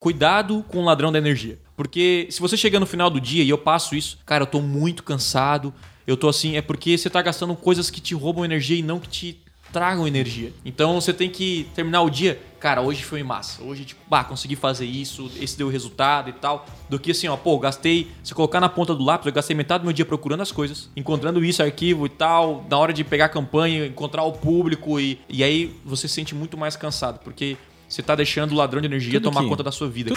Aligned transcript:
Cuidado 0.00 0.64
com 0.66 0.78
o 0.78 0.84
ladrão 0.84 1.12
da 1.12 1.18
energia. 1.18 1.58
Porque 1.76 2.26
se 2.30 2.40
você 2.40 2.56
chega 2.56 2.80
no 2.80 2.86
final 2.86 3.10
do 3.10 3.20
dia 3.20 3.44
e 3.44 3.50
eu 3.50 3.58
passo 3.58 3.94
isso, 3.94 4.18
cara, 4.24 4.44
eu 4.44 4.46
tô 4.46 4.62
muito 4.62 5.02
cansado, 5.02 5.74
eu 6.06 6.16
tô 6.16 6.26
assim, 6.26 6.56
é 6.56 6.62
porque 6.62 6.96
você 6.96 7.10
tá 7.10 7.20
gastando 7.20 7.54
coisas 7.54 7.90
que 7.90 8.00
te 8.00 8.14
roubam 8.14 8.42
energia 8.42 8.78
e 8.78 8.82
não 8.82 8.98
que 8.98 9.08
te 9.10 9.40
tragam 9.70 10.08
energia. 10.08 10.54
Então 10.64 10.98
você 10.98 11.12
tem 11.12 11.28
que 11.28 11.68
terminar 11.74 12.00
o 12.00 12.08
dia, 12.08 12.40
cara, 12.58 12.80
hoje 12.80 13.04
foi 13.04 13.22
massa. 13.22 13.62
Hoje, 13.62 13.84
tipo, 13.84 14.00
bah, 14.08 14.24
consegui 14.24 14.56
fazer 14.56 14.86
isso, 14.86 15.30
esse 15.38 15.58
deu 15.58 15.68
resultado 15.68 16.30
e 16.30 16.32
tal. 16.32 16.64
Do 16.88 16.98
que 16.98 17.10
assim, 17.10 17.28
ó, 17.28 17.36
pô, 17.36 17.58
gastei, 17.58 18.10
se 18.22 18.34
colocar 18.34 18.58
na 18.58 18.70
ponta 18.70 18.94
do 18.94 19.04
lápis, 19.04 19.26
eu 19.26 19.32
gastei 19.34 19.54
metade 19.54 19.82
do 19.82 19.86
meu 19.86 19.92
dia 19.92 20.06
procurando 20.06 20.40
as 20.40 20.50
coisas, 20.50 20.88
encontrando 20.96 21.44
isso, 21.44 21.62
arquivo 21.62 22.06
e 22.06 22.08
tal, 22.08 22.64
na 22.70 22.78
hora 22.78 22.94
de 22.94 23.04
pegar 23.04 23.26
a 23.26 23.28
campanha, 23.28 23.84
encontrar 23.84 24.22
o 24.22 24.32
público 24.32 24.98
e, 24.98 25.20
e 25.28 25.44
aí 25.44 25.78
você 25.84 26.08
se 26.08 26.14
sente 26.14 26.34
muito 26.34 26.56
mais 26.56 26.74
cansado, 26.74 27.20
porque 27.22 27.58
você 27.90 28.02
tá 28.02 28.14
deixando 28.14 28.52
o 28.52 28.54
ladrão 28.54 28.80
de 28.80 28.86
energia 28.86 29.14
Tudo 29.20 29.24
tomar 29.30 29.42
que- 29.42 29.48
conta 29.48 29.62
da 29.64 29.72
sua 29.72 29.88
vida. 29.88 30.14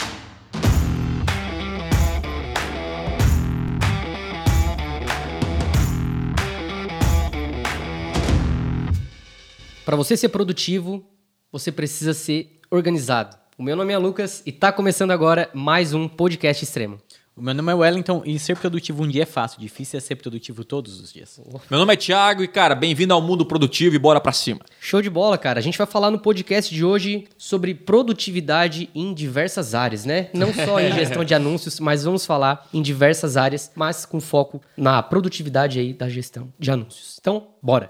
Para 9.85 9.95
você 9.95 10.15
ser 10.15 10.29
produtivo, 10.29 11.03
você 11.51 11.71
precisa 11.71 12.13
ser 12.13 12.59
organizado. 12.71 13.37
O 13.57 13.63
meu 13.63 13.75
nome 13.75 13.93
é 13.93 13.97
Lucas 13.97 14.41
e 14.45 14.51
tá 14.51 14.71
começando 14.71 15.11
agora 15.11 15.49
mais 15.53 15.93
um 15.93 16.07
podcast 16.07 16.63
extremo. 16.63 16.99
O 17.35 17.41
meu 17.41 17.55
nome 17.55 17.71
é 17.71 17.75
Wellington 17.75 18.21
e 18.25 18.37
ser 18.37 18.55
produtivo 18.55 19.01
um 19.01 19.07
dia 19.07 19.23
é 19.23 19.25
fácil, 19.25 19.59
difícil 19.59 19.97
é 19.97 19.99
ser 19.99 20.15
produtivo 20.17 20.63
todos 20.63 20.99
os 21.01 21.11
dias. 21.11 21.41
Meu 21.67 21.79
nome 21.79 21.91
é 21.91 21.97
Thiago 21.97 22.43
e, 22.43 22.47
cara, 22.47 22.75
bem-vindo 22.75 23.11
ao 23.11 23.21
mundo 23.23 23.43
produtivo 23.43 23.95
e 23.95 23.99
bora 23.99 24.21
pra 24.21 24.31
cima. 24.31 24.61
Show 24.79 25.01
de 25.01 25.09
bola, 25.09 25.35
cara. 25.35 25.57
A 25.57 25.61
gente 25.63 25.75
vai 25.75 25.87
falar 25.87 26.11
no 26.11 26.19
podcast 26.19 26.73
de 26.73 26.85
hoje 26.85 27.25
sobre 27.35 27.73
produtividade 27.73 28.87
em 28.93 29.15
diversas 29.15 29.73
áreas, 29.73 30.05
né? 30.05 30.29
Não 30.31 30.53
só 30.53 30.79
em 30.79 30.93
gestão 30.93 31.25
de 31.25 31.33
anúncios, 31.33 31.79
mas 31.79 32.03
vamos 32.03 32.23
falar 32.23 32.67
em 32.71 32.83
diversas 32.83 33.35
áreas, 33.35 33.71
mas 33.73 34.05
com 34.05 34.21
foco 34.21 34.61
na 34.77 35.01
produtividade 35.01 35.79
aí 35.79 35.91
da 35.91 36.07
gestão 36.07 36.53
de 36.59 36.69
anúncios. 36.69 37.17
Então, 37.19 37.47
bora. 37.59 37.89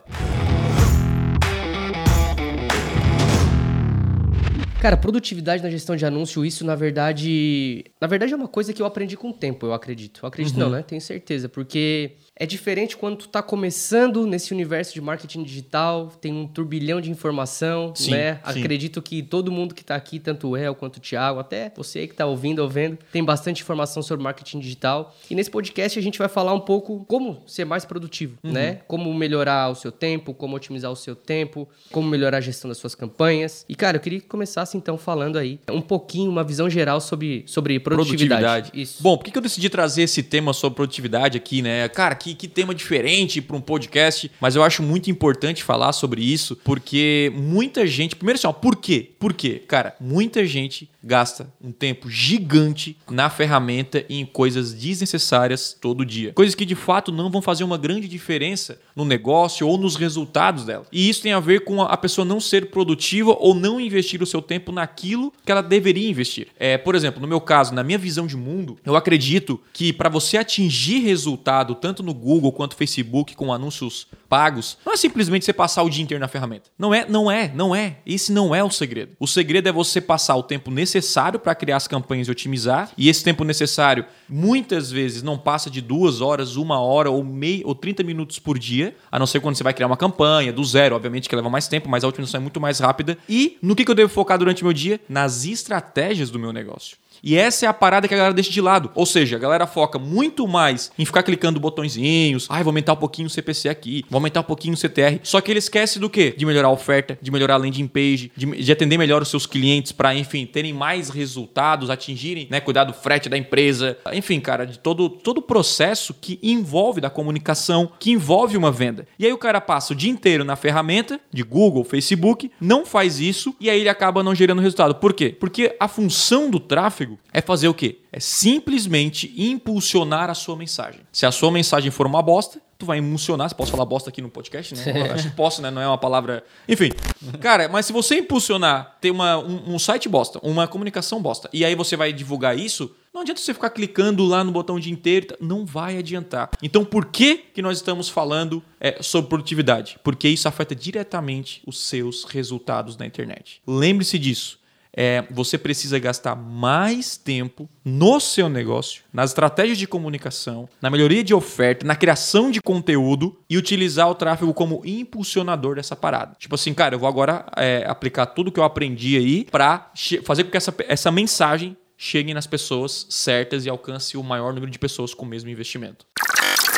Cara, 4.84 4.98
produtividade 4.98 5.64
na 5.64 5.70
gestão 5.70 5.96
de 5.96 6.06
anúncio, 6.06 6.46
isso 6.46 6.66
na 6.66 6.76
verdade. 6.76 7.86
Na 8.02 8.06
verdade 8.06 8.34
é 8.34 8.36
uma 8.36 8.50
coisa 8.50 8.74
que 8.74 8.82
eu 8.82 8.86
aprendi 8.86 9.16
com 9.16 9.30
o 9.30 9.34
tempo, 9.34 9.66
eu 9.66 9.74
acredito. 9.74 10.20
Eu 10.22 10.28
acredito 10.28 10.60
não, 10.60 10.70
né? 10.70 10.84
Tenho 10.84 11.00
certeza. 11.00 11.48
Porque 11.48 12.18
é 12.44 12.46
diferente 12.46 12.98
quando 12.98 13.16
tu 13.18 13.28
tá 13.30 13.42
começando 13.42 14.28
nesse 14.28 14.54
universo 14.54 14.94
de 14.94 15.00
marketing 15.00 15.44
digital, 15.44 16.12
tem 16.20 16.34
um 16.34 16.46
turbilhão 16.46 17.00
de 17.00 17.10
informação, 17.10 17.94
Sim, 17.96 18.12
né? 18.12 18.36
sim. 18.52 18.60
Acredito 18.60 19.02
que 19.02 19.24
todo 19.24 19.50
mundo 19.52 19.74
que 19.74 19.84
tá 19.84 19.96
aqui, 19.96 20.20
tanto 20.20 20.50
o 20.50 20.58
El 20.58 20.76
quanto 20.76 20.98
o 20.98 21.00
Thiago, 21.00 21.40
até 21.40 21.72
você 21.76 22.00
aí 22.00 22.08
que 22.08 22.14
tá 22.16 22.26
ouvindo 22.26 22.60
ou 22.60 22.68
vendo, 22.70 22.98
tem 23.12 23.24
bastante 23.24 23.62
informação 23.62 24.04
sobre 24.04 24.24
marketing 24.24 24.60
digital. 24.60 25.16
E 25.30 25.36
nesse 25.36 25.50
podcast 25.50 25.98
a 25.98 26.02
gente 26.02 26.20
vai 26.20 26.28
falar 26.28 26.54
um 26.54 26.60
pouco 26.60 27.06
como 27.08 27.42
ser 27.48 27.64
mais 27.66 27.86
produtivo, 27.86 28.38
Uhum. 28.44 28.52
né? 28.52 28.80
Como 28.88 29.14
melhorar 29.14 29.70
o 29.70 29.76
seu 29.76 29.92
tempo, 29.92 30.34
como 30.34 30.56
otimizar 30.56 30.92
o 30.92 30.96
seu 30.98 31.16
tempo, 31.16 31.68
como 31.92 32.10
melhorar 32.10 32.40
a 32.40 32.42
gestão 32.42 32.68
das 32.68 32.78
suas 32.78 32.94
campanhas. 32.94 33.66
E, 33.70 33.76
cara, 33.76 33.98
eu 33.98 34.02
queria 34.02 34.20
que 34.20 34.28
começasse 34.28 34.76
então 34.76 34.98
falando 34.98 35.38
aí 35.38 35.60
um 35.72 35.82
pouquinho, 35.82 36.30
uma 36.30 36.44
visão 36.44 36.70
geral 36.70 37.00
sobre, 37.00 37.44
sobre 37.48 37.80
produtividade. 37.80 38.72
Isso. 38.74 39.02
Bom, 39.02 39.18
por 39.18 39.24
que 39.24 39.38
eu 39.38 39.42
decidi 39.42 39.70
trazer 39.70 40.04
esse 40.04 40.22
tema 40.22 40.52
sobre 40.54 40.76
produtividade 40.76 41.38
aqui, 41.38 41.62
né? 41.62 41.88
Cara, 41.90 42.16
que, 42.16 42.33
que 42.34 42.48
tema 42.48 42.74
diferente 42.74 43.42
para 43.42 43.56
um 43.56 43.62
podcast, 43.62 44.32
mas 44.40 44.56
eu 44.56 44.64
acho 44.64 44.84
muito 44.84 45.10
importante 45.10 45.64
falar 45.64 45.94
sobre 45.94 46.22
isso, 46.22 46.56
porque 46.64 47.32
muita 47.36 47.86
gente. 47.86 48.16
Primeiro 48.16 48.38
assim, 48.38 48.48
ó, 48.48 48.54
por 48.54 48.76
quê? 48.76 49.12
Por 49.20 49.34
quê? 49.34 49.62
Cara, 49.68 49.96
muita 50.00 50.46
gente 50.46 50.90
gasta 51.04 51.52
um 51.62 51.72
tempo 51.72 52.10
gigante 52.10 52.98
na 53.10 53.30
ferramenta 53.30 54.06
e 54.08 54.20
em 54.20 54.26
coisas 54.26 54.74
desnecessárias 54.74 55.76
todo 55.80 56.06
dia. 56.06 56.32
Coisas 56.34 56.56
que 56.56 56.66
de 56.66 56.76
fato 56.76 57.12
não 57.12 57.30
vão 57.30 57.42
fazer 57.42 57.64
uma 57.64 57.78
grande 57.78 58.08
diferença 58.08 58.80
no 58.96 59.04
negócio 59.04 59.68
ou 59.68 59.78
nos 59.78 59.96
resultados 59.96 60.64
dela. 60.64 60.86
E 60.92 61.10
isso 61.10 61.22
tem 61.22 61.34
a 61.34 61.40
ver 61.40 61.66
com 61.66 61.82
a 61.82 61.98
pessoa 61.98 62.24
não 62.24 62.40
ser 62.40 62.70
produtiva 62.70 63.36
ou 63.40 63.54
não 63.54 63.82
investir 63.82 64.22
o 64.22 64.26
seu 64.26 64.42
tempo 64.42 64.72
naquilo 64.72 65.34
que 65.46 65.52
ela 65.52 65.62
deveria 65.62 66.10
investir. 66.10 66.48
É, 66.58 66.78
por 66.78 66.96
exemplo, 66.96 67.22
no 67.22 67.28
meu 67.28 67.42
caso, 67.42 67.74
na 67.74 67.84
minha 67.84 67.98
visão 67.98 68.26
de 68.26 68.38
mundo, 68.38 68.78
eu 68.86 68.96
acredito 68.96 69.60
que 69.74 69.92
para 69.92 70.10
você 70.10 70.38
atingir 70.38 71.00
resultado 71.00 71.76
tanto 71.76 72.02
no 72.02 72.13
Google 72.14 72.52
quanto 72.52 72.74
no 72.74 72.78
Facebook 72.78 73.36
com 73.36 73.54
anúncios 73.54 74.08
pagos, 74.28 74.78
não 74.86 74.94
é 74.94 74.98
simplesmente 74.98 75.46
você 75.46 75.54
passar 75.54 75.84
o 75.84 75.90
dia 75.90 76.04
inteiro 76.04 76.20
na 76.20 76.28
ferramenta. 76.28 76.70
Não 76.78 76.94
é, 76.94 77.06
não 77.08 77.32
é, 77.32 77.52
não 77.54 77.76
é. 77.76 77.98
Esse 78.06 78.32
não 78.32 78.54
é 78.54 78.64
o 78.64 78.70
segredo. 78.70 79.16
O 79.20 79.28
segredo 79.28 79.70
é 79.70 79.72
você 79.72 80.02
passar 80.02 80.36
o 80.36 80.44
tempo 80.44 80.72
necessário 80.72 81.40
para 81.40 81.54
criar 81.54 81.78
as 81.78 81.88
campanhas 81.88 82.28
e 82.28 82.32
otimizar. 82.32 82.92
E 82.98 83.10
esse 83.10 83.24
tempo 83.24 83.44
necessário 83.44 84.06
muitas 84.28 84.92
vezes 84.92 85.22
não 85.22 85.38
passa 85.38 85.70
de 85.70 85.82
duas 85.82 86.20
horas, 86.20 86.56
uma 86.56 86.80
hora 86.80 87.12
ou 87.12 87.24
meio 87.24 87.68
ou 87.68 87.76
30 87.76 88.04
minutos 88.04 88.40
por 88.40 88.58
dia, 88.58 88.96
a 89.12 89.20
não 89.20 89.28
ser 89.28 89.40
quando 89.40 89.56
você 89.56 89.64
vai 89.64 89.74
criar 89.74 89.88
uma 89.88 89.98
campanha 89.98 90.52
do 90.52 90.64
zero, 90.64 90.96
obviamente 90.96 91.30
que 91.30 91.36
leva 91.36 91.50
mais 91.50 91.68
tempo, 91.68 91.88
mas 91.90 92.04
a 92.04 92.08
otimização 92.08 92.40
é 92.40 92.42
muito 92.42 92.60
mais 92.60 92.80
rápida. 92.80 93.18
E 93.30 93.58
no 93.62 93.76
que 93.76 93.86
que 93.86 93.92
eu 93.92 93.96
devo 93.96 94.12
focar 94.12 94.38
durante 94.38 94.64
o 94.64 94.66
meu 94.66 94.74
dia? 94.74 95.00
Nas 95.08 95.46
estratégias 95.46 96.30
do 96.30 96.40
meu 96.40 96.52
negócio. 96.52 96.98
E 97.24 97.38
essa 97.38 97.66
é 97.66 97.70
a 97.70 97.74
parada 97.74 98.06
que 98.06 98.14
a 98.14 98.18
galera 98.18 98.34
deixa 98.34 98.52
de 98.52 98.60
lado. 98.60 98.92
Ou 98.94 99.06
seja, 99.06 99.38
a 99.38 99.40
galera 99.40 99.66
foca 99.66 99.98
muito 99.98 100.46
mais 100.46 100.92
em 101.00 101.06
ficar 101.06 101.24
clicando 101.24 101.58
botõezinhos. 101.58 102.48
Ai, 102.50 102.64
vou 102.64 102.72
aumentar 102.72 102.92
um 102.92 102.98
pouquinho 102.98 103.28
o 103.28 103.30
CPC 103.30 103.70
aqui, 103.70 104.04
vou 104.10 104.18
aumentar 104.18 104.42
um 104.42 104.44
pouquinho 104.44 104.74
o 104.74 104.78
CTR. 104.78 105.22
Só 105.24 105.40
que 105.40 105.50
ele 105.50 105.60
esquece 105.60 106.00
do 106.00 106.10
quê? 106.10 106.34
De 106.36 106.46
melhorar 106.46 106.68
a 106.68 106.72
oferta, 106.72 107.18
de 107.22 107.32
melhorar 107.32 107.54
a 107.54 107.58
landing 107.58 107.88
page, 107.88 108.30
de, 108.36 108.46
de 108.46 108.72
atender 108.72 108.98
melhor 108.98 109.22
os 109.22 109.30
seus 109.30 109.46
clientes 109.46 109.94
para, 109.94 110.14
enfim, 110.14 110.46
terem 110.46 110.74
mais 110.74 111.10
resultados, 111.10 111.90
atingirem, 111.90 112.48
né, 112.50 112.60
cuidar 112.60 112.84
do 112.84 112.94
frete 112.94 113.30
da 113.30 113.38
empresa. 113.38 113.98
Enfim, 114.12 114.42
cara, 114.42 114.66
de 114.66 114.80
todo 114.80 115.10
todo 115.10 115.38
o 115.38 115.42
processo 115.42 116.14
que 116.14 116.38
envolve 116.44 117.00
da 117.00 117.10
comunicação, 117.10 117.90
que 118.00 118.12
envolve 118.12 118.58
uma 118.58 118.72
venda. 118.72 119.08
E 119.18 119.26
aí 119.26 119.32
o 119.32 119.38
cara 119.38 119.62
passa 119.62 119.94
o 119.94 119.96
dia 119.96 120.12
inteiro 120.12 120.44
na 120.44 120.58
ferramenta 120.58 121.20
de 121.32 121.44
Google, 121.44 121.86
Facebook, 121.86 122.52
não 122.60 122.86
faz 122.86 123.20
isso 123.20 123.56
e 123.60 123.70
aí 123.70 123.80
ele 123.80 123.90
acaba 123.90 124.22
não 124.22 124.36
gerando 124.36 124.62
resultado. 124.62 124.96
Por 124.96 125.14
quê? 125.14 125.30
Porque 125.30 125.76
a 125.80 125.88
função 125.88 126.50
do 126.50 126.60
tráfego 126.60 127.13
é 127.32 127.42
fazer 127.42 127.68
o 127.68 127.74
quê? 127.74 128.00
É 128.12 128.20
simplesmente 128.20 129.34
impulsionar 129.38 130.30
a 130.30 130.34
sua 130.34 130.56
mensagem. 130.56 131.02
Se 131.12 131.26
a 131.26 131.32
sua 131.32 131.52
mensagem 131.52 131.92
for 131.92 132.06
uma 132.06 132.22
bosta, 132.22 132.62
tu 132.78 132.86
vai 132.86 132.98
impulsionar. 132.98 133.50
Você 133.50 133.56
pode 133.56 133.72
falar 133.72 133.86
bosta 133.86 134.10
aqui 134.10 134.22
no 134.22 134.30
podcast, 134.30 134.76
né? 134.76 135.12
Acho 135.12 135.30
que 135.30 135.36
posso, 135.36 135.62
né? 135.62 135.72
Não 135.72 135.82
é 135.82 135.88
uma 135.88 135.98
palavra. 135.98 136.44
Enfim. 136.68 136.92
Cara, 137.40 137.68
mas 137.70 137.86
se 137.86 137.94
você 137.94 138.20
impulsionar, 138.20 138.98
ter 139.00 139.12
uma, 139.12 139.38
um, 139.38 139.76
um 139.76 139.80
site 139.80 140.08
bosta, 140.10 140.40
uma 140.44 140.68
comunicação 140.68 141.22
bosta, 141.22 141.50
e 141.52 141.64
aí 141.64 141.76
você 141.76 141.96
vai 141.96 142.12
divulgar 142.12 142.58
isso, 142.58 142.94
não 143.14 143.22
adianta 143.22 143.40
você 143.40 143.54
ficar 143.54 143.70
clicando 143.70 144.26
lá 144.26 144.44
no 144.44 144.52
botão 144.52 144.76
o 144.76 144.80
dia 144.80 144.92
inteiro, 144.92 145.36
não 145.40 145.66
vai 145.66 145.98
adiantar. 145.98 146.50
Então, 146.62 146.84
por 146.84 147.06
que, 147.06 147.38
que 147.38 147.62
nós 147.62 147.78
estamos 147.78 148.10
falando 148.10 148.62
é, 148.80 149.02
sobre 149.02 149.30
produtividade? 149.30 149.98
Porque 150.04 150.28
isso 150.28 150.48
afeta 150.48 150.76
diretamente 150.76 151.62
os 151.66 151.80
seus 151.80 152.24
resultados 152.24 152.98
na 152.98 153.06
internet. 153.06 153.62
Lembre-se 153.66 154.20
disso. 154.20 154.63
É, 154.96 155.24
você 155.32 155.58
precisa 155.58 155.98
gastar 155.98 156.36
mais 156.36 157.18
tempo 157.18 157.68
no 157.84 158.20
seu 158.20 158.48
negócio, 158.48 159.04
nas 159.12 159.32
estratégias 159.32 159.78
de 159.78 159.88
comunicação, 159.88 160.70
na 160.82 160.90
melhoria 160.90 161.24
de 161.24 161.34
oferta, 161.34 161.86
na 161.86 161.96
criação 161.96 162.52
de 162.52 162.62
conteúdo 162.62 163.38
e 163.50 163.58
utilizar 163.58 164.10
o 164.10 164.16
tráfego 164.16 164.54
como 164.54 164.82
impulsionador 164.86 165.76
dessa 165.76 165.96
parada. 165.96 166.36
Tipo 166.38 166.56
assim, 166.56 166.74
cara, 166.74 166.96
eu 166.96 167.00
vou 167.00 167.10
agora 167.10 167.46
é, 167.58 167.84
aplicar 167.88 168.28
tudo 168.28 168.52
que 168.52 168.60
eu 168.60 168.64
aprendi 168.64 169.18
aí 169.18 169.46
para 169.46 169.92
fazer 170.24 170.44
com 170.44 170.52
que 170.52 170.58
essa, 170.58 170.74
essa 170.88 171.12
mensagem 171.12 171.76
chegue 171.98 172.34
nas 172.34 172.46
pessoas 172.46 173.08
certas 173.10 173.66
e 173.66 173.70
alcance 173.70 174.18
o 174.18 174.24
maior 174.24 174.54
número 174.54 174.72
de 174.72 174.78
pessoas 174.78 175.14
com 175.14 175.26
o 175.26 175.30
mesmo 175.30 175.50
investimento. 175.50 176.06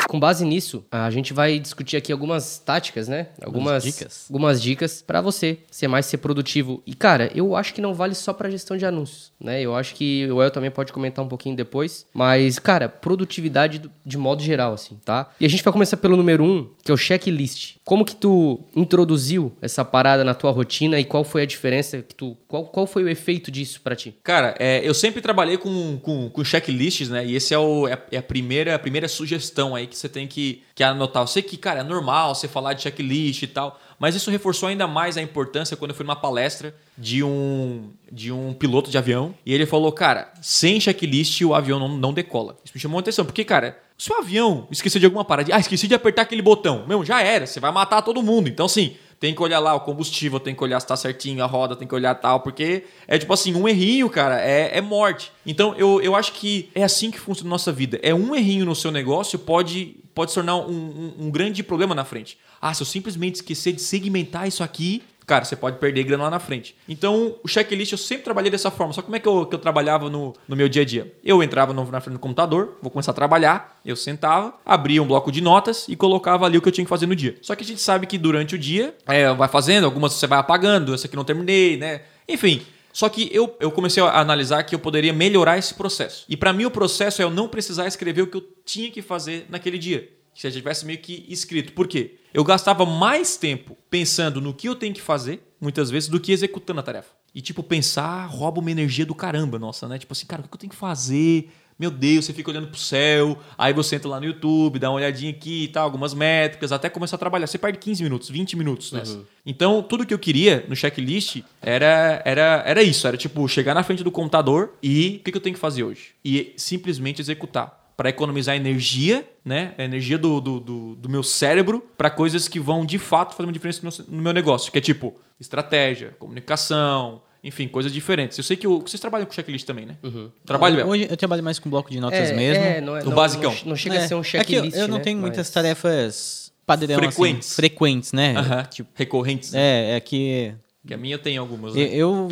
Com 0.08 0.20
base 0.20 0.44
nisso, 0.44 0.84
a 0.90 1.10
gente 1.10 1.32
vai 1.32 1.58
discutir 1.58 1.96
aqui 1.96 2.12
algumas 2.12 2.58
táticas, 2.58 3.08
né? 3.08 3.28
Algumas 3.42 3.82
dicas. 3.82 4.26
Algumas 4.28 4.62
dicas 4.62 5.02
para 5.02 5.20
você 5.20 5.58
ser 5.70 5.88
mais 5.88 6.06
ser 6.06 6.18
produtivo. 6.18 6.82
E 6.86 6.94
cara, 6.94 7.30
eu 7.34 7.56
acho 7.56 7.74
que 7.74 7.80
não 7.80 7.94
vale 7.94 8.14
só 8.14 8.32
para 8.32 8.50
gestão 8.50 8.76
de 8.76 8.86
anúncios, 8.86 9.32
né? 9.40 9.60
Eu 9.60 9.74
acho 9.74 9.94
que 9.94 10.30
o 10.30 10.42
El 10.42 10.50
também 10.50 10.70
pode 10.70 10.92
comentar 10.92 11.24
um 11.24 11.28
pouquinho 11.28 11.56
depois, 11.56 12.06
mas 12.14 12.58
cara, 12.58 12.88
produtividade 12.88 13.82
de 14.04 14.18
modo 14.18 14.42
geral 14.42 14.72
assim, 14.72 14.98
tá? 15.04 15.30
E 15.40 15.46
a 15.46 15.48
gente 15.48 15.62
vai 15.62 15.72
começar 15.72 15.96
pelo 15.96 16.16
número 16.16 16.44
um, 16.44 16.68
que 16.84 16.90
é 16.90 16.94
o 16.94 16.96
checklist. 16.96 17.76
Como 17.84 18.04
que 18.04 18.14
tu 18.14 18.60
introduziu 18.74 19.52
essa 19.60 19.84
parada 19.84 20.24
na 20.24 20.34
tua 20.34 20.50
rotina 20.50 20.98
e 20.98 21.04
qual 21.04 21.24
foi 21.24 21.42
a 21.42 21.46
diferença 21.46 22.02
que 22.02 22.14
tu 22.14 22.36
qual, 22.48 22.64
qual 22.64 22.86
foi 22.86 23.02
o 23.02 23.08
efeito 23.08 23.50
disso 23.50 23.80
para 23.80 23.96
ti? 23.96 24.14
Cara, 24.22 24.54
é, 24.58 24.80
eu 24.86 24.94
sempre 24.94 25.20
trabalhei 25.20 25.58
com, 25.58 25.98
com, 25.98 26.30
com 26.30 26.44
checklists, 26.44 27.08
né? 27.08 27.26
E 27.26 27.34
esse 27.34 27.52
é, 27.52 27.58
o, 27.58 27.88
é, 27.88 27.98
é 28.12 28.18
a, 28.18 28.22
primeira, 28.22 28.74
a 28.74 28.78
primeira 28.78 29.08
sugestão 29.08 29.74
aí 29.74 29.86
que 29.86 29.95
você 29.96 30.08
tem 30.08 30.26
que, 30.26 30.62
que 30.74 30.82
anotar. 30.82 31.22
Eu 31.22 31.26
sei 31.26 31.42
que, 31.42 31.56
cara, 31.56 31.80
é 31.80 31.82
normal 31.82 32.34
você 32.34 32.46
falar 32.46 32.72
de 32.72 32.82
checklist 32.82 33.42
e 33.42 33.46
tal, 33.46 33.80
mas 33.98 34.14
isso 34.14 34.30
reforçou 34.30 34.68
ainda 34.68 34.86
mais 34.86 35.16
a 35.16 35.22
importância 35.22 35.76
quando 35.76 35.90
eu 35.90 35.94
fui 35.96 36.04
numa 36.04 36.16
palestra 36.16 36.74
de 36.96 37.22
um, 37.22 37.90
de 38.10 38.30
um 38.30 38.52
piloto 38.52 38.90
de 38.90 38.98
avião. 38.98 39.34
E 39.44 39.52
ele 39.52 39.66
falou, 39.66 39.90
cara, 39.92 40.32
sem 40.40 40.80
checklist 40.80 41.40
o 41.42 41.54
avião 41.54 41.78
não, 41.78 41.88
não 41.88 42.12
decola. 42.12 42.56
Isso 42.64 42.72
me 42.74 42.80
chamou 42.80 42.98
a 42.98 43.00
atenção, 43.00 43.24
porque, 43.24 43.44
cara, 43.44 43.78
se 43.98 44.12
o 44.12 44.16
avião 44.16 44.68
esquecer 44.70 44.98
de 44.98 45.06
alguma 45.06 45.24
parada, 45.24 45.54
ah, 45.54 45.58
esqueci 45.58 45.88
de 45.88 45.94
apertar 45.94 46.22
aquele 46.22 46.42
botão, 46.42 46.84
meu, 46.86 47.04
já 47.04 47.22
era, 47.22 47.46
você 47.46 47.58
vai 47.58 47.72
matar 47.72 48.02
todo 48.02 48.22
mundo. 48.22 48.48
Então, 48.48 48.66
assim, 48.66 48.96
Tem 49.26 49.34
que 49.34 49.42
olhar 49.42 49.58
lá 49.58 49.74
o 49.74 49.80
combustível, 49.80 50.38
tem 50.38 50.54
que 50.54 50.62
olhar 50.62 50.78
se 50.78 50.86
tá 50.86 50.96
certinho, 50.96 51.42
a 51.42 51.46
roda, 51.46 51.74
tem 51.74 51.88
que 51.88 51.92
olhar 51.92 52.14
tal, 52.14 52.38
porque 52.38 52.84
é 53.08 53.18
tipo 53.18 53.32
assim, 53.32 53.52
um 53.56 53.66
errinho, 53.66 54.08
cara, 54.08 54.40
é, 54.40 54.78
é 54.78 54.80
morte. 54.80 55.32
Então 55.44 55.74
eu, 55.76 56.00
eu 56.00 56.14
acho 56.14 56.32
que 56.32 56.70
é 56.72 56.84
assim 56.84 57.10
que 57.10 57.18
funciona 57.18 57.50
a 57.50 57.54
nossa 57.54 57.72
vida. 57.72 57.98
É 58.04 58.14
um 58.14 58.36
errinho 58.36 58.64
no 58.64 58.72
seu 58.72 58.92
negócio 58.92 59.36
pode, 59.36 59.96
pode 60.14 60.30
se 60.30 60.36
tornar 60.36 60.54
um, 60.58 60.70
um, 60.70 61.14
um 61.26 61.30
grande 61.32 61.60
problema 61.64 61.92
na 61.92 62.04
frente. 62.04 62.38
Ah, 62.62 62.72
se 62.72 62.82
eu 62.82 62.86
simplesmente 62.86 63.34
esquecer 63.34 63.72
de 63.72 63.80
segmentar 63.80 64.46
isso 64.46 64.62
aqui, 64.62 65.02
cara, 65.26 65.44
você 65.44 65.56
pode 65.56 65.78
perder 65.78 66.04
grana 66.04 66.24
lá 66.24 66.30
na 66.30 66.38
frente. 66.38 66.76
Então, 66.88 67.34
o 67.42 67.48
checklist 67.48 67.92
eu 67.92 67.98
sempre 67.98 68.24
trabalhei 68.24 68.50
dessa 68.50 68.70
forma. 68.70 68.92
Só 68.92 69.02
como 69.02 69.16
é 69.16 69.18
que 69.18 69.26
eu, 69.26 69.44
que 69.44 69.54
eu 69.54 69.58
trabalhava 69.58 70.08
no, 70.08 70.32
no 70.46 70.54
meu 70.56 70.68
dia 70.68 70.82
a 70.82 70.84
dia? 70.84 71.12
Eu 71.24 71.42
entrava 71.42 71.72
no, 71.72 71.84
na 71.90 72.00
frente 72.00 72.14
do 72.14 72.20
computador, 72.20 72.78
vou 72.80 72.90
começar 72.90 73.10
a 73.10 73.14
trabalhar, 73.14 73.80
eu 73.84 73.96
sentava, 73.96 74.54
abria 74.64 75.02
um 75.02 75.06
bloco 75.06 75.32
de 75.32 75.40
notas 75.40 75.86
e 75.88 75.96
colocava 75.96 76.46
ali 76.46 76.56
o 76.56 76.62
que 76.62 76.68
eu 76.68 76.72
tinha 76.72 76.84
que 76.84 76.88
fazer 76.88 77.06
no 77.06 77.16
dia. 77.16 77.36
Só 77.42 77.56
que 77.56 77.64
a 77.64 77.66
gente 77.66 77.80
sabe 77.80 78.06
que 78.06 78.16
durante 78.16 78.54
o 78.54 78.58
dia, 78.58 78.94
é, 79.06 79.32
vai 79.34 79.48
fazendo, 79.48 79.84
algumas 79.84 80.12
você 80.12 80.26
vai 80.26 80.38
apagando, 80.38 80.94
essa 80.94 81.08
aqui 81.08 81.16
não 81.16 81.24
terminei, 81.24 81.76
né? 81.76 82.02
Enfim, 82.28 82.62
só 82.92 83.08
que 83.10 83.28
eu, 83.30 83.54
eu 83.60 83.70
comecei 83.70 84.02
a 84.02 84.20
analisar 84.20 84.62
que 84.62 84.74
eu 84.74 84.78
poderia 84.78 85.12
melhorar 85.12 85.58
esse 85.58 85.74
processo. 85.74 86.24
E 86.28 86.36
para 86.36 86.52
mim 86.52 86.64
o 86.64 86.70
processo 86.70 87.20
é 87.20 87.24
eu 87.24 87.30
não 87.30 87.46
precisar 87.46 87.86
escrever 87.86 88.22
o 88.22 88.26
que 88.26 88.38
eu 88.38 88.44
tinha 88.64 88.90
que 88.90 89.02
fazer 89.02 89.44
naquele 89.50 89.76
dia. 89.76 90.15
Se 90.36 90.46
eu 90.46 90.52
tivesse 90.52 90.84
meio 90.84 90.98
que 90.98 91.24
escrito. 91.28 91.72
Por 91.72 91.88
quê? 91.88 92.16
Eu 92.32 92.44
gastava 92.44 92.84
mais 92.84 93.38
tempo 93.38 93.76
pensando 93.88 94.38
no 94.38 94.52
que 94.52 94.68
eu 94.68 94.76
tenho 94.76 94.92
que 94.92 95.00
fazer, 95.00 95.42
muitas 95.58 95.90
vezes, 95.90 96.10
do 96.10 96.20
que 96.20 96.30
executando 96.30 96.80
a 96.80 96.82
tarefa. 96.82 97.08
E, 97.34 97.40
tipo, 97.40 97.62
pensar 97.62 98.26
rouba 98.26 98.60
uma 98.60 98.70
energia 98.70 99.06
do 99.06 99.14
caramba, 99.14 99.58
nossa, 99.58 99.88
né? 99.88 99.98
Tipo 99.98 100.12
assim, 100.12 100.26
cara, 100.26 100.42
o 100.42 100.48
que 100.48 100.54
eu 100.54 100.58
tenho 100.58 100.70
que 100.70 100.76
fazer? 100.76 101.50
Meu 101.78 101.90
Deus, 101.90 102.24
você 102.24 102.32
fica 102.34 102.50
olhando 102.50 102.68
pro 102.68 102.78
céu, 102.78 103.38
aí 103.56 103.72
você 103.72 103.96
entra 103.96 104.08
lá 104.08 104.18
no 104.18 104.26
YouTube, 104.26 104.78
dá 104.78 104.90
uma 104.90 104.96
olhadinha 104.96 105.30
aqui 105.30 105.64
e 105.64 105.68
tal, 105.68 105.84
algumas 105.84 106.14
métricas, 106.14 106.72
até 106.72 106.88
começar 106.88 107.16
a 107.16 107.18
trabalhar. 107.18 107.46
Você 107.46 107.58
perde 107.58 107.78
15 107.78 108.02
minutos, 108.02 108.30
20 108.30 108.56
minutos 108.56 108.92
nessa. 108.92 109.16
Uhum. 109.16 109.24
Então, 109.44 109.82
tudo 109.82 110.06
que 110.06 110.12
eu 110.12 110.18
queria 110.18 110.64
no 110.68 110.76
checklist 110.76 111.42
era, 111.60 112.22
era, 112.24 112.62
era 112.66 112.82
isso. 112.82 113.06
Era 113.06 113.16
tipo, 113.16 113.46
chegar 113.48 113.74
na 113.74 113.82
frente 113.82 114.02
do 114.02 114.10
computador 114.10 114.74
e 114.82 115.18
o 115.20 115.24
que, 115.24 115.32
que 115.32 115.36
eu 115.36 115.42
tenho 115.42 115.54
que 115.54 115.60
fazer 115.60 115.84
hoje? 115.84 116.14
E 116.24 116.54
simplesmente 116.56 117.20
executar 117.20 117.85
para 117.96 118.10
economizar 118.10 118.54
energia, 118.54 119.26
né? 119.44 119.74
A 119.78 119.84
energia 119.84 120.18
do, 120.18 120.40
do, 120.40 120.60
do, 120.60 120.96
do 120.96 121.08
meu 121.08 121.22
cérebro 121.22 121.82
para 121.96 122.10
coisas 122.10 122.46
que 122.46 122.60
vão 122.60 122.84
de 122.84 122.98
fato 122.98 123.34
fazer 123.34 123.46
uma 123.46 123.52
diferença 123.52 123.80
no, 123.82 124.16
no 124.16 124.22
meu 124.22 124.32
negócio, 124.32 124.70
que 124.70 124.78
é 124.78 124.80
tipo 124.80 125.14
estratégia, 125.40 126.14
comunicação, 126.18 127.22
enfim, 127.42 127.68
coisas 127.68 127.92
diferentes. 127.92 128.36
Eu 128.36 128.44
sei 128.44 128.56
que 128.56 128.66
o, 128.66 128.80
vocês 128.80 129.00
trabalham 129.00 129.24
com 129.24 129.32
checklist 129.32 129.66
também, 129.66 129.86
né? 129.86 129.96
Uhum. 130.02 130.30
Trabalho 130.44 130.76
mesmo. 130.76 130.90
Hoje 130.90 131.06
eu 131.08 131.16
trabalho 131.16 131.42
mais 131.42 131.58
com 131.58 131.70
bloco 131.70 131.90
de 131.90 132.00
notas 132.00 132.30
é, 132.30 132.34
mesmo. 132.34 132.64
É, 132.64 132.80
não 132.80 132.96
é, 132.96 133.04
o 133.04 133.10
basicão. 133.10 133.54
Não, 133.62 133.70
não 133.70 133.76
chega 133.76 133.94
é. 133.94 133.98
a 133.98 134.08
ser 134.08 134.14
um 134.14 134.22
checklist. 134.22 134.74
É 134.74 134.78
eu, 134.78 134.82
eu 134.82 134.88
não 134.88 134.98
né? 134.98 135.04
tenho 135.04 135.16
Mas... 135.16 135.28
muitas 135.28 135.48
tarefas 135.48 136.52
padrão 136.66 136.98
frequentes, 136.98 137.48
assim, 137.48 137.56
frequentes 137.56 138.12
né? 138.12 138.34
Uhum. 138.38 138.62
Tipo, 138.64 138.90
Recorrentes. 138.94 139.54
É, 139.54 139.96
é 139.96 140.00
que 140.00 140.52
que 140.86 140.94
a 140.94 140.96
minha 140.96 141.18
tem 141.18 141.36
algumas. 141.36 141.74
Né? 141.74 141.82
Eu, 141.82 141.88
eu 141.90 142.28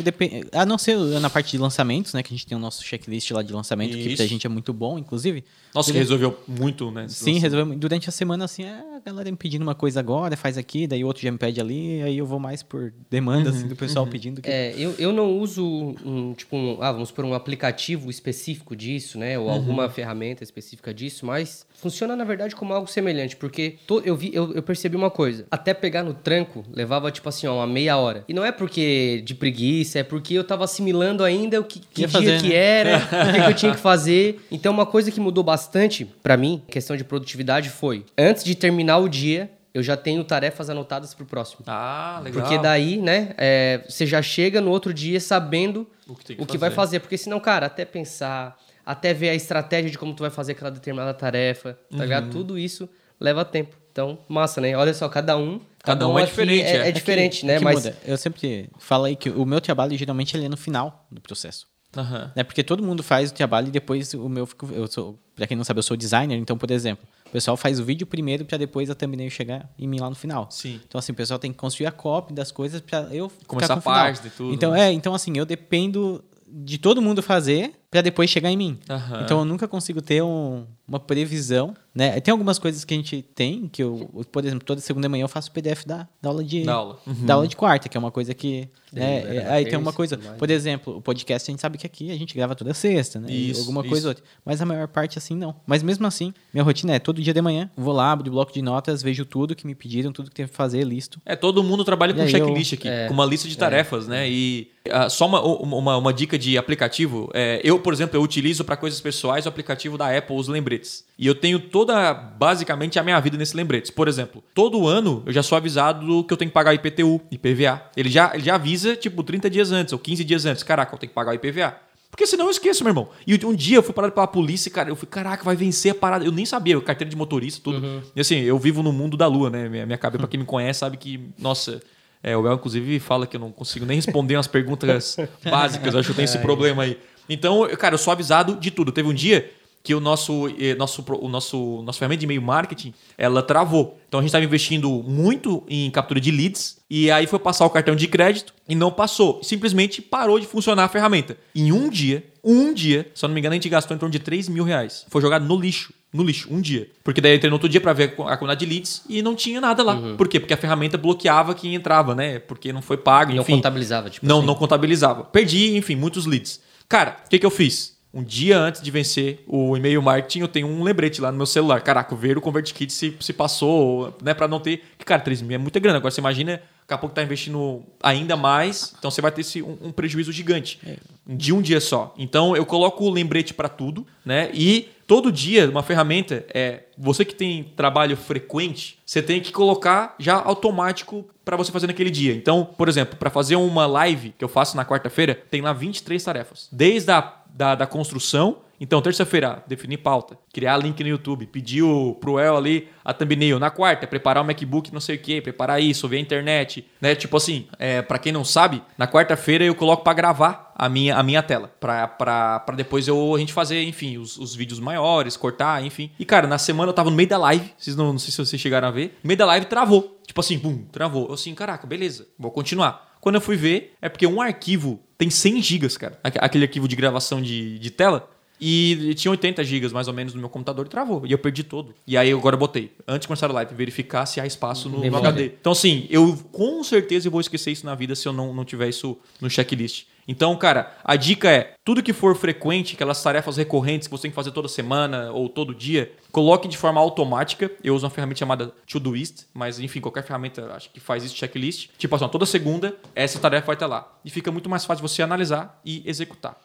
a 0.53 0.65
não 0.65 0.77
ser 0.77 0.97
na 1.19 1.29
parte 1.29 1.51
de 1.51 1.57
lançamentos, 1.57 2.13
né? 2.13 2.23
Que 2.23 2.33
a 2.33 2.35
gente 2.35 2.47
tem 2.47 2.57
o 2.57 2.59
nosso 2.59 2.83
checklist 2.83 3.29
lá 3.31 3.43
de 3.43 3.51
lançamento, 3.51 3.95
Isso. 3.97 4.09
que 4.09 4.15
pra 4.15 4.25
gente 4.25 4.47
é 4.47 4.49
muito 4.49 4.73
bom, 4.73 4.97
inclusive. 4.97 5.43
Nossa, 5.73 5.91
que 5.91 5.97
resolveu 5.97 6.39
muito, 6.47 6.89
né? 6.89 7.07
Sim, 7.09 7.37
resolveu. 7.37 7.75
Durante 7.77 8.07
a 8.07 8.11
semana, 8.11 8.45
assim, 8.45 8.63
é, 8.63 8.81
a 8.95 8.99
galera 9.05 9.29
me 9.29 9.35
pedindo 9.35 9.61
uma 9.61 9.75
coisa 9.75 9.99
agora, 9.99 10.37
faz 10.37 10.57
aqui, 10.57 10.87
daí 10.87 11.03
outro 11.03 11.21
já 11.21 11.31
me 11.31 11.37
pede 11.37 11.59
ali, 11.59 12.01
aí 12.01 12.17
eu 12.17 12.25
vou 12.25 12.39
mais 12.39 12.63
por 12.63 12.93
demanda, 13.09 13.49
uhum, 13.49 13.57
assim, 13.57 13.67
do 13.67 13.75
pessoal 13.75 14.05
uhum. 14.05 14.11
pedindo. 14.11 14.41
Que... 14.41 14.49
É, 14.49 14.73
eu, 14.77 14.95
eu 14.97 15.11
não 15.11 15.37
uso 15.37 15.65
um, 16.05 16.33
tipo, 16.33 16.55
um, 16.55 16.77
ah, 16.81 16.93
vamos 16.93 17.11
por 17.11 17.25
um 17.25 17.33
aplicativo 17.33 18.09
específico 18.09 18.73
disso, 18.73 19.19
né? 19.19 19.37
Ou 19.37 19.47
uhum. 19.47 19.51
alguma 19.51 19.89
ferramenta 19.89 20.43
específica 20.43 20.93
disso, 20.93 21.25
mas 21.25 21.67
funciona, 21.73 22.15
na 22.15 22.23
verdade, 22.23 22.55
como 22.55 22.73
algo 22.73 22.87
semelhante, 22.87 23.35
porque 23.35 23.75
to, 23.85 24.01
eu, 24.05 24.15
vi, 24.15 24.31
eu, 24.33 24.53
eu 24.53 24.63
percebi 24.63 24.95
uma 24.95 25.11
coisa. 25.11 25.45
Até 25.51 25.73
pegar 25.73 26.03
no 26.03 26.13
tranco, 26.13 26.63
levava, 26.71 27.11
tipo 27.11 27.27
assim, 27.27 27.47
ó, 27.47 27.55
uma 27.55 27.67
meia 27.67 27.97
hora. 27.97 28.23
E 28.29 28.33
não 28.33 28.44
é 28.45 28.51
porque 28.51 29.21
de 29.25 29.33
preguiça, 29.35 29.99
é 29.99 30.03
porque 30.03 30.33
eu 30.33 30.43
tava 30.43 30.63
assimilando 30.63 31.23
ainda 31.23 31.59
o 31.59 31.63
que, 31.63 31.79
que 31.79 31.87
dia 31.95 32.09
fazer, 32.09 32.41
que 32.41 32.49
né? 32.49 32.55
era, 32.55 32.97
o 32.97 33.33
que, 33.33 33.41
que 33.41 33.49
eu 33.49 33.55
tinha 33.55 33.71
que 33.73 33.79
fazer. 33.79 34.45
Então, 34.51 34.71
uma 34.71 34.85
coisa 34.85 35.11
que 35.11 35.19
mudou 35.19 35.43
bastante 35.43 36.05
para 36.05 36.37
mim, 36.37 36.61
questão 36.67 36.95
de 36.95 37.03
produtividade, 37.03 37.69
foi 37.69 38.05
antes 38.17 38.43
de 38.43 38.55
terminar 38.55 38.97
o 38.97 39.09
dia, 39.09 39.51
eu 39.73 39.83
já 39.83 39.97
tenho 39.97 40.23
tarefas 40.23 40.69
anotadas 40.69 41.13
para 41.13 41.23
o 41.23 41.25
próximo. 41.25 41.65
Ah, 41.67 42.21
legal. 42.23 42.41
Porque 42.41 42.57
daí, 42.57 42.95
né, 42.97 43.35
é, 43.37 43.83
você 43.87 44.05
já 44.05 44.21
chega 44.21 44.61
no 44.61 44.71
outro 44.71 44.93
dia 44.93 45.19
sabendo 45.19 45.85
o 46.07 46.15
que, 46.15 46.37
o 46.39 46.45
que 46.45 46.57
vai 46.57 46.71
fazer. 46.71 47.01
Porque 47.01 47.17
senão, 47.17 47.41
cara, 47.41 47.65
até 47.65 47.83
pensar, 47.83 48.57
até 48.85 49.13
ver 49.13 49.29
a 49.29 49.35
estratégia 49.35 49.91
de 49.91 49.97
como 49.97 50.13
tu 50.13 50.21
vai 50.21 50.29
fazer 50.29 50.53
aquela 50.53 50.71
determinada 50.71 51.13
tarefa, 51.13 51.73
tá 51.73 51.97
uhum. 51.97 52.03
ligado? 52.03 52.29
Tudo 52.29 52.57
isso 52.57 52.87
leva 53.19 53.43
tempo. 53.43 53.75
Então, 53.95 54.19
massa, 54.27 54.59
né? 54.59 54.75
Olha 54.75 54.93
só, 54.93 55.07
cada 55.07 55.37
um. 55.37 55.57
Cada, 55.57 55.99
cada 56.01 56.07
um, 56.09 56.15
um 56.15 56.19
é 56.19 56.25
diferente. 56.25 56.65
É, 56.65 56.75
é, 56.75 56.89
é 56.89 56.91
diferente, 56.91 57.39
que, 57.39 57.45
né? 57.45 57.59
Mas 57.59 57.75
muda. 57.75 57.97
eu 58.03 58.17
sempre 58.17 58.69
falo 58.77 59.05
aí 59.05 59.15
que 59.15 59.29
o 59.29 59.45
meu 59.45 59.61
trabalho 59.61 59.97
geralmente 59.97 60.35
ele 60.35 60.47
é 60.47 60.49
no 60.49 60.57
final 60.57 61.07
do 61.09 61.21
processo. 61.21 61.65
Uhum. 61.95 62.29
Né? 62.35 62.43
Porque 62.43 62.61
todo 62.61 62.83
mundo 62.83 63.01
faz 63.01 63.31
o 63.31 63.33
trabalho 63.33 63.69
e 63.69 63.71
depois 63.71 64.13
o 64.13 64.27
meu. 64.27 64.49
Eu 64.73 64.85
sou, 64.87 65.17
pra 65.33 65.47
quem 65.47 65.55
não 65.55 65.63
sabe, 65.63 65.79
eu 65.79 65.83
sou 65.83 65.95
designer, 65.95 66.37
então, 66.37 66.57
por 66.57 66.69
exemplo, 66.71 67.07
o 67.25 67.29
pessoal 67.29 67.55
faz 67.55 67.79
o 67.79 67.85
vídeo 67.85 68.05
primeiro 68.05 68.43
para 68.43 68.57
depois 68.57 68.89
a 68.89 68.95
thumbnail 68.95 69.31
chegar 69.31 69.73
em 69.79 69.87
mim 69.87 70.01
lá 70.01 70.09
no 70.09 70.15
final. 70.15 70.49
Sim. 70.51 70.81
Então, 70.85 70.99
assim, 70.99 71.13
o 71.13 71.15
pessoal 71.15 71.39
tem 71.39 71.53
que 71.53 71.57
construir 71.57 71.87
a 71.87 71.91
copy 71.91 72.33
das 72.33 72.51
coisas 72.51 72.81
para 72.81 73.07
eu 73.15 73.31
começar 73.47 73.75
a 73.75 73.81
parte 73.81 74.23
de 74.23 74.29
tudo. 74.29 74.53
Então, 74.53 74.71
né? 74.71 74.89
é, 74.89 74.91
então, 74.91 75.15
assim, 75.15 75.37
eu 75.37 75.45
dependo 75.45 76.21
de 76.45 76.77
todo 76.77 77.01
mundo 77.01 77.23
fazer 77.23 77.73
para 77.95 78.01
depois 78.01 78.29
chegar 78.29 78.51
em 78.51 78.57
mim. 78.57 78.77
Uhum. 78.89 79.21
Então 79.21 79.39
eu 79.39 79.45
nunca 79.45 79.69
consigo 79.69 80.01
ter 80.01 80.21
um, 80.21 80.65
uma 80.85 80.99
previsão, 80.99 81.73
né? 81.93 82.19
Tem 82.19 82.29
algumas 82.29 82.59
coisas 82.59 82.83
que 82.83 82.93
a 82.93 82.97
gente 82.97 83.21
tem 83.21 83.69
que 83.69 83.81
eu, 83.81 84.25
por 84.29 84.43
exemplo, 84.43 84.65
toda 84.65 84.81
segunda 84.81 85.07
manhã 85.07 85.23
eu 85.23 85.29
faço 85.29 85.49
PDF 85.49 85.85
da, 85.85 86.05
da 86.21 86.27
aula 86.27 86.43
de 86.43 86.65
da 86.65 86.73
aula. 86.73 86.99
Uhum. 87.07 87.25
da 87.25 87.33
aula 87.35 87.47
de 87.47 87.55
quarta, 87.55 87.87
que 87.87 87.95
é 87.95 87.99
uma 87.99 88.11
coisa 88.11 88.33
que, 88.33 88.67
né? 88.91 89.37
É, 89.37 89.47
aí 89.49 89.65
tem 89.65 89.79
uma 89.79 89.93
coisa, 89.93 90.17
por 90.17 90.51
exemplo, 90.51 90.97
o 90.97 91.01
podcast 91.01 91.49
a 91.49 91.51
gente 91.53 91.61
sabe 91.61 91.77
que 91.77 91.87
aqui 91.87 92.11
a 92.11 92.17
gente 92.17 92.35
grava 92.35 92.53
toda 92.53 92.73
sexta, 92.73 93.17
né? 93.17 93.31
Isso, 93.31 93.61
alguma 93.61 93.79
isso. 93.79 93.89
coisa 93.89 94.09
outra. 94.09 94.23
Mas 94.43 94.61
a 94.61 94.65
maior 94.65 94.89
parte 94.89 95.17
assim 95.17 95.37
não. 95.37 95.55
Mas 95.65 95.81
mesmo 95.81 96.05
assim, 96.05 96.33
minha 96.53 96.65
rotina 96.65 96.95
é 96.95 96.99
todo 96.99 97.21
dia 97.21 97.33
de 97.33 97.41
manhã, 97.41 97.71
vou 97.77 97.93
lá, 97.93 98.11
abro 98.11 98.27
o 98.27 98.31
bloco 98.31 98.51
de 98.51 98.61
notas, 98.61 99.01
vejo 99.01 99.23
tudo 99.23 99.55
que 99.55 99.65
me 99.65 99.73
pediram, 99.73 100.11
tudo 100.11 100.29
que 100.29 100.35
tem 100.35 100.45
que 100.45 100.53
fazer, 100.53 100.83
listo. 100.83 101.21
É, 101.25 101.33
todo 101.33 101.63
mundo 101.63 101.85
trabalha 101.85 102.13
com 102.13 102.27
checklist 102.27 102.73
eu, 102.73 102.77
aqui, 102.77 102.89
é, 102.89 103.07
com 103.07 103.13
uma 103.13 103.25
lista 103.25 103.47
de 103.47 103.57
tarefas, 103.57 104.05
é, 104.07 104.09
né? 104.09 104.29
E 104.29 104.75
uh, 104.87 105.09
só 105.09 105.25
uma, 105.25 105.41
uma, 105.41 105.97
uma, 105.97 106.13
dica 106.13 106.37
de 106.37 106.57
aplicativo, 106.57 107.29
é, 107.33 107.59
eu, 107.63 107.79
por 107.85 107.93
exemplo, 107.93 108.17
eu 108.17 108.23
utilizo 108.23 108.65
para 108.65 108.75
coisas 108.75 108.99
pessoais 108.99 109.45
o 109.45 109.49
aplicativo 109.49 109.95
da 109.95 110.17
Apple, 110.17 110.35
os 110.35 110.47
lembretes. 110.47 111.05
E 111.19 111.27
eu 111.27 111.35
tenho 111.35 111.59
toda, 111.59 112.15
basicamente, 112.15 112.97
a 112.97 113.03
minha 113.03 113.19
vida 113.19 113.37
nesses 113.37 113.53
lembretes. 113.53 113.91
Por 113.91 114.07
exemplo, 114.07 114.43
todo 114.55 114.87
ano 114.87 115.21
eu 115.23 115.31
já 115.31 115.43
sou 115.43 115.55
avisado 115.55 116.03
do 116.03 116.23
que 116.23 116.33
eu 116.33 116.37
tenho 116.37 116.49
que 116.49 116.53
pagar 116.55 116.73
IPTU, 116.73 117.21
IPVA. 117.29 117.83
Ele 117.95 118.09
já, 118.09 118.31
ele 118.33 118.43
já 118.43 118.55
avisa, 118.55 118.95
tipo, 118.95 119.21
30 119.21 119.51
dias 119.51 119.71
antes 119.71 119.93
ou 119.93 119.99
15 119.99 120.23
dias 120.23 120.47
antes. 120.47 120.63
Caraca, 120.63 120.95
eu 120.95 120.97
tenho 120.97 121.11
que 121.11 121.13
pagar 121.13 121.29
o 121.29 121.35
IPVA. 121.35 121.75
Porque 122.09 122.25
senão 122.25 122.45
eu 122.45 122.51
esqueço, 122.51 122.83
meu 122.83 122.89
irmão. 122.89 123.07
E 123.27 123.39
um 123.45 123.53
dia 123.53 123.77
eu 123.77 123.83
fui 123.83 123.93
parado 123.93 124.15
pela 124.15 124.25
polícia, 124.25 124.71
cara, 124.71 124.89
eu 124.89 124.95
fui, 124.95 125.07
caraca, 125.07 125.43
vai 125.43 125.55
vencer 125.55 125.91
a 125.91 125.95
parada. 125.95 126.25
Eu 126.25 126.31
nem 126.31 126.43
sabia, 126.43 126.81
carteira 126.81 127.11
de 127.11 127.15
motorista, 127.15 127.61
tudo. 127.63 127.85
Uhum. 127.85 128.01
E 128.15 128.19
assim, 128.19 128.39
eu 128.39 128.57
vivo 128.57 128.81
no 128.81 128.91
mundo 128.91 129.15
da 129.15 129.27
lua, 129.27 129.51
né? 129.51 129.69
Minha, 129.69 129.85
minha 129.85 129.97
cabeça, 129.99 130.17
pra 130.17 130.27
quem 130.27 130.39
me 130.39 130.45
conhece, 130.47 130.79
sabe 130.79 130.97
que, 130.97 131.29
nossa, 131.37 131.79
é, 132.23 132.35
o 132.35 132.47
El, 132.47 132.55
inclusive, 132.55 132.99
fala 132.99 133.27
que 133.27 133.35
eu 133.35 133.39
não 133.39 133.51
consigo 133.51 133.85
nem 133.85 133.97
responder 133.97 134.35
umas 134.35 134.47
perguntas 134.47 135.15
básicas. 135.45 135.93
Eu 135.93 135.99
acho 135.99 136.07
que 136.07 136.13
eu 136.13 136.15
tenho 136.15 136.25
esse 136.25 136.39
problema 136.39 136.81
aí. 136.81 136.97
Então, 137.29 137.67
cara, 137.77 137.95
eu 137.95 137.99
sou 137.99 138.11
avisado 138.11 138.55
de 138.55 138.71
tudo. 138.71 138.91
Teve 138.91 139.07
um 139.09 139.13
dia 139.13 139.51
que 139.83 139.93
o 139.93 139.99
nosso, 139.99 140.47
eh, 140.59 140.73
nosso, 140.73 141.05
o 141.21 141.29
nosso, 141.29 141.83
nosso 141.83 141.99
ferramenta 141.99 142.19
de 142.21 142.25
e-mail 142.25 142.41
marketing, 142.41 142.91
ela 143.15 143.43
travou. 143.43 143.99
Então 144.07 144.19
a 144.19 144.23
gente 144.23 144.29
estava 144.29 144.43
investindo 144.43 144.89
muito 145.03 145.63
em 145.69 145.91
captura 145.91 146.19
de 146.19 146.31
leads 146.31 146.77
e 146.89 147.11
aí 147.11 147.27
foi 147.27 147.37
passar 147.37 147.67
o 147.67 147.69
cartão 147.69 147.95
de 147.95 148.07
crédito 148.07 148.51
e 148.67 148.73
não 148.73 148.91
passou. 148.91 149.43
Simplesmente 149.43 150.01
parou 150.01 150.39
de 150.39 150.47
funcionar 150.47 150.85
a 150.85 150.89
ferramenta. 150.89 151.37
Em 151.53 151.71
um 151.71 151.87
dia, 151.87 152.23
um 152.43 152.73
dia, 152.73 153.11
se 153.13 153.23
eu 153.23 153.27
não 153.27 153.35
me 153.35 153.39
engano, 153.41 153.53
a 153.53 153.57
gente 153.57 153.69
gastou 153.69 153.95
em 153.95 153.99
torno 153.99 154.11
de 154.11 154.17
3 154.17 154.49
mil 154.49 154.63
reais. 154.63 155.05
Foi 155.07 155.21
jogado 155.21 155.45
no 155.45 155.55
lixo. 155.55 155.93
No 156.11 156.23
lixo, 156.23 156.47
um 156.49 156.59
dia. 156.61 156.89
Porque 157.03 157.21
daí 157.21 157.33
eu 157.33 157.35
entrei 157.35 157.49
no 157.51 157.55
outro 157.55 157.69
dia 157.69 157.79
para 157.81 157.93
ver 157.93 158.15
a 158.25 158.37
quantidade 158.37 158.61
de 158.61 158.65
leads 158.65 159.03
e 159.07 159.21
não 159.21 159.35
tinha 159.35 159.61
nada 159.61 159.83
lá. 159.83 159.93
Uhum. 159.93 160.17
Por 160.17 160.27
quê? 160.27 160.39
Porque 160.39 160.53
a 160.53 160.57
ferramenta 160.57 160.97
bloqueava 160.97 161.53
quem 161.53 161.75
entrava, 161.75 162.15
né? 162.15 162.39
Porque 162.39 162.73
não 162.73 162.81
foi 162.81 162.97
pago, 162.97 163.33
Não 163.33 163.43
enfim. 163.43 163.57
contabilizava, 163.57 164.09
tipo 164.09 164.25
Não, 164.25 164.37
assim. 164.39 164.47
não 164.47 164.55
contabilizava. 164.55 165.25
Perdi, 165.25 165.75
enfim, 165.77 165.95
muitos 165.95 166.25
leads. 166.25 166.59
Cara, 166.87 167.17
o 167.25 167.29
que, 167.29 167.39
que 167.39 167.45
eu 167.45 167.51
fiz? 167.51 167.95
Um 168.13 168.23
dia 168.23 168.57
antes 168.57 168.81
de 168.81 168.89
vencer 168.89 169.43
o 169.45 169.75
e-mail 169.75 170.01
marketing, 170.01 170.39
eu 170.39 170.47
tenho 170.47 170.67
um 170.67 170.83
lembrete 170.83 171.19
lá 171.19 171.31
no 171.31 171.37
meu 171.37 171.45
celular. 171.45 171.81
Caraca, 171.81 172.15
ver 172.15 172.37
o 172.37 172.41
ConvertKit 172.41 172.93
se, 172.93 173.17
se 173.19 173.33
passou, 173.33 174.15
né? 174.23 174.33
Pra 174.33 174.47
não 174.47 174.57
ter. 174.57 174.83
Que, 174.97 175.03
cara, 175.03 175.21
3 175.21 175.41
mil 175.41 175.55
é 175.55 175.57
muita 175.57 175.81
grana. 175.81 175.97
Agora 175.97 176.11
você 176.11 176.21
imagina, 176.21 176.61
daqui 176.81 176.93
a 176.93 176.97
pouco 176.97 177.13
tá 177.13 177.21
investindo 177.21 177.83
ainda 178.01 178.37
mais. 178.37 178.93
Então 178.97 179.11
você 179.11 179.19
vai 179.19 179.33
ter 179.33 179.41
esse, 179.41 179.61
um, 179.61 179.77
um 179.81 179.91
prejuízo 179.91 180.31
gigante. 180.31 180.79
De 181.27 181.51
um 181.51 181.61
dia 181.61 181.81
só. 181.81 182.13
Então 182.17 182.55
eu 182.55 182.65
coloco 182.65 183.03
o 183.03 183.09
lembrete 183.09 183.53
para 183.53 183.67
tudo, 183.67 184.07
né? 184.23 184.49
E 184.53 184.87
todo 185.07 185.31
dia, 185.31 185.69
uma 185.69 185.83
ferramenta, 185.83 186.45
é 186.53 186.83
você 186.97 187.23
que 187.23 187.35
tem 187.35 187.63
trabalho 187.75 188.17
frequente, 188.17 188.99
você 189.05 189.21
tem 189.21 189.39
que 189.41 189.51
colocar 189.51 190.15
já 190.19 190.35
automático 190.35 191.25
para 191.43 191.55
você 191.55 191.71
fazer 191.71 191.87
naquele 191.87 192.09
dia. 192.09 192.33
Então, 192.33 192.65
por 192.65 192.89
exemplo, 192.89 193.17
para 193.17 193.29
fazer 193.29 193.55
uma 193.55 193.85
live 193.85 194.33
que 194.37 194.43
eu 194.43 194.49
faço 194.49 194.75
na 194.75 194.85
quarta-feira, 194.85 195.35
tem 195.49 195.61
lá 195.61 195.73
23 195.73 196.23
tarefas. 196.23 196.67
Desde 196.71 197.11
a 197.11 197.33
da, 197.55 197.73
da 197.73 197.87
construção 197.87 198.57
Então, 198.79 199.01
terça-feira, 199.01 199.63
definir 199.67 199.97
pauta, 199.97 200.37
criar 200.53 200.77
link 200.77 201.01
no 201.01 201.09
YouTube, 201.09 201.47
pedir 201.47 201.83
pro 202.19 202.39
El 202.39 202.57
ali 202.57 202.89
a 203.03 203.13
thumbnail. 203.13 203.59
Na 203.59 203.69
quarta, 203.69 204.07
preparar 204.07 204.43
o 204.43 204.45
MacBook, 204.45 204.93
não 204.93 204.99
sei 204.99 205.15
o 205.15 205.19
que, 205.19 205.41
preparar 205.41 205.81
isso, 205.81 206.07
ver 206.07 206.17
a 206.17 206.19
internet, 206.19 206.85
né? 206.99 207.15
Tipo 207.15 207.37
assim, 207.37 207.67
é, 207.79 208.01
para 208.01 208.19
quem 208.19 208.31
não 208.31 208.43
sabe, 208.43 208.81
na 208.97 209.07
quarta-feira 209.07 209.63
eu 209.63 209.75
coloco 209.75 210.03
para 210.03 210.13
gravar 210.13 210.73
a 210.75 210.89
minha, 210.89 211.15
a 211.15 211.23
minha 211.23 211.41
tela, 211.41 211.73
pra, 211.79 212.07
pra, 212.07 212.59
pra 212.59 212.75
depois 212.75 213.07
eu, 213.07 213.33
a 213.33 213.39
gente 213.39 213.53
fazer, 213.53 213.81
enfim, 213.83 214.17
os, 214.17 214.37
os 214.37 214.53
vídeos 214.53 214.79
maiores, 214.79 215.37
cortar, 215.37 215.83
enfim. 215.83 216.11
E, 216.19 216.25
cara, 216.25 216.47
na 216.47 216.57
semana 216.57 216.89
eu 216.89 216.93
tava 216.93 217.09
no 217.09 217.15
meio 217.15 217.29
da 217.29 217.37
live, 217.37 217.73
vocês 217.77 217.95
não, 217.95 218.11
não 218.11 218.19
sei 218.19 218.31
se 218.31 218.37
vocês 218.37 218.61
chegaram 218.61 218.87
a 218.87 218.91
ver, 218.91 219.17
no 219.23 219.27
meio 219.27 219.37
da 219.37 219.45
live 219.45 219.65
travou. 219.67 220.19
Tipo 220.25 220.41
assim, 220.41 220.57
bum, 220.57 220.83
travou. 220.91 221.27
Eu 221.27 221.33
assim, 221.33 221.53
caraca, 221.53 221.87
beleza, 221.87 222.27
vou 222.37 222.51
continuar. 222.51 223.15
Quando 223.21 223.35
eu 223.35 223.41
fui 223.41 223.55
ver, 223.55 223.95
é 224.01 224.07
porque 224.09 224.27
um 224.27 224.39
arquivo 224.39 224.99
tem 225.17 225.31
100 225.31 225.61
gigas, 225.61 225.97
cara. 225.97 226.19
Aquele 226.23 226.65
arquivo 226.65 226.87
de 226.87 226.95
gravação 226.95 227.41
de, 227.41 227.79
de 227.79 227.89
tela. 227.89 228.29
E 228.59 229.13
tinha 229.15 229.31
80 229.31 229.63
gigas 229.63 229.91
mais 229.91 230.07
ou 230.07 230.13
menos 230.13 230.33
no 230.33 230.39
meu 230.39 230.49
computador 230.49 230.85
e 230.85 230.89
travou. 230.89 231.25
E 231.25 231.31
eu 231.31 231.37
perdi 231.37 231.63
todo. 231.63 231.93
E 232.07 232.17
aí 232.17 232.31
agora 232.31 232.55
eu 232.55 232.59
botei, 232.59 232.91
antes 233.07 233.21
de 233.21 233.27
começar 233.27 233.49
a 233.49 233.53
live, 233.53 233.75
verificar 233.75 234.25
se 234.25 234.39
há 234.39 234.45
espaço 234.45 234.89
no, 234.89 234.99
no 234.99 235.17
HD. 235.17 235.45
Então, 235.59 235.71
assim, 235.71 236.07
eu 236.09 236.37
com 236.51 236.83
certeza 236.83 237.29
vou 237.29 237.41
esquecer 237.41 237.71
isso 237.71 237.85
na 237.85 237.95
vida 237.95 238.15
se 238.15 238.27
eu 238.27 238.33
não, 238.33 238.53
não 238.53 238.65
tiver 238.65 238.89
isso 238.89 239.17
no 239.41 239.49
checklist. 239.49 240.05
Então, 240.27 240.55
cara, 240.55 240.95
a 241.03 241.15
dica 241.15 241.49
é: 241.49 241.75
tudo 241.83 242.01
que 242.01 242.13
for 242.13 242.35
frequente, 242.35 242.95
aquelas 242.95 243.21
tarefas 243.21 243.57
recorrentes 243.57 244.07
que 244.07 244.11
você 244.11 244.23
tem 244.23 244.31
que 244.31 244.35
fazer 244.35 244.51
toda 244.51 244.67
semana 244.67 245.31
ou 245.31 245.47
todo 245.47 245.73
dia, 245.73 246.11
coloque 246.31 246.67
de 246.67 246.77
forma 246.77 246.99
automática. 246.99 247.71
Eu 247.83 247.95
uso 247.95 248.05
uma 248.05 248.09
ferramenta 248.09 248.39
chamada 248.39 248.73
Todoist, 248.91 249.45
mas 249.53 249.79
enfim, 249.79 250.01
qualquer 250.01 250.23
ferramenta 250.23 250.73
acho 250.73 250.89
que 250.89 250.99
faz 250.99 251.23
isso 251.23 251.35
checklist. 251.35 251.89
Tipo 251.97 252.15
assim, 252.15 252.27
toda 252.27 252.45
segunda 252.45 252.95
essa 253.13 253.39
tarefa 253.39 253.67
vai 253.67 253.75
estar 253.75 253.87
lá. 253.87 254.11
E 254.23 254.29
fica 254.29 254.51
muito 254.51 254.69
mais 254.69 254.85
fácil 254.85 255.07
você 255.07 255.21
analisar 255.21 255.79
e 255.85 256.01
executar. 256.05 256.57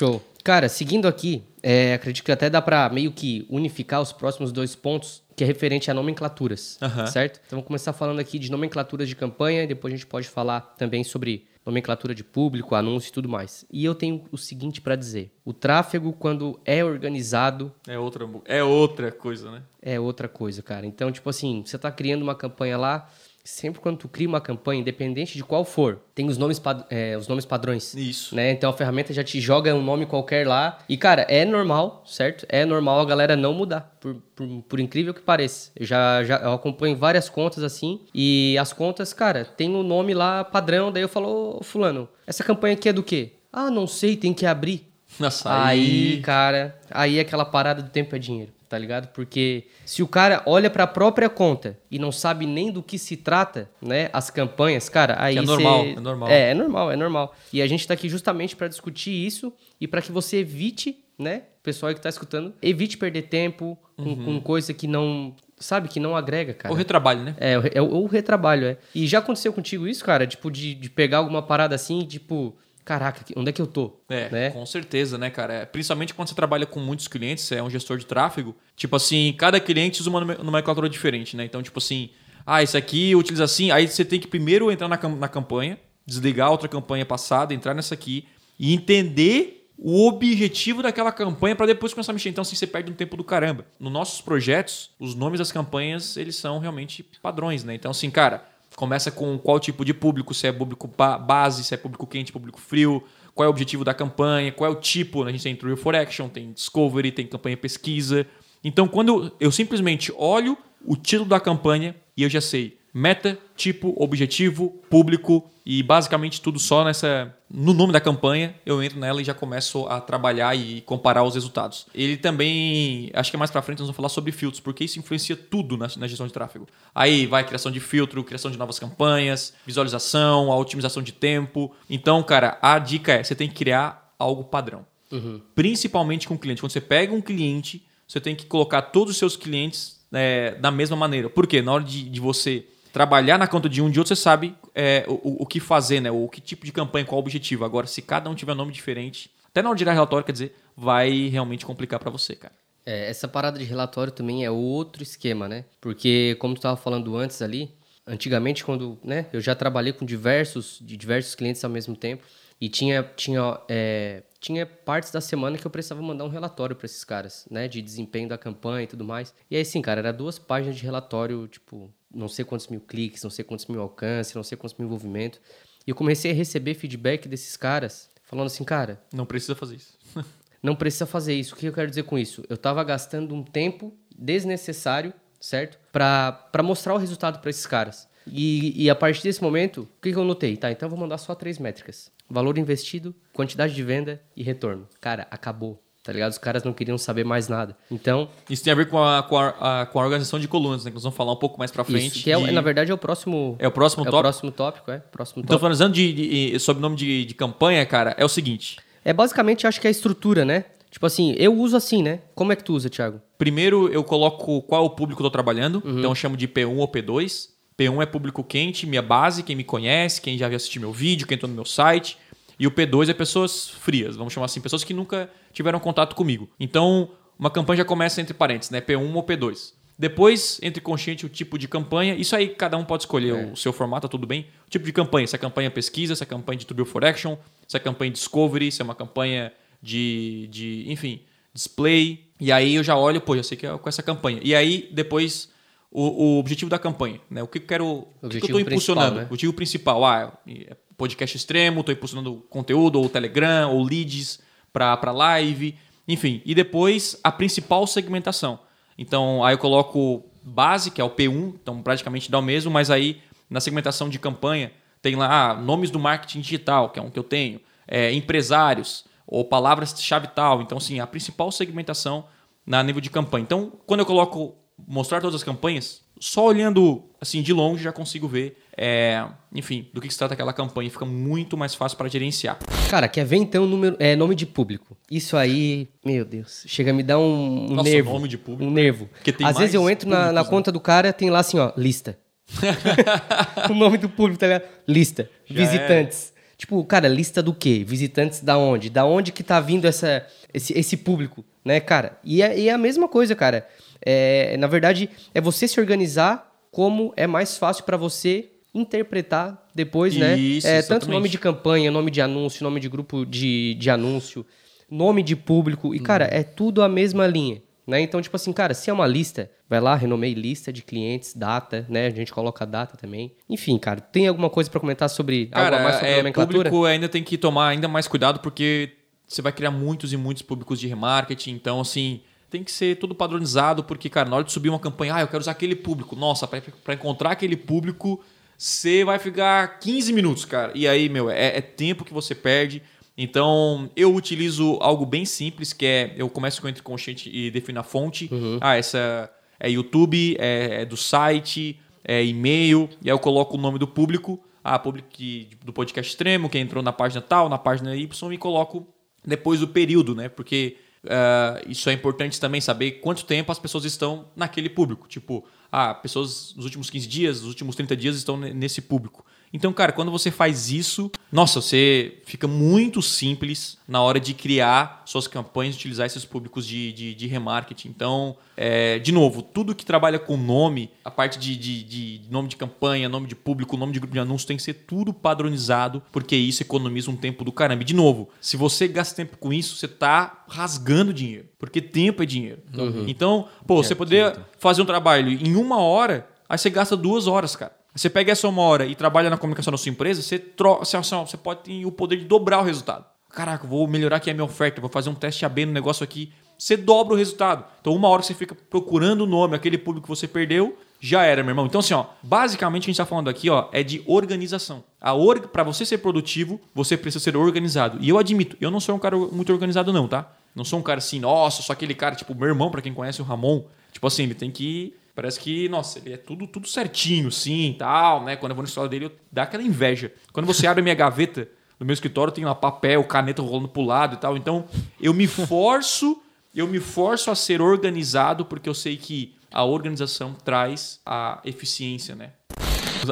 Show. 0.00 0.22
Cara, 0.42 0.66
seguindo 0.70 1.06
aqui, 1.06 1.42
é, 1.62 1.92
acredito 1.92 2.24
que 2.24 2.32
até 2.32 2.48
dá 2.48 2.62
para 2.62 2.88
meio 2.88 3.12
que 3.12 3.46
unificar 3.50 4.00
os 4.00 4.14
próximos 4.14 4.50
dois 4.50 4.74
pontos, 4.74 5.22
que 5.36 5.44
é 5.44 5.46
referente 5.46 5.90
a 5.90 5.94
nomenclaturas, 5.94 6.78
uhum. 6.80 7.06
certo? 7.06 7.38
Então 7.46 7.58
vamos 7.58 7.66
começar 7.66 7.92
falando 7.92 8.18
aqui 8.18 8.38
de 8.38 8.50
nomenclaturas 8.50 9.06
de 9.06 9.14
campanha, 9.14 9.64
e 9.64 9.66
depois 9.66 9.92
a 9.92 9.96
gente 9.98 10.06
pode 10.06 10.26
falar 10.26 10.62
também 10.78 11.04
sobre 11.04 11.46
nomenclatura 11.66 12.14
de 12.14 12.24
público, 12.24 12.74
anúncio 12.74 13.10
e 13.10 13.12
tudo 13.12 13.28
mais. 13.28 13.66
E 13.70 13.84
eu 13.84 13.94
tenho 13.94 14.24
o 14.32 14.38
seguinte 14.38 14.80
para 14.80 14.96
dizer: 14.96 15.30
o 15.44 15.52
tráfego, 15.52 16.14
quando 16.14 16.58
é 16.64 16.82
organizado. 16.82 17.70
É 17.86 17.98
outra, 17.98 18.26
é 18.46 18.64
outra 18.64 19.12
coisa, 19.12 19.50
né? 19.50 19.62
É 19.82 20.00
outra 20.00 20.28
coisa, 20.28 20.62
cara. 20.62 20.86
Então, 20.86 21.12
tipo 21.12 21.28
assim, 21.28 21.62
você 21.64 21.76
está 21.76 21.90
criando 21.90 22.22
uma 22.22 22.34
campanha 22.34 22.78
lá, 22.78 23.10
sempre 23.44 23.80
quando 23.80 23.98
tu 23.98 24.08
cria 24.08 24.28
uma 24.28 24.40
campanha, 24.40 24.80
independente 24.80 25.36
de 25.36 25.44
qual 25.44 25.64
for, 25.64 26.00
tem 26.14 26.28
os 26.28 26.36
nomes, 26.36 26.60
é, 26.90 27.16
os 27.16 27.26
nomes 27.26 27.44
padrões. 27.44 27.94
Isso. 27.94 28.34
Né? 28.34 28.52
Então 28.52 28.70
a 28.70 28.72
ferramenta 28.72 29.12
já 29.12 29.24
te 29.24 29.40
joga 29.40 29.74
um 29.74 29.82
nome 29.82 30.06
qualquer 30.06 30.46
lá. 30.46 30.78
E, 30.88 30.96
cara, 30.96 31.22
é 31.22 31.44
normal, 31.44 32.02
certo? 32.06 32.46
É 32.48 32.64
normal 32.64 33.00
a 33.00 33.04
galera 33.04 33.36
não 33.36 33.54
mudar, 33.54 33.96
por, 34.00 34.16
por, 34.34 34.46
por 34.68 34.80
incrível 34.80 35.14
que 35.14 35.20
pareça. 35.20 35.70
Eu 35.76 35.86
já, 35.86 36.24
já 36.24 36.36
eu 36.38 36.52
acompanho 36.52 36.96
várias 36.96 37.28
contas 37.28 37.64
assim, 37.64 38.00
e 38.14 38.56
as 38.58 38.72
contas, 38.72 39.12
cara, 39.12 39.44
tem 39.44 39.74
o 39.74 39.78
um 39.78 39.82
nome 39.82 40.14
lá 40.14 40.44
padrão, 40.44 40.92
daí 40.92 41.02
eu 41.02 41.08
falo, 41.08 41.58
oh, 41.58 41.64
fulano, 41.64 42.08
essa 42.26 42.44
campanha 42.44 42.74
aqui 42.74 42.88
é 42.88 42.92
do 42.92 43.02
quê? 43.02 43.32
Ah, 43.52 43.70
não 43.70 43.86
sei, 43.86 44.16
tem 44.16 44.32
que 44.32 44.46
abrir. 44.46 44.89
Nossa, 45.20 45.64
aí... 45.64 46.14
aí, 46.14 46.20
cara, 46.20 46.78
aí 46.90 47.20
aquela 47.20 47.44
parada 47.44 47.82
do 47.82 47.90
tempo 47.90 48.16
é 48.16 48.18
dinheiro 48.18 48.52
tá 48.70 48.78
ligado? 48.78 49.08
Porque 49.08 49.64
se 49.84 50.00
o 50.00 50.06
cara 50.06 50.44
olha 50.46 50.70
para 50.70 50.84
a 50.84 50.86
própria 50.86 51.28
conta 51.28 51.76
e 51.90 51.98
não 51.98 52.12
sabe 52.12 52.46
nem 52.46 52.70
do 52.70 52.84
que 52.84 53.00
se 53.00 53.16
trata, 53.16 53.68
né, 53.82 54.08
as 54.12 54.30
campanhas, 54.30 54.88
cara, 54.88 55.16
aí 55.18 55.36
é 55.36 55.42
normal, 55.42 55.82
cê... 55.82 55.90
é 55.90 56.00
normal. 56.00 56.28
É, 56.28 56.50
é 56.50 56.54
normal, 56.54 56.92
é 56.92 56.96
normal. 56.96 57.34
E 57.52 57.60
a 57.60 57.66
gente 57.66 57.84
tá 57.84 57.94
aqui 57.94 58.08
justamente 58.08 58.54
para 58.54 58.68
discutir 58.68 59.10
isso 59.10 59.52
e 59.80 59.88
para 59.88 60.00
que 60.00 60.12
você 60.12 60.36
evite, 60.36 61.02
né, 61.18 61.42
pessoal 61.64 61.92
que 61.92 62.00
tá 62.00 62.08
escutando, 62.08 62.54
evite 62.62 62.96
perder 62.96 63.22
tempo 63.22 63.76
com, 63.96 64.04
uhum. 64.04 64.24
com 64.24 64.40
coisa 64.40 64.72
que 64.72 64.86
não 64.86 65.34
sabe, 65.58 65.88
que 65.88 65.98
não 65.98 66.14
agrega, 66.14 66.54
cara. 66.54 66.72
O 66.72 66.76
retrabalho, 66.76 67.24
né? 67.24 67.34
É, 67.38 67.54
é 67.74 67.82
o, 67.82 67.86
o 67.86 68.06
retrabalho, 68.06 68.66
é. 68.66 68.76
E 68.94 69.04
já 69.04 69.18
aconteceu 69.18 69.52
contigo 69.52 69.88
isso, 69.88 70.04
cara? 70.04 70.28
Tipo, 70.28 70.48
de, 70.48 70.74
de 70.74 70.88
pegar 70.88 71.18
alguma 71.18 71.42
parada 71.42 71.74
assim, 71.74 72.06
tipo, 72.06 72.56
caraca, 72.84 73.24
onde 73.36 73.50
é 73.50 73.52
que 73.52 73.60
eu 73.60 73.66
tô? 73.66 74.00
É, 74.08 74.30
né? 74.30 74.50
com 74.50 74.64
certeza, 74.66 75.16
né, 75.16 75.30
cara? 75.30 75.54
É, 75.54 75.66
principalmente 75.66 76.14
quando 76.14 76.28
você 76.28 76.34
trabalha 76.34 76.66
com 76.66 76.80
muitos 76.80 77.08
clientes, 77.08 77.44
você 77.44 77.56
é 77.56 77.62
um 77.62 77.70
gestor 77.70 77.98
de 77.98 78.06
tráfego, 78.06 78.54
tipo 78.76 78.96
assim, 78.96 79.34
cada 79.36 79.60
cliente 79.60 80.00
usa 80.00 80.10
uma 80.10 80.24
nomenclatura 80.24 80.88
diferente, 80.88 81.36
né? 81.36 81.44
Então, 81.44 81.62
tipo 81.62 81.78
assim, 81.78 82.10
ah, 82.46 82.62
esse 82.62 82.76
aqui 82.76 83.14
utiliza 83.14 83.44
assim, 83.44 83.70
aí 83.70 83.86
você 83.86 84.04
tem 84.04 84.18
que 84.18 84.26
primeiro 84.26 84.70
entrar 84.70 84.88
na, 84.88 84.96
na 84.96 85.28
campanha, 85.28 85.78
desligar 86.06 86.48
a 86.48 86.50
outra 86.50 86.68
campanha 86.68 87.06
passada, 87.06 87.54
entrar 87.54 87.74
nessa 87.74 87.94
aqui 87.94 88.26
e 88.58 88.74
entender 88.74 89.60
o 89.82 90.06
objetivo 90.06 90.82
daquela 90.82 91.10
campanha 91.10 91.56
para 91.56 91.66
depois 91.66 91.94
começar 91.94 92.12
a 92.12 92.14
mexer. 92.14 92.28
Então, 92.28 92.42
assim, 92.42 92.54
você 92.54 92.66
perde 92.66 92.92
um 92.92 92.94
tempo 92.94 93.16
do 93.16 93.24
caramba. 93.24 93.64
Nos 93.78 93.90
nossos 93.90 94.20
projetos, 94.20 94.90
os 94.98 95.14
nomes 95.14 95.38
das 95.38 95.50
campanhas, 95.50 96.18
eles 96.18 96.36
são 96.36 96.58
realmente 96.58 97.02
padrões, 97.22 97.64
né? 97.64 97.74
Então, 97.74 97.90
assim, 97.90 98.10
cara, 98.10 98.44
Começa 98.80 99.10
com 99.10 99.38
qual 99.38 99.60
tipo 99.60 99.84
de 99.84 99.92
público, 99.92 100.32
se 100.32 100.46
é 100.46 100.52
público 100.52 100.88
base, 100.88 101.62
se 101.62 101.74
é 101.74 101.76
público 101.76 102.06
quente, 102.06 102.32
público 102.32 102.58
frio, 102.58 103.04
qual 103.34 103.44
é 103.44 103.46
o 103.46 103.50
objetivo 103.50 103.84
da 103.84 103.92
campanha, 103.92 104.50
qual 104.50 104.72
é 104.72 104.74
o 104.74 104.80
tipo. 104.80 105.22
Né? 105.22 105.28
A 105.28 105.32
gente 105.32 105.42
tem 105.42 105.54
Trial 105.54 105.76
for 105.76 105.94
Action, 105.94 106.30
tem 106.30 106.50
Discovery, 106.50 107.12
tem 107.12 107.26
campanha 107.26 107.58
pesquisa. 107.58 108.26
Então, 108.64 108.88
quando 108.88 109.30
eu 109.38 109.52
simplesmente 109.52 110.10
olho 110.16 110.56
o 110.82 110.96
título 110.96 111.28
da 111.28 111.38
campanha 111.38 111.94
e 112.16 112.22
eu 112.22 112.30
já 112.30 112.40
sei 112.40 112.79
meta, 112.92 113.38
tipo, 113.56 113.94
objetivo, 113.96 114.70
público 114.88 115.48
e 115.64 115.82
basicamente 115.82 116.40
tudo 116.40 116.58
só 116.58 116.84
nessa 116.84 117.34
no 117.52 117.74
nome 117.74 117.92
da 117.92 118.00
campanha, 118.00 118.54
eu 118.64 118.80
entro 118.80 118.98
nela 119.00 119.20
e 119.20 119.24
já 119.24 119.34
começo 119.34 119.84
a 119.88 120.00
trabalhar 120.00 120.54
e 120.54 120.80
comparar 120.82 121.24
os 121.24 121.34
resultados. 121.34 121.84
Ele 121.92 122.16
também, 122.16 123.10
acho 123.12 123.30
que 123.30 123.36
mais 123.36 123.50
para 123.50 123.60
frente 123.60 123.80
nós 123.80 123.88
vamos 123.88 123.96
falar 123.96 124.08
sobre 124.08 124.30
filtros, 124.30 124.60
porque 124.60 124.84
isso 124.84 125.00
influencia 125.00 125.34
tudo 125.34 125.76
na, 125.76 125.88
na, 125.96 126.06
gestão 126.06 126.28
de 126.28 126.32
tráfego. 126.32 126.68
Aí 126.94 127.26
vai 127.26 127.44
criação 127.44 127.72
de 127.72 127.80
filtro, 127.80 128.22
criação 128.22 128.52
de 128.52 128.58
novas 128.58 128.78
campanhas, 128.78 129.52
visualização, 129.66 130.52
a 130.52 130.56
otimização 130.56 131.02
de 131.02 131.10
tempo. 131.10 131.74
Então, 131.88 132.22
cara, 132.22 132.56
a 132.62 132.78
dica 132.78 133.14
é, 133.14 133.24
você 133.24 133.34
tem 133.34 133.48
que 133.48 133.54
criar 133.54 134.14
algo 134.16 134.44
padrão. 134.44 134.86
Uhum. 135.10 135.40
Principalmente 135.54 136.28
com 136.28 136.34
o 136.34 136.38
cliente. 136.38 136.60
Quando 136.60 136.70
você 136.70 136.80
pega 136.80 137.12
um 137.12 137.20
cliente, 137.20 137.84
você 138.06 138.20
tem 138.20 138.36
que 138.36 138.46
colocar 138.46 138.80
todos 138.82 139.12
os 139.14 139.18
seus 139.18 139.36
clientes 139.36 140.00
é, 140.12 140.54
da 140.54 140.70
mesma 140.70 140.96
maneira. 140.96 141.28
Por 141.28 141.48
quê? 141.48 141.60
Na 141.60 141.72
hora 141.72 141.82
de, 141.82 142.08
de 142.08 142.20
você 142.20 142.64
trabalhar 142.92 143.38
na 143.38 143.46
conta 143.46 143.68
de 143.68 143.80
um 143.82 143.90
de 143.90 143.98
outro, 143.98 144.14
você 144.14 144.20
sabe 144.20 144.54
é, 144.74 145.04
o, 145.08 145.42
o 145.42 145.46
que 145.46 145.60
fazer, 145.60 146.00
né? 146.00 146.10
O 146.10 146.28
que 146.28 146.40
tipo 146.40 146.64
de 146.64 146.72
campanha, 146.72 147.04
qual 147.04 147.18
o 147.18 147.22
objetivo. 147.22 147.64
Agora, 147.64 147.86
se 147.86 148.02
cada 148.02 148.28
um 148.28 148.34
tiver 148.34 148.54
nome 148.54 148.72
diferente, 148.72 149.30
até 149.50 149.62
na 149.62 149.68
hora 149.68 149.76
de 149.76 149.80
tirar 149.80 149.92
relatório, 149.92 150.24
quer 150.24 150.32
dizer, 150.32 150.56
vai 150.76 151.28
realmente 151.28 151.66
complicar 151.66 151.98
para 151.98 152.10
você, 152.10 152.36
cara. 152.36 152.54
É, 152.86 153.10
essa 153.10 153.28
parada 153.28 153.58
de 153.58 153.64
relatório 153.64 154.12
também 154.12 154.44
é 154.44 154.50
outro 154.50 155.02
esquema, 155.02 155.48
né? 155.48 155.64
Porque, 155.80 156.36
como 156.38 156.54
tu 156.54 156.58
estava 156.58 156.76
falando 156.76 157.16
antes 157.16 157.42
ali, 157.42 157.70
antigamente, 158.06 158.64
quando 158.64 158.98
né, 159.04 159.26
eu 159.32 159.40
já 159.40 159.54
trabalhei 159.54 159.92
com 159.92 160.04
diversos, 160.04 160.78
diversos 160.80 161.34
clientes 161.34 161.64
ao 161.64 161.70
mesmo 161.70 161.94
tempo, 161.96 162.24
e 162.60 162.68
tinha, 162.68 163.02
tinha, 163.16 163.58
é, 163.68 164.22
tinha 164.38 164.66
partes 164.66 165.10
da 165.10 165.20
semana 165.20 165.56
que 165.56 165.66
eu 165.66 165.70
precisava 165.70 166.02
mandar 166.02 166.24
um 166.24 166.28
relatório 166.28 166.76
para 166.76 166.86
esses 166.86 167.04
caras, 167.04 167.46
né? 167.50 167.66
De 167.68 167.80
desempenho 167.82 168.28
da 168.28 168.38
campanha 168.38 168.84
e 168.84 168.86
tudo 168.86 169.04
mais. 169.04 169.34
E 169.50 169.56
aí, 169.56 169.64
sim, 169.64 169.80
cara, 169.82 170.00
era 170.00 170.12
duas 170.12 170.38
páginas 170.38 170.76
de 170.76 170.82
relatório, 170.84 171.48
tipo, 171.48 171.92
não 172.14 172.28
sei 172.28 172.44
quantos 172.44 172.68
mil 172.68 172.80
cliques, 172.80 173.22
não 173.22 173.30
sei 173.30 173.44
quantos 173.44 173.66
mil 173.66 173.80
alcance, 173.80 174.34
não 174.36 174.42
sei 174.42 174.56
quantos 174.56 174.76
mil 174.78 174.86
envolvimento. 174.86 175.40
E 175.86 175.90
eu 175.90 175.94
comecei 175.94 176.30
a 176.30 176.34
receber 176.34 176.74
feedback 176.74 177.28
desses 177.28 177.56
caras 177.56 178.10
falando 178.24 178.46
assim, 178.46 178.64
cara. 178.64 179.00
Não 179.12 179.26
precisa 179.26 179.54
fazer 179.54 179.76
isso. 179.76 179.98
não 180.62 180.76
precisa 180.76 181.06
fazer 181.06 181.34
isso. 181.34 181.54
O 181.54 181.56
que 181.56 181.66
eu 181.66 181.72
quero 181.72 181.88
dizer 181.88 182.04
com 182.04 182.18
isso? 182.18 182.44
Eu 182.48 182.54
estava 182.54 182.82
gastando 182.84 183.34
um 183.34 183.42
tempo 183.42 183.92
desnecessário, 184.16 185.12
certo? 185.40 185.78
Para 185.90 186.62
mostrar 186.62 186.94
o 186.94 186.98
resultado 186.98 187.40
para 187.40 187.50
esses 187.50 187.66
caras. 187.66 188.08
E, 188.26 188.84
e, 188.84 188.90
a 188.90 188.94
partir 188.94 189.22
desse 189.22 189.42
momento, 189.42 189.82
o 189.82 190.00
que, 190.00 190.12
que 190.12 190.18
eu 190.18 190.24
notei? 190.24 190.56
Tá, 190.56 190.70
então 190.70 190.86
eu 190.86 190.90
vou 190.90 190.98
mandar 190.98 191.18
só 191.18 191.34
três 191.34 191.58
métricas: 191.58 192.12
valor 192.28 192.58
investido, 192.58 193.14
quantidade 193.32 193.74
de 193.74 193.82
venda 193.82 194.22
e 194.36 194.42
retorno. 194.42 194.86
Cara, 195.00 195.26
acabou 195.30 195.82
tá 196.02 196.12
ligado? 196.12 196.30
Os 196.30 196.38
caras 196.38 196.64
não 196.64 196.72
queriam 196.72 196.96
saber 196.96 197.24
mais 197.24 197.48
nada. 197.48 197.76
Então... 197.90 198.28
Isso 198.48 198.64
tem 198.64 198.72
a 198.72 198.76
ver 198.76 198.88
com 198.88 199.02
a, 199.02 199.22
com 199.22 199.36
a, 199.36 199.82
a 199.82 199.86
com 199.86 200.00
a 200.00 200.04
organização 200.04 200.38
de 200.38 200.48
colunas, 200.48 200.84
né? 200.84 200.90
Que 200.90 200.94
nós 200.94 201.02
vamos 201.02 201.16
falar 201.16 201.32
um 201.32 201.36
pouco 201.36 201.58
mais 201.58 201.70
pra 201.70 201.84
frente. 201.84 202.16
Isso, 202.16 202.24
que 202.24 202.32
é, 202.32 202.38
de... 202.38 202.50
na 202.50 202.60
verdade 202.60 202.90
é 202.90 202.94
o 202.94 202.98
próximo... 202.98 203.56
É 203.58 203.68
o 203.68 203.70
próximo 203.70 204.02
é 204.02 204.10
tópico? 204.10 204.16
É 204.16 204.20
o 204.20 204.22
próximo 204.22 204.52
tópico, 204.52 204.90
é. 204.90 204.98
Próximo 204.98 205.42
então, 205.42 205.58
falando 205.58 205.92
de, 205.92 206.12
de, 206.52 206.58
sobre 206.58 206.80
o 206.80 206.82
nome 206.82 206.96
de, 206.96 207.24
de 207.24 207.34
campanha, 207.34 207.84
cara, 207.86 208.14
é 208.18 208.24
o 208.24 208.28
seguinte... 208.28 208.78
É 209.04 209.12
basicamente, 209.12 209.66
acho 209.66 209.80
que 209.80 209.86
é 209.86 209.88
a 209.88 209.90
estrutura, 209.90 210.44
né? 210.44 210.66
Tipo 210.90 211.06
assim, 211.06 211.34
eu 211.38 211.54
uso 211.54 211.76
assim, 211.76 212.02
né? 212.02 212.20
Como 212.34 212.52
é 212.52 212.56
que 212.56 212.64
tu 212.64 212.74
usa, 212.74 212.90
Thiago? 212.90 213.20
Primeiro, 213.38 213.88
eu 213.88 214.02
coloco 214.02 214.60
qual 214.62 214.84
o 214.84 214.90
público 214.90 215.20
que 215.20 215.26
eu 215.26 215.30
tô 215.30 215.32
trabalhando. 215.32 215.82
Uhum. 215.84 215.98
Então, 215.98 216.10
eu 216.10 216.14
chamo 216.14 216.36
de 216.36 216.48
P1 216.48 216.76
ou 216.76 216.88
P2. 216.88 217.48
P1 217.78 218.02
é 218.02 218.06
público 218.06 218.44
quente, 218.44 218.86
minha 218.86 219.00
base, 219.00 219.42
quem 219.42 219.56
me 219.56 219.64
conhece, 219.64 220.20
quem 220.20 220.36
já 220.36 220.48
viu 220.48 220.56
assistir 220.56 220.78
meu 220.80 220.92
vídeo, 220.92 221.26
quem 221.26 221.36
entrou 221.36 221.48
no 221.48 221.54
meu 221.54 221.64
site. 221.64 222.18
E 222.60 222.66
o 222.66 222.70
P2 222.70 223.08
é 223.08 223.14
pessoas 223.14 223.70
frias, 223.70 224.16
vamos 224.16 224.34
chamar 224.34 224.44
assim, 224.44 224.60
pessoas 224.60 224.84
que 224.84 224.92
nunca 224.92 225.30
tiveram 225.50 225.80
contato 225.80 226.14
comigo. 226.14 226.46
Então, 226.60 227.08
uma 227.38 227.48
campanha 227.50 227.78
já 227.78 227.84
começa 227.86 228.20
entre 228.20 228.34
parênteses, 228.34 228.70
né? 228.70 228.82
P1 228.82 229.14
ou 229.14 229.22
P2. 229.22 229.72
Depois, 229.98 230.60
entre 230.62 230.78
consciente 230.78 231.24
o 231.24 231.28
tipo 231.30 231.56
de 231.56 231.66
campanha. 231.66 232.14
Isso 232.14 232.36
aí 232.36 232.48
cada 232.50 232.76
um 232.76 232.84
pode 232.84 233.04
escolher 233.04 233.34
é. 233.34 233.52
o 233.52 233.56
seu 233.56 233.72
formato, 233.72 234.06
tá 234.06 234.10
tudo 234.10 234.26
bem. 234.26 234.46
O 234.66 234.70
tipo 234.70 234.84
de 234.84 234.92
campanha, 234.92 235.26
se 235.26 235.34
é 235.34 235.38
campanha 235.38 235.70
pesquisa, 235.70 236.14
se 236.14 236.22
é 236.22 236.26
campanha 236.26 236.58
de 236.58 236.66
Turbio 236.66 236.84
for 236.84 237.02
Action, 237.02 237.38
se 237.66 237.78
é 237.78 237.80
campanha 237.80 238.10
Discovery, 238.10 238.70
se 238.70 238.82
é 238.82 238.84
uma 238.84 238.94
campanha 238.94 239.52
de, 239.82 240.46
de 240.50 240.84
enfim, 240.86 241.22
display. 241.54 242.26
E 242.38 242.52
aí 242.52 242.74
eu 242.74 242.84
já 242.84 242.94
olho, 242.94 243.22
pô, 243.22 243.36
já 243.36 243.42
sei 243.42 243.56
que 243.56 243.66
é 243.66 243.78
com 243.78 243.88
essa 243.88 244.02
campanha. 244.02 244.38
E 244.42 244.54
aí 244.54 244.86
depois 244.92 245.50
o, 245.90 246.36
o 246.36 246.38
objetivo 246.38 246.70
da 246.70 246.78
campanha, 246.78 247.20
né? 247.30 247.42
O 247.42 247.46
que 247.48 247.56
eu 247.56 247.62
quero, 247.62 247.86
o 247.86 248.28
que, 248.28 248.38
que 248.38 248.52
eu 248.52 248.58
estou 248.58 248.60
impulsionando? 248.60 249.16
né? 249.16 249.22
O 249.22 249.26
objetivo 249.26 249.54
principal, 249.54 250.04
ah, 250.04 250.38
é 250.46 250.76
podcast 251.00 251.34
extremo, 251.34 251.80
estou 251.80 251.94
impulsionando 251.94 252.44
conteúdo, 252.50 253.00
ou 253.00 253.08
Telegram, 253.08 253.72
ou 253.72 253.82
leads 253.82 254.38
para 254.70 255.10
live, 255.10 255.74
enfim. 256.06 256.42
E 256.44 256.54
depois 256.54 257.18
a 257.24 257.32
principal 257.32 257.86
segmentação. 257.86 258.60
Então, 258.98 259.42
aí 259.42 259.54
eu 259.54 259.58
coloco 259.58 260.22
base, 260.42 260.90
que 260.90 261.00
é 261.00 261.04
o 261.04 261.08
P1, 261.08 261.54
então 261.62 261.82
praticamente 261.82 262.30
dá 262.30 262.38
o 262.38 262.42
mesmo, 262.42 262.70
mas 262.70 262.90
aí 262.90 263.22
na 263.48 263.60
segmentação 263.60 264.10
de 264.10 264.18
campanha 264.18 264.72
tem 265.00 265.16
lá 265.16 265.52
ah, 265.52 265.54
nomes 265.54 265.90
do 265.90 265.98
marketing 265.98 266.40
digital, 266.40 266.90
que 266.90 266.98
é 266.98 267.02
um 267.02 267.10
que 267.10 267.18
eu 267.18 267.24
tenho, 267.24 267.60
é, 267.88 268.12
empresários, 268.12 269.04
ou 269.26 269.42
palavras-chave 269.42 270.28
tal. 270.28 270.60
Então, 270.60 270.76
assim, 270.76 271.00
a 271.00 271.06
principal 271.06 271.50
segmentação 271.50 272.26
na 272.66 272.82
nível 272.82 273.00
de 273.00 273.08
campanha. 273.08 273.42
Então, 273.42 273.72
quando 273.86 274.00
eu 274.00 274.06
coloco 274.06 274.54
mostrar 274.86 275.20
todas 275.20 275.36
as 275.36 275.42
campanhas, 275.42 276.02
só 276.18 276.44
olhando 276.44 277.04
assim 277.18 277.40
de 277.40 277.52
longe 277.52 277.82
já 277.82 277.92
consigo 277.92 278.28
ver, 278.28 278.58
é, 278.82 279.26
enfim, 279.54 279.86
do 279.92 280.00
que, 280.00 280.08
que 280.08 280.14
se 280.14 280.18
trata 280.18 280.32
aquela 280.32 280.54
campanha. 280.54 280.88
Fica 280.88 281.04
muito 281.04 281.54
mais 281.54 281.74
fácil 281.74 281.98
para 281.98 282.08
gerenciar. 282.08 282.58
Cara, 282.88 283.08
quer 283.08 283.26
ver 283.26 283.36
então 283.36 283.66
número, 283.66 283.94
é, 283.98 284.16
nome 284.16 284.34
de 284.34 284.46
público? 284.46 284.96
Isso 285.10 285.36
aí, 285.36 285.90
meu 286.02 286.24
Deus, 286.24 286.64
chega 286.66 286.90
a 286.90 286.94
me 286.94 287.02
dar 287.02 287.18
um, 287.18 287.66
um 287.70 287.74
Nossa, 287.74 287.90
nervo. 287.90 288.10
nome 288.14 288.26
de 288.26 288.38
público. 288.38 288.64
Um 288.64 288.72
nervo. 288.72 289.10
Às 289.44 289.58
vezes 289.58 289.74
eu 289.74 289.90
entro 289.90 290.08
na, 290.08 290.16
na 290.16 290.24
públicos, 290.24 290.46
né? 290.46 290.50
conta 290.50 290.72
do 290.72 290.80
cara, 290.80 291.12
tem 291.12 291.28
lá 291.28 291.40
assim, 291.40 291.58
ó, 291.58 291.72
lista. 291.76 292.18
o 293.68 293.74
nome 293.74 293.98
do 293.98 294.08
público, 294.08 294.40
tá 294.40 294.46
ligado? 294.46 294.64
Lista. 294.88 295.28
Já 295.44 295.56
Visitantes. 295.56 296.32
Tipo, 296.56 296.82
cara, 296.84 297.06
lista 297.06 297.42
do 297.42 297.52
quê? 297.52 297.84
Visitantes 297.86 298.40
da 298.40 298.56
onde? 298.56 298.88
Da 298.88 299.04
onde 299.04 299.30
que 299.30 299.42
tá 299.42 299.60
vindo 299.60 299.84
essa, 299.84 300.26
esse, 300.54 300.72
esse 300.78 300.96
público, 300.96 301.44
né, 301.62 301.80
cara? 301.80 302.18
E 302.24 302.42
é, 302.42 302.58
e 302.58 302.68
é 302.70 302.72
a 302.72 302.78
mesma 302.78 303.08
coisa, 303.08 303.34
cara. 303.34 303.68
É, 304.00 304.56
na 304.56 304.66
verdade, 304.66 305.10
é 305.34 305.40
você 305.40 305.68
se 305.68 305.78
organizar 305.78 306.50
como 306.70 307.12
é 307.14 307.26
mais 307.26 307.58
fácil 307.58 307.84
para 307.84 307.98
você 307.98 308.49
interpretar 308.74 309.68
depois, 309.74 310.16
né? 310.16 310.36
Isso, 310.36 310.66
É, 310.66 310.82
tanto 310.82 311.10
nome 311.10 311.28
de 311.28 311.38
campanha, 311.38 311.90
nome 311.90 312.10
de 312.10 312.20
anúncio, 312.20 312.62
nome 312.62 312.80
de 312.80 312.88
grupo 312.88 313.24
de, 313.26 313.74
de 313.74 313.90
anúncio, 313.90 314.46
nome 314.90 315.22
de 315.22 315.34
público. 315.36 315.94
E, 315.94 316.00
cara, 316.00 316.24
é 316.30 316.42
tudo 316.42 316.82
a 316.82 316.88
mesma 316.88 317.26
linha. 317.26 317.62
Né? 317.86 318.00
Então, 318.02 318.22
tipo 318.22 318.36
assim, 318.36 318.52
cara, 318.52 318.72
se 318.72 318.88
é 318.88 318.92
uma 318.92 319.06
lista, 319.06 319.50
vai 319.68 319.80
lá, 319.80 319.96
renomei 319.96 320.32
lista 320.32 320.72
de 320.72 320.80
clientes, 320.80 321.34
data, 321.34 321.84
né? 321.88 322.06
A 322.06 322.10
gente 322.10 322.32
coloca 322.32 322.62
a 322.62 322.66
data 322.66 322.96
também. 322.96 323.32
Enfim, 323.48 323.76
cara, 323.78 324.00
tem 324.00 324.28
alguma 324.28 324.48
coisa 324.48 324.70
para 324.70 324.78
comentar 324.78 325.10
sobre 325.10 325.48
algo 325.50 325.70
Cara, 325.70 325.82
mais 325.82 325.94
sobre 325.96 326.08
é, 326.08 326.16
nomenclatura? 326.18 326.70
público 326.70 326.84
ainda 326.84 327.08
tem 327.08 327.24
que 327.24 327.36
tomar 327.36 327.68
ainda 327.68 327.88
mais 327.88 328.06
cuidado 328.06 328.38
porque 328.38 328.90
você 329.26 329.42
vai 329.42 329.50
criar 329.52 329.72
muitos 329.72 330.12
e 330.12 330.16
muitos 330.16 330.42
públicos 330.42 330.78
de 330.78 330.86
remarketing. 330.86 331.50
Então, 331.52 331.80
assim, 331.80 332.20
tem 332.48 332.62
que 332.62 332.70
ser 332.70 332.96
tudo 332.96 333.12
padronizado 333.14 333.82
porque, 333.82 334.08
cara, 334.08 334.28
na 334.28 334.36
hora 334.36 334.44
de 334.44 334.52
subir 334.52 334.68
uma 334.68 334.78
campanha, 334.78 335.16
ah, 335.16 335.20
eu 335.22 335.26
quero 335.28 335.40
usar 335.40 335.52
aquele 335.52 335.74
público. 335.74 336.14
Nossa, 336.14 336.46
para 336.46 336.94
encontrar 336.94 337.32
aquele 337.32 337.56
público, 337.56 338.20
você 338.60 339.02
vai 339.06 339.18
ficar 339.18 339.78
15 339.78 340.12
minutos, 340.12 340.44
cara. 340.44 340.70
E 340.74 340.86
aí, 340.86 341.08
meu, 341.08 341.30
é, 341.30 341.56
é 341.56 341.60
tempo 341.62 342.04
que 342.04 342.12
você 342.12 342.34
perde. 342.34 342.82
Então, 343.16 343.90
eu 343.96 344.14
utilizo 344.14 344.76
algo 344.82 345.06
bem 345.06 345.24
simples, 345.24 345.72
que 345.72 345.86
é 345.86 346.14
eu 346.18 346.28
começo 346.28 346.60
com 346.60 346.66
o 346.66 346.70
entre 346.70 346.82
consciente 346.82 347.30
e 347.34 347.50
defino 347.50 347.80
a 347.80 347.82
fonte. 347.82 348.28
Ah, 348.60 348.76
essa 348.76 349.30
é 349.58 349.70
YouTube, 349.70 350.36
é, 350.38 350.82
é 350.82 350.84
do 350.84 350.94
site, 350.94 351.80
é 352.04 352.22
e-mail, 352.22 352.86
e 353.02 353.08
aí 353.08 353.14
eu 353.14 353.18
coloco 353.18 353.56
o 353.56 353.60
nome 353.60 353.78
do 353.78 353.88
público, 353.88 354.38
ah, 354.62 354.78
público 354.78 355.08
que- 355.10 355.48
do 355.64 355.72
podcast 355.72 356.10
extremo, 356.12 356.50
que 356.50 356.58
entrou 356.58 356.82
na 356.82 356.92
página 356.92 357.22
tal, 357.22 357.48
na 357.48 357.56
página 357.56 357.96
Y, 357.96 358.32
e 358.34 358.36
coloco 358.36 358.86
depois 359.24 359.62
o 359.62 359.68
período, 359.68 360.14
né? 360.14 360.28
Porque 360.28 360.76
ah, 361.08 361.62
isso 361.66 361.88
é 361.88 361.94
importante 361.94 362.38
também 362.38 362.60
saber 362.60 363.00
quanto 363.00 363.24
tempo 363.24 363.50
as 363.50 363.58
pessoas 363.58 363.86
estão 363.86 364.26
naquele 364.36 364.68
público. 364.68 365.08
Tipo, 365.08 365.46
ah, 365.70 365.94
pessoas 365.94 366.52
nos 366.56 366.64
últimos 366.64 366.90
15 366.90 367.06
dias, 367.08 367.38
nos 367.40 367.48
últimos 367.48 367.76
30 367.76 367.96
dias 367.96 368.16
estão 368.16 368.36
ne- 368.36 368.52
nesse 368.54 368.80
público. 368.80 369.24
Então, 369.52 369.72
cara, 369.72 369.90
quando 369.90 370.12
você 370.12 370.30
faz 370.30 370.70
isso, 370.70 371.10
nossa, 371.32 371.60
você 371.60 372.18
fica 372.24 372.46
muito 372.46 373.02
simples 373.02 373.76
na 373.86 374.00
hora 374.00 374.20
de 374.20 374.32
criar 374.32 375.02
suas 375.04 375.26
campanhas, 375.26 375.74
utilizar 375.74 376.06
esses 376.06 376.24
públicos 376.24 376.64
de, 376.64 376.92
de, 376.92 377.14
de 377.14 377.26
remarketing. 377.26 377.88
Então, 377.88 378.36
é, 378.56 379.00
de 379.00 379.10
novo, 379.10 379.42
tudo 379.42 379.74
que 379.74 379.84
trabalha 379.84 380.20
com 380.20 380.36
nome, 380.36 380.90
a 381.04 381.10
parte 381.10 381.36
de, 381.36 381.56
de, 381.56 381.82
de 381.82 382.20
nome 382.30 382.48
de 382.48 382.56
campanha, 382.56 383.08
nome 383.08 383.26
de 383.26 383.34
público, 383.34 383.76
nome 383.76 383.92
de 383.92 383.98
grupo 383.98 384.14
de 384.14 384.20
anúncio, 384.20 384.46
tem 384.46 384.56
que 384.56 384.62
ser 384.62 384.74
tudo 384.74 385.12
padronizado, 385.12 386.00
porque 386.12 386.36
isso 386.36 386.62
economiza 386.62 387.10
um 387.10 387.16
tempo 387.16 387.44
do 387.44 387.50
caramba. 387.50 387.82
E, 387.82 387.86
de 387.86 387.94
novo, 387.94 388.28
se 388.40 388.56
você 388.56 388.86
gasta 388.86 389.16
tempo 389.16 389.36
com 389.36 389.52
isso, 389.52 389.74
você 389.74 389.88
tá 389.88 390.44
rasgando 390.48 391.12
dinheiro, 391.12 391.46
porque 391.58 391.80
tempo 391.80 392.22
é 392.22 392.26
dinheiro. 392.26 392.62
Então, 393.08 393.48
pô, 393.66 393.82
você 393.82 393.96
poderia 393.96 394.46
fazer 394.60 394.80
um 394.80 394.86
trabalho 394.86 395.28
em 395.32 395.56
uma 395.56 395.78
hora, 395.78 396.28
aí 396.48 396.56
você 396.56 396.70
gasta 396.70 396.96
duas 396.96 397.26
horas, 397.26 397.56
cara. 397.56 397.79
Você 397.94 398.08
pega 398.08 398.32
essa 398.32 398.48
uma 398.48 398.62
hora 398.62 398.86
e 398.86 398.94
trabalha 398.94 399.28
na 399.28 399.36
comunicação 399.36 399.70
da 399.70 399.78
sua 399.78 399.90
empresa, 399.90 400.22
você, 400.22 400.38
tro 400.38 400.78
você, 400.78 400.96
assim, 400.96 401.16
você 401.16 401.36
pode 401.36 401.60
ter 401.60 401.84
o 401.84 401.92
poder 401.92 402.16
de 402.16 402.24
dobrar 402.24 402.60
o 402.60 402.62
resultado. 402.62 403.04
Caraca, 403.30 403.66
vou 403.66 403.86
melhorar 403.86 404.16
aqui 404.16 404.30
a 404.30 404.34
minha 404.34 404.44
oferta, 404.44 404.80
vou 404.80 404.90
fazer 404.90 405.08
um 405.08 405.14
teste 405.14 405.44
AB 405.44 405.66
no 405.66 405.72
negócio 405.72 406.02
aqui. 406.02 406.32
Você 406.58 406.76
dobra 406.76 407.14
o 407.14 407.16
resultado. 407.16 407.64
Então, 407.80 407.94
uma 407.94 408.08
hora 408.08 408.22
você 408.22 408.34
fica 408.34 408.54
procurando 408.54 409.22
o 409.22 409.26
nome, 409.26 409.56
aquele 409.56 409.78
público 409.78 410.06
que 410.06 410.08
você 410.08 410.28
perdeu, 410.28 410.76
já 411.00 411.24
era, 411.24 411.42
meu 411.42 411.52
irmão. 411.52 411.64
Então, 411.64 411.78
assim, 411.78 411.94
ó, 411.94 412.04
basicamente 412.22 412.82
a 412.82 412.86
gente 412.86 412.94
está 412.94 413.06
falando 413.06 413.30
aqui 413.30 413.48
ó, 413.48 413.68
é 413.72 413.82
de 413.82 414.02
organização. 414.06 414.84
A 415.00 415.14
org... 415.14 415.48
Para 415.48 415.62
você 415.62 415.86
ser 415.86 415.98
produtivo, 415.98 416.60
você 416.74 416.96
precisa 416.96 417.22
ser 417.22 417.36
organizado. 417.36 417.98
E 418.00 418.08
eu 418.08 418.18
admito, 418.18 418.56
eu 418.60 418.70
não 418.70 418.80
sou 418.80 418.94
um 418.94 418.98
cara 418.98 419.16
muito 419.16 419.52
organizado, 419.52 419.92
não, 419.92 420.06
tá? 420.06 420.30
Não 420.54 420.64
sou 420.64 420.78
um 420.78 420.82
cara 420.82 420.98
assim, 420.98 421.18
nossa, 421.18 421.62
sou 421.62 421.72
aquele 421.72 421.94
cara, 421.94 422.14
tipo, 422.14 422.34
meu 422.34 422.48
irmão, 422.48 422.70
para 422.70 422.82
quem 422.82 422.92
conhece 422.92 423.22
o 423.22 423.24
Ramon, 423.24 423.64
tipo 423.92 424.06
assim, 424.06 424.24
ele 424.24 424.34
tem 424.34 424.50
que 424.50 424.94
Parece 425.20 425.38
que, 425.38 425.68
nossa, 425.68 425.98
ele 425.98 426.14
é 426.14 426.16
tudo, 426.16 426.46
tudo 426.46 426.66
certinho, 426.66 427.30
sim, 427.30 427.76
tal, 427.78 428.24
né? 428.24 428.36
Quando 428.36 428.52
eu 428.52 428.56
vou 428.56 428.62
no 428.62 428.66
escritório 428.66 428.88
dele, 428.88 429.04
eu- 429.04 429.12
dá 429.30 429.42
aquela 429.42 429.62
inveja. 429.62 430.10
Quando 430.32 430.46
você 430.46 430.66
abre 430.66 430.80
a 430.80 430.82
minha 430.82 430.94
gaveta 430.94 431.46
no 431.78 431.84
meu 431.84 431.92
escritório, 431.92 432.32
tem 432.32 432.42
lá 432.42 432.54
papel, 432.54 433.04
caneta 433.04 433.42
rolando 433.42 433.68
pro 433.68 433.82
lado 433.82 434.14
e 434.14 434.16
tal. 434.16 434.34
Então, 434.34 434.64
eu 434.98 435.12
me 435.12 435.26
forço, 435.28 436.22
eu 436.54 436.66
me 436.66 436.80
forço 436.80 437.30
a 437.30 437.34
ser 437.34 437.60
organizado, 437.60 438.46
porque 438.46 438.66
eu 438.66 438.72
sei 438.72 438.96
que 438.96 439.34
a 439.52 439.62
organização 439.62 440.32
traz 440.42 441.00
a 441.04 441.38
eficiência, 441.44 442.14
né? 442.14 442.30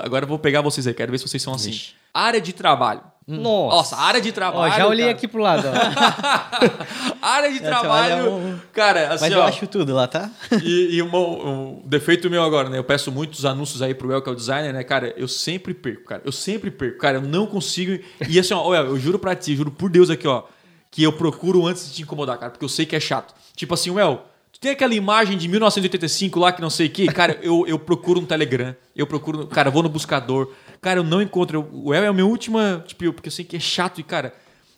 Agora 0.03 0.25
eu 0.25 0.29
vou 0.31 0.38
pegar 0.38 0.62
vocês 0.62 0.87
aí, 0.87 0.94
quero 0.94 1.12
ver 1.12 1.18
se 1.18 1.29
vocês 1.29 1.42
são 1.42 1.53
assim. 1.53 1.73
Vixe. 1.73 1.92
Área 2.14 2.40
de 2.40 2.55
trabalho. 2.55 3.03
Nossa. 3.28 3.76
Nossa, 3.76 3.96
área 3.96 4.20
de 4.22 4.30
Ó, 4.30 4.32
trabalho. 4.32 4.74
já 4.74 4.86
olhei 4.86 5.04
cara. 5.04 5.16
aqui 5.16 5.28
pro 5.28 5.42
lado, 5.42 5.68
ó. 5.68 7.16
área 7.20 7.52
de 7.52 7.60
trabalho. 7.60 8.60
Cara, 8.72 9.12
assim, 9.12 9.24
Mas 9.24 9.32
eu 9.32 9.40
ó. 9.40 9.44
acho 9.44 9.66
tudo 9.66 9.94
lá, 9.94 10.06
tá? 10.06 10.30
E, 10.64 10.96
e 10.96 11.02
uma- 11.02 11.18
um 11.18 11.82
defeito 11.84 12.30
meu 12.30 12.42
agora, 12.42 12.68
né? 12.68 12.78
Eu 12.78 12.84
peço 12.84 13.12
muitos 13.12 13.44
anúncios 13.44 13.82
aí 13.82 13.94
pro 13.94 14.10
El, 14.12 14.22
que 14.22 14.28
é 14.28 14.32
o 14.32 14.34
designer, 14.34 14.72
né? 14.72 14.82
Cara, 14.82 15.12
eu 15.16 15.28
sempre 15.28 15.74
perco, 15.74 16.04
cara. 16.04 16.22
Eu 16.24 16.32
sempre 16.32 16.70
perco. 16.70 16.98
Cara, 16.98 17.18
eu 17.18 17.22
não 17.22 17.46
consigo. 17.46 18.02
E 18.28 18.38
assim, 18.38 18.54
ó, 18.54 18.62
olha, 18.62 18.78
eu 18.78 18.98
juro 18.98 19.18
pra 19.18 19.34
ti, 19.36 19.54
juro 19.54 19.70
por 19.70 19.90
Deus 19.90 20.08
aqui, 20.10 20.26
ó, 20.26 20.44
que 20.90 21.02
eu 21.02 21.12
procuro 21.12 21.66
antes 21.66 21.86
de 21.88 21.96
te 21.96 22.02
incomodar, 22.02 22.38
cara, 22.38 22.50
porque 22.50 22.64
eu 22.64 22.68
sei 22.68 22.86
que 22.86 22.96
é 22.96 23.00
chato. 23.00 23.34
Tipo 23.54 23.74
assim, 23.74 23.90
El, 23.98 24.16
tu 24.16 24.22
tem 24.61 24.73
aquela 24.73 24.94
imagem 24.94 25.38
de 25.38 25.47
1985 25.49 26.40
lá 26.40 26.53
que 26.53 26.61
não 26.61 26.71
sei 26.71 26.88
o 26.88 26.90
quê? 26.90 27.07
Cara, 27.07 27.38
eu, 27.42 27.64
eu 27.66 27.79
procuro 27.79 28.21
um 28.21 28.25
Telegram. 28.25 28.75
Eu 28.94 29.07
procuro. 29.07 29.47
Cara, 29.47 29.71
vou 29.71 29.83
no 29.83 29.88
buscador. 29.88 30.53
Cara, 30.81 30.99
eu 30.99 31.05
não 31.05 31.23
encontro. 31.23 31.68
o 31.73 31.94
El 31.94 32.05
é 32.05 32.07
a 32.09 32.12
minha 32.12 32.27
última. 32.27 32.83
Tipo, 32.87 33.12
porque 33.12 33.29
eu 33.29 33.33
sei 33.33 33.44
que 33.44 33.57
é 33.57 33.61
chato 33.61 34.01
e, 34.01 34.03
cara. 34.03 34.35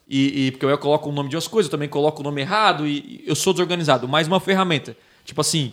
E, 0.06 0.46
e 0.46 0.50
porque 0.50 0.66
eu 0.66 0.76
coloco 0.76 1.08
o 1.08 1.12
nome 1.12 1.28
de 1.28 1.36
umas 1.36 1.46
coisas, 1.46 1.68
eu 1.68 1.70
também 1.70 1.88
coloco 1.88 2.20
o 2.20 2.24
nome 2.24 2.40
errado 2.40 2.86
e, 2.86 2.98
e 2.98 3.24
eu 3.26 3.34
sou 3.34 3.52
desorganizado. 3.52 4.06
Mais 4.06 4.26
uma 4.26 4.40
ferramenta. 4.40 4.96
Tipo 5.24 5.40
assim, 5.40 5.72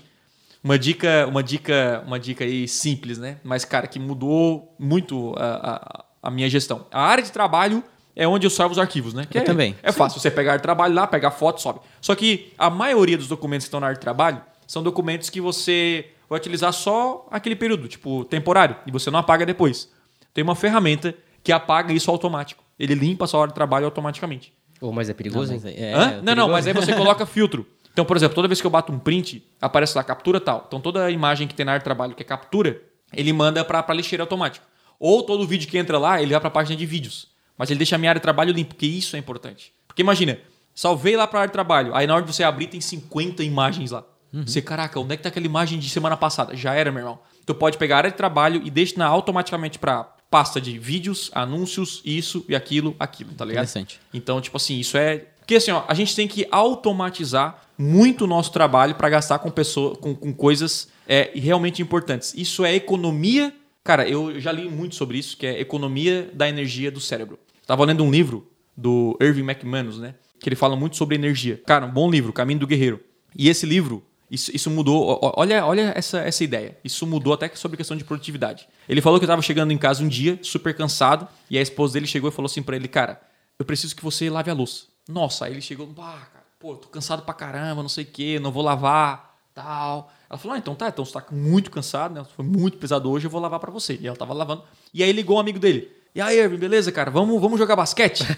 uma 0.63 0.77
dica, 0.77 1.27
uma 1.27 1.43
dica, 1.43 2.03
uma 2.05 2.19
dica 2.19 2.45
aí 2.45 2.67
simples, 2.67 3.17
né? 3.17 3.37
Mas, 3.43 3.65
cara, 3.65 3.87
que 3.87 3.99
mudou 3.99 4.73
muito 4.79 5.33
a, 5.37 6.05
a, 6.21 6.27
a 6.27 6.31
minha 6.31 6.49
gestão. 6.49 6.85
A 6.91 7.01
área 7.01 7.23
de 7.23 7.31
trabalho 7.31 7.83
é 8.17 8.27
onde 8.27 8.47
eu 8.47 8.49
salvo 8.49 8.71
os 8.73 8.79
arquivos, 8.79 9.13
né? 9.13 9.25
Que 9.29 9.37
Eu 9.37 9.43
é, 9.43 9.45
também. 9.45 9.75
É 9.83 9.91
fácil. 9.91 10.19
Você 10.19 10.31
pegar 10.31 10.59
trabalho 10.59 10.93
lá, 10.95 11.05
pegar 11.05 11.29
foto, 11.29 11.61
sobe. 11.61 11.79
Só 12.01 12.15
que 12.15 12.51
a 12.57 12.67
maioria 12.69 13.15
dos 13.15 13.27
documentos 13.27 13.65
que 13.65 13.67
estão 13.67 13.79
na 13.79 13.85
área 13.87 13.95
de 13.95 14.01
trabalho 14.01 14.41
são 14.65 14.81
documentos 14.81 15.29
que 15.29 15.39
você 15.39 16.07
vai 16.27 16.39
utilizar 16.39 16.73
só 16.73 17.27
aquele 17.31 17.55
período, 17.55 17.87
tipo, 17.87 18.25
temporário, 18.25 18.75
e 18.87 18.91
você 18.91 19.11
não 19.11 19.19
apaga 19.19 19.45
depois. 19.45 19.89
Tem 20.33 20.43
uma 20.43 20.55
ferramenta 20.55 21.13
que 21.43 21.51
apaga 21.51 21.93
isso 21.93 22.09
automático. 22.09 22.63
Ele 22.79 22.95
limpa 22.95 23.25
a 23.25 23.27
sua 23.27 23.39
hora 23.41 23.49
de 23.49 23.55
trabalho 23.55 23.85
automaticamente. 23.85 24.51
Ô, 24.81 24.91
mas 24.91 25.09
é 25.09 25.13
perigoso, 25.13 25.53
Não, 25.53 25.59
mas 25.61 25.65
hein? 25.65 25.75
é- 25.77 25.93
Hã? 25.93 25.97
é 25.97 26.05
não, 26.05 26.11
não, 26.15 26.23
perigoso. 26.23 26.51
mas 26.51 26.67
aí 26.67 26.73
você 26.73 26.93
coloca 26.97 27.25
filtro. 27.25 27.65
Então, 27.93 28.03
por 28.03 28.17
exemplo, 28.17 28.35
toda 28.35 28.47
vez 28.47 28.59
que 28.59 28.67
eu 28.67 28.71
bato 28.71 28.91
um 28.91 28.99
print, 28.99 29.43
aparece 29.61 29.95
lá 29.97 30.03
captura 30.03 30.39
tal. 30.39 30.65
Então, 30.67 30.79
toda 30.81 31.05
a 31.05 31.11
imagem 31.11 31.47
que 31.47 31.55
tem 31.55 31.65
na 31.65 31.71
área 31.73 31.79
de 31.79 31.83
trabalho 31.83 32.13
que 32.13 32.21
é 32.21 32.25
captura, 32.25 32.81
ele 33.13 33.31
manda 33.31 33.63
para 33.63 33.83
a 33.87 33.93
lixeira 33.93 34.23
automático. 34.23 34.65
Ou 34.99 35.23
todo 35.23 35.47
vídeo 35.47 35.67
que 35.67 35.77
entra 35.77 35.97
lá, 35.97 36.21
ele 36.21 36.31
vai 36.31 36.39
para 36.39 36.47
a 36.47 36.51
página 36.51 36.75
de 36.75 36.85
vídeos. 36.85 37.27
Mas 37.57 37.69
ele 37.69 37.77
deixa 37.77 37.95
a 37.95 37.99
minha 37.99 38.11
área 38.11 38.19
de 38.19 38.23
trabalho 38.23 38.53
limpa, 38.53 38.69
porque 38.69 38.85
isso 38.85 39.15
é 39.15 39.19
importante. 39.19 39.73
Porque 39.87 40.01
imagina, 40.01 40.39
salvei 40.75 41.15
lá 41.15 41.25
para 41.25 41.39
a 41.39 41.41
área 41.41 41.49
de 41.49 41.53
trabalho, 41.53 41.95
aí 41.95 42.05
na 42.05 42.15
hora 42.15 42.23
de 42.23 42.33
você 42.33 42.43
abrir 42.43 42.67
tem 42.67 42.79
50 42.79 43.43
imagens 43.43 43.91
lá. 43.91 44.03
Você, 44.33 44.61
caraca, 44.61 44.99
onde 44.99 45.13
é 45.13 45.17
que 45.17 45.23
tá 45.23 45.29
aquela 45.29 45.45
imagem 45.45 45.79
de 45.79 45.89
semana 45.89 46.17
passada? 46.17 46.55
Já 46.55 46.73
era, 46.73 46.91
meu 46.91 46.99
irmão. 46.99 47.19
Tu 47.45 47.55
pode 47.55 47.77
pegar 47.77 47.95
a 47.95 47.97
área 47.99 48.11
de 48.11 48.17
trabalho 48.17 48.61
e 48.63 48.69
destinar 48.69 49.09
automaticamente 49.09 49.79
para 49.79 50.03
pasta 50.29 50.59
de 50.59 50.77
vídeos, 50.77 51.31
anúncios, 51.33 52.01
isso 52.03 52.45
e 52.47 52.55
aquilo, 52.55 52.95
aquilo, 52.99 53.33
tá 53.33 53.45
ligado? 53.45 53.63
Interessante. 53.63 53.99
Então, 54.13 54.41
tipo 54.41 54.57
assim, 54.57 54.79
isso 54.79 54.97
é 54.97 55.25
Porque 55.39 55.55
assim, 55.55 55.71
ó, 55.71 55.83
a 55.87 55.93
gente 55.93 56.13
tem 56.15 56.27
que 56.27 56.45
automatizar 56.51 57.63
muito 57.77 58.25
o 58.25 58.27
nosso 58.27 58.51
trabalho 58.51 58.95
para 58.95 59.09
gastar 59.09 59.39
com, 59.39 59.49
pessoa, 59.49 59.95
com, 59.95 60.13
com 60.13 60.33
coisas 60.33 60.89
é, 61.07 61.31
realmente 61.33 61.81
importantes. 61.81 62.33
Isso 62.35 62.65
é 62.65 62.75
economia. 62.75 63.53
Cara, 63.83 64.07
eu 64.07 64.39
já 64.41 64.51
li 64.51 64.69
muito 64.69 64.95
sobre 64.95 65.17
isso, 65.17 65.37
que 65.37 65.47
é 65.47 65.61
economia 65.61 66.29
da 66.33 66.49
energia 66.49 66.91
do 66.91 66.99
cérebro. 66.99 67.39
Tava 67.67 67.83
lendo 67.83 68.03
um 68.03 68.09
livro 68.09 68.49
do 68.75 69.17
Irving 69.21 69.41
McManus, 69.41 69.99
né? 69.99 70.15
Que 70.39 70.47
ele 70.47 70.55
fala 70.55 70.75
muito 70.75 70.95
sobre 70.95 71.15
energia. 71.15 71.61
Cara, 71.65 71.85
um 71.85 71.91
bom 71.91 72.09
livro, 72.09 72.31
Caminho 72.31 72.59
do 72.59 72.67
Guerreiro. 72.67 72.99
E 73.35 73.49
esse 73.49 73.65
livro, 73.65 74.03
isso, 74.31 74.55
isso 74.55 74.71
mudou. 74.71 75.19
Olha, 75.35 75.65
olha 75.65 75.91
essa, 75.93 76.19
essa 76.19 76.43
ideia. 76.43 76.77
Isso 76.81 77.05
mudou 77.05 77.33
até 77.33 77.49
sobre 77.55 77.75
questão 77.75 77.97
de 77.97 78.05
produtividade. 78.05 78.69
Ele 78.87 79.01
falou 79.01 79.19
que 79.19 79.25
estava 79.25 79.41
chegando 79.41 79.71
em 79.71 79.77
casa 79.77 80.01
um 80.01 80.07
dia, 80.07 80.39
super 80.41 80.73
cansado, 80.73 81.27
e 81.49 81.57
a 81.57 81.61
esposa 81.61 81.95
dele 81.95 82.07
chegou 82.07 82.29
e 82.29 82.33
falou 82.33 82.47
assim 82.47 82.63
para 82.63 82.77
ele: 82.77 82.87
Cara, 82.87 83.21
eu 83.59 83.65
preciso 83.65 83.95
que 83.95 84.03
você 84.03 84.29
lave 84.29 84.49
a 84.49 84.53
louça. 84.53 84.85
Nossa, 85.09 85.45
aí 85.45 85.53
ele 85.53 85.61
chegou, 85.61 85.89
ah, 85.97 86.27
cara, 86.31 86.45
pô, 86.59 86.75
tô 86.75 86.87
cansado 86.87 87.23
pra 87.23 87.33
caramba, 87.33 87.81
não 87.81 87.89
sei 87.89 88.03
o 88.03 88.07
quê, 88.07 88.39
não 88.39 88.51
vou 88.51 88.63
lavar, 88.63 89.37
tal. 89.53 90.11
Ela 90.29 90.37
falou: 90.37 90.55
ah, 90.55 90.57
então 90.57 90.75
tá, 90.75 90.89
então 90.89 91.03
você 91.03 91.13
tá 91.13 91.23
muito 91.31 91.71
cansado, 91.71 92.13
né? 92.13 92.25
Foi 92.35 92.45
muito 92.45 92.77
pesado 92.77 93.09
hoje, 93.09 93.25
eu 93.25 93.31
vou 93.31 93.41
lavar 93.41 93.59
para 93.59 93.71
você. 93.71 93.97
E 93.99 94.07
ela 94.07 94.15
tava 94.15 94.33
lavando. 94.33 94.63
E 94.93 95.03
aí 95.03 95.11
ligou 95.11 95.37
um 95.37 95.39
amigo 95.39 95.59
dele. 95.59 95.91
E 96.17 96.21
aí, 96.21 96.39
Irving, 96.39 96.57
beleza, 96.57 96.91
cara? 96.91 97.11
Vamos, 97.11 97.39
vamos 97.39 97.59
jogar 97.59 97.75
basquete? 97.75 98.25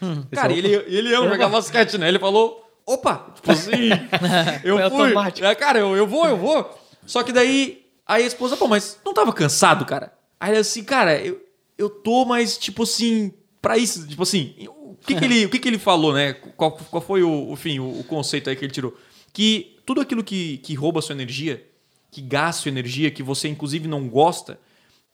Hum, 0.00 0.22
cara, 0.30 0.52
ele, 0.52 0.72
ele 0.86 1.12
ama 1.12 1.28
jogar 1.28 1.48
basquete, 1.48 1.98
né? 1.98 2.06
Ele 2.06 2.20
falou, 2.20 2.64
opa, 2.86 3.32
tipo 3.34 3.50
assim, 3.50 3.88
eu 4.62 4.78
Foi 4.90 5.12
fui. 5.12 5.44
É, 5.44 5.52
cara, 5.56 5.80
eu, 5.80 5.96
eu 5.96 6.06
vou, 6.06 6.24
eu 6.24 6.36
vou. 6.36 6.78
Só 7.04 7.24
que 7.24 7.32
daí, 7.32 7.84
aí 8.06 8.22
a 8.22 8.26
esposa, 8.28 8.56
pô, 8.56 8.68
mas 8.68 8.96
não 9.04 9.12
tava 9.12 9.32
cansado, 9.32 9.84
cara? 9.84 10.12
Aí 10.38 10.52
ele 10.52 10.58
assim, 10.60 10.84
cara, 10.84 11.20
eu, 11.20 11.44
eu 11.76 11.90
tô, 11.90 12.24
mas 12.24 12.56
tipo 12.56 12.84
assim, 12.84 13.32
pra 13.60 13.76
isso, 13.76 14.06
tipo 14.06 14.22
assim, 14.22 14.54
o 14.68 14.96
que 15.04 15.16
que 15.16 15.24
ele, 15.24 15.46
o 15.46 15.50
que 15.50 15.58
que 15.58 15.66
ele 15.66 15.80
falou, 15.80 16.14
né? 16.14 16.34
Qual, 16.56 16.70
qual 16.70 17.02
foi 17.02 17.24
o, 17.24 17.50
o 17.50 17.56
fim, 17.56 17.80
o, 17.80 17.98
o 17.98 18.04
conceito 18.04 18.48
aí 18.48 18.54
que 18.54 18.64
ele 18.64 18.72
tirou? 18.72 18.96
Que 19.32 19.80
tudo 19.84 20.00
aquilo 20.00 20.22
que, 20.22 20.58
que 20.58 20.74
rouba 20.74 21.02
sua 21.02 21.16
energia, 21.16 21.66
que 22.08 22.22
gasta 22.22 22.62
sua 22.62 22.68
energia, 22.68 23.10
que 23.10 23.24
você 23.24 23.48
inclusive 23.48 23.88
não 23.88 24.08
gosta, 24.08 24.60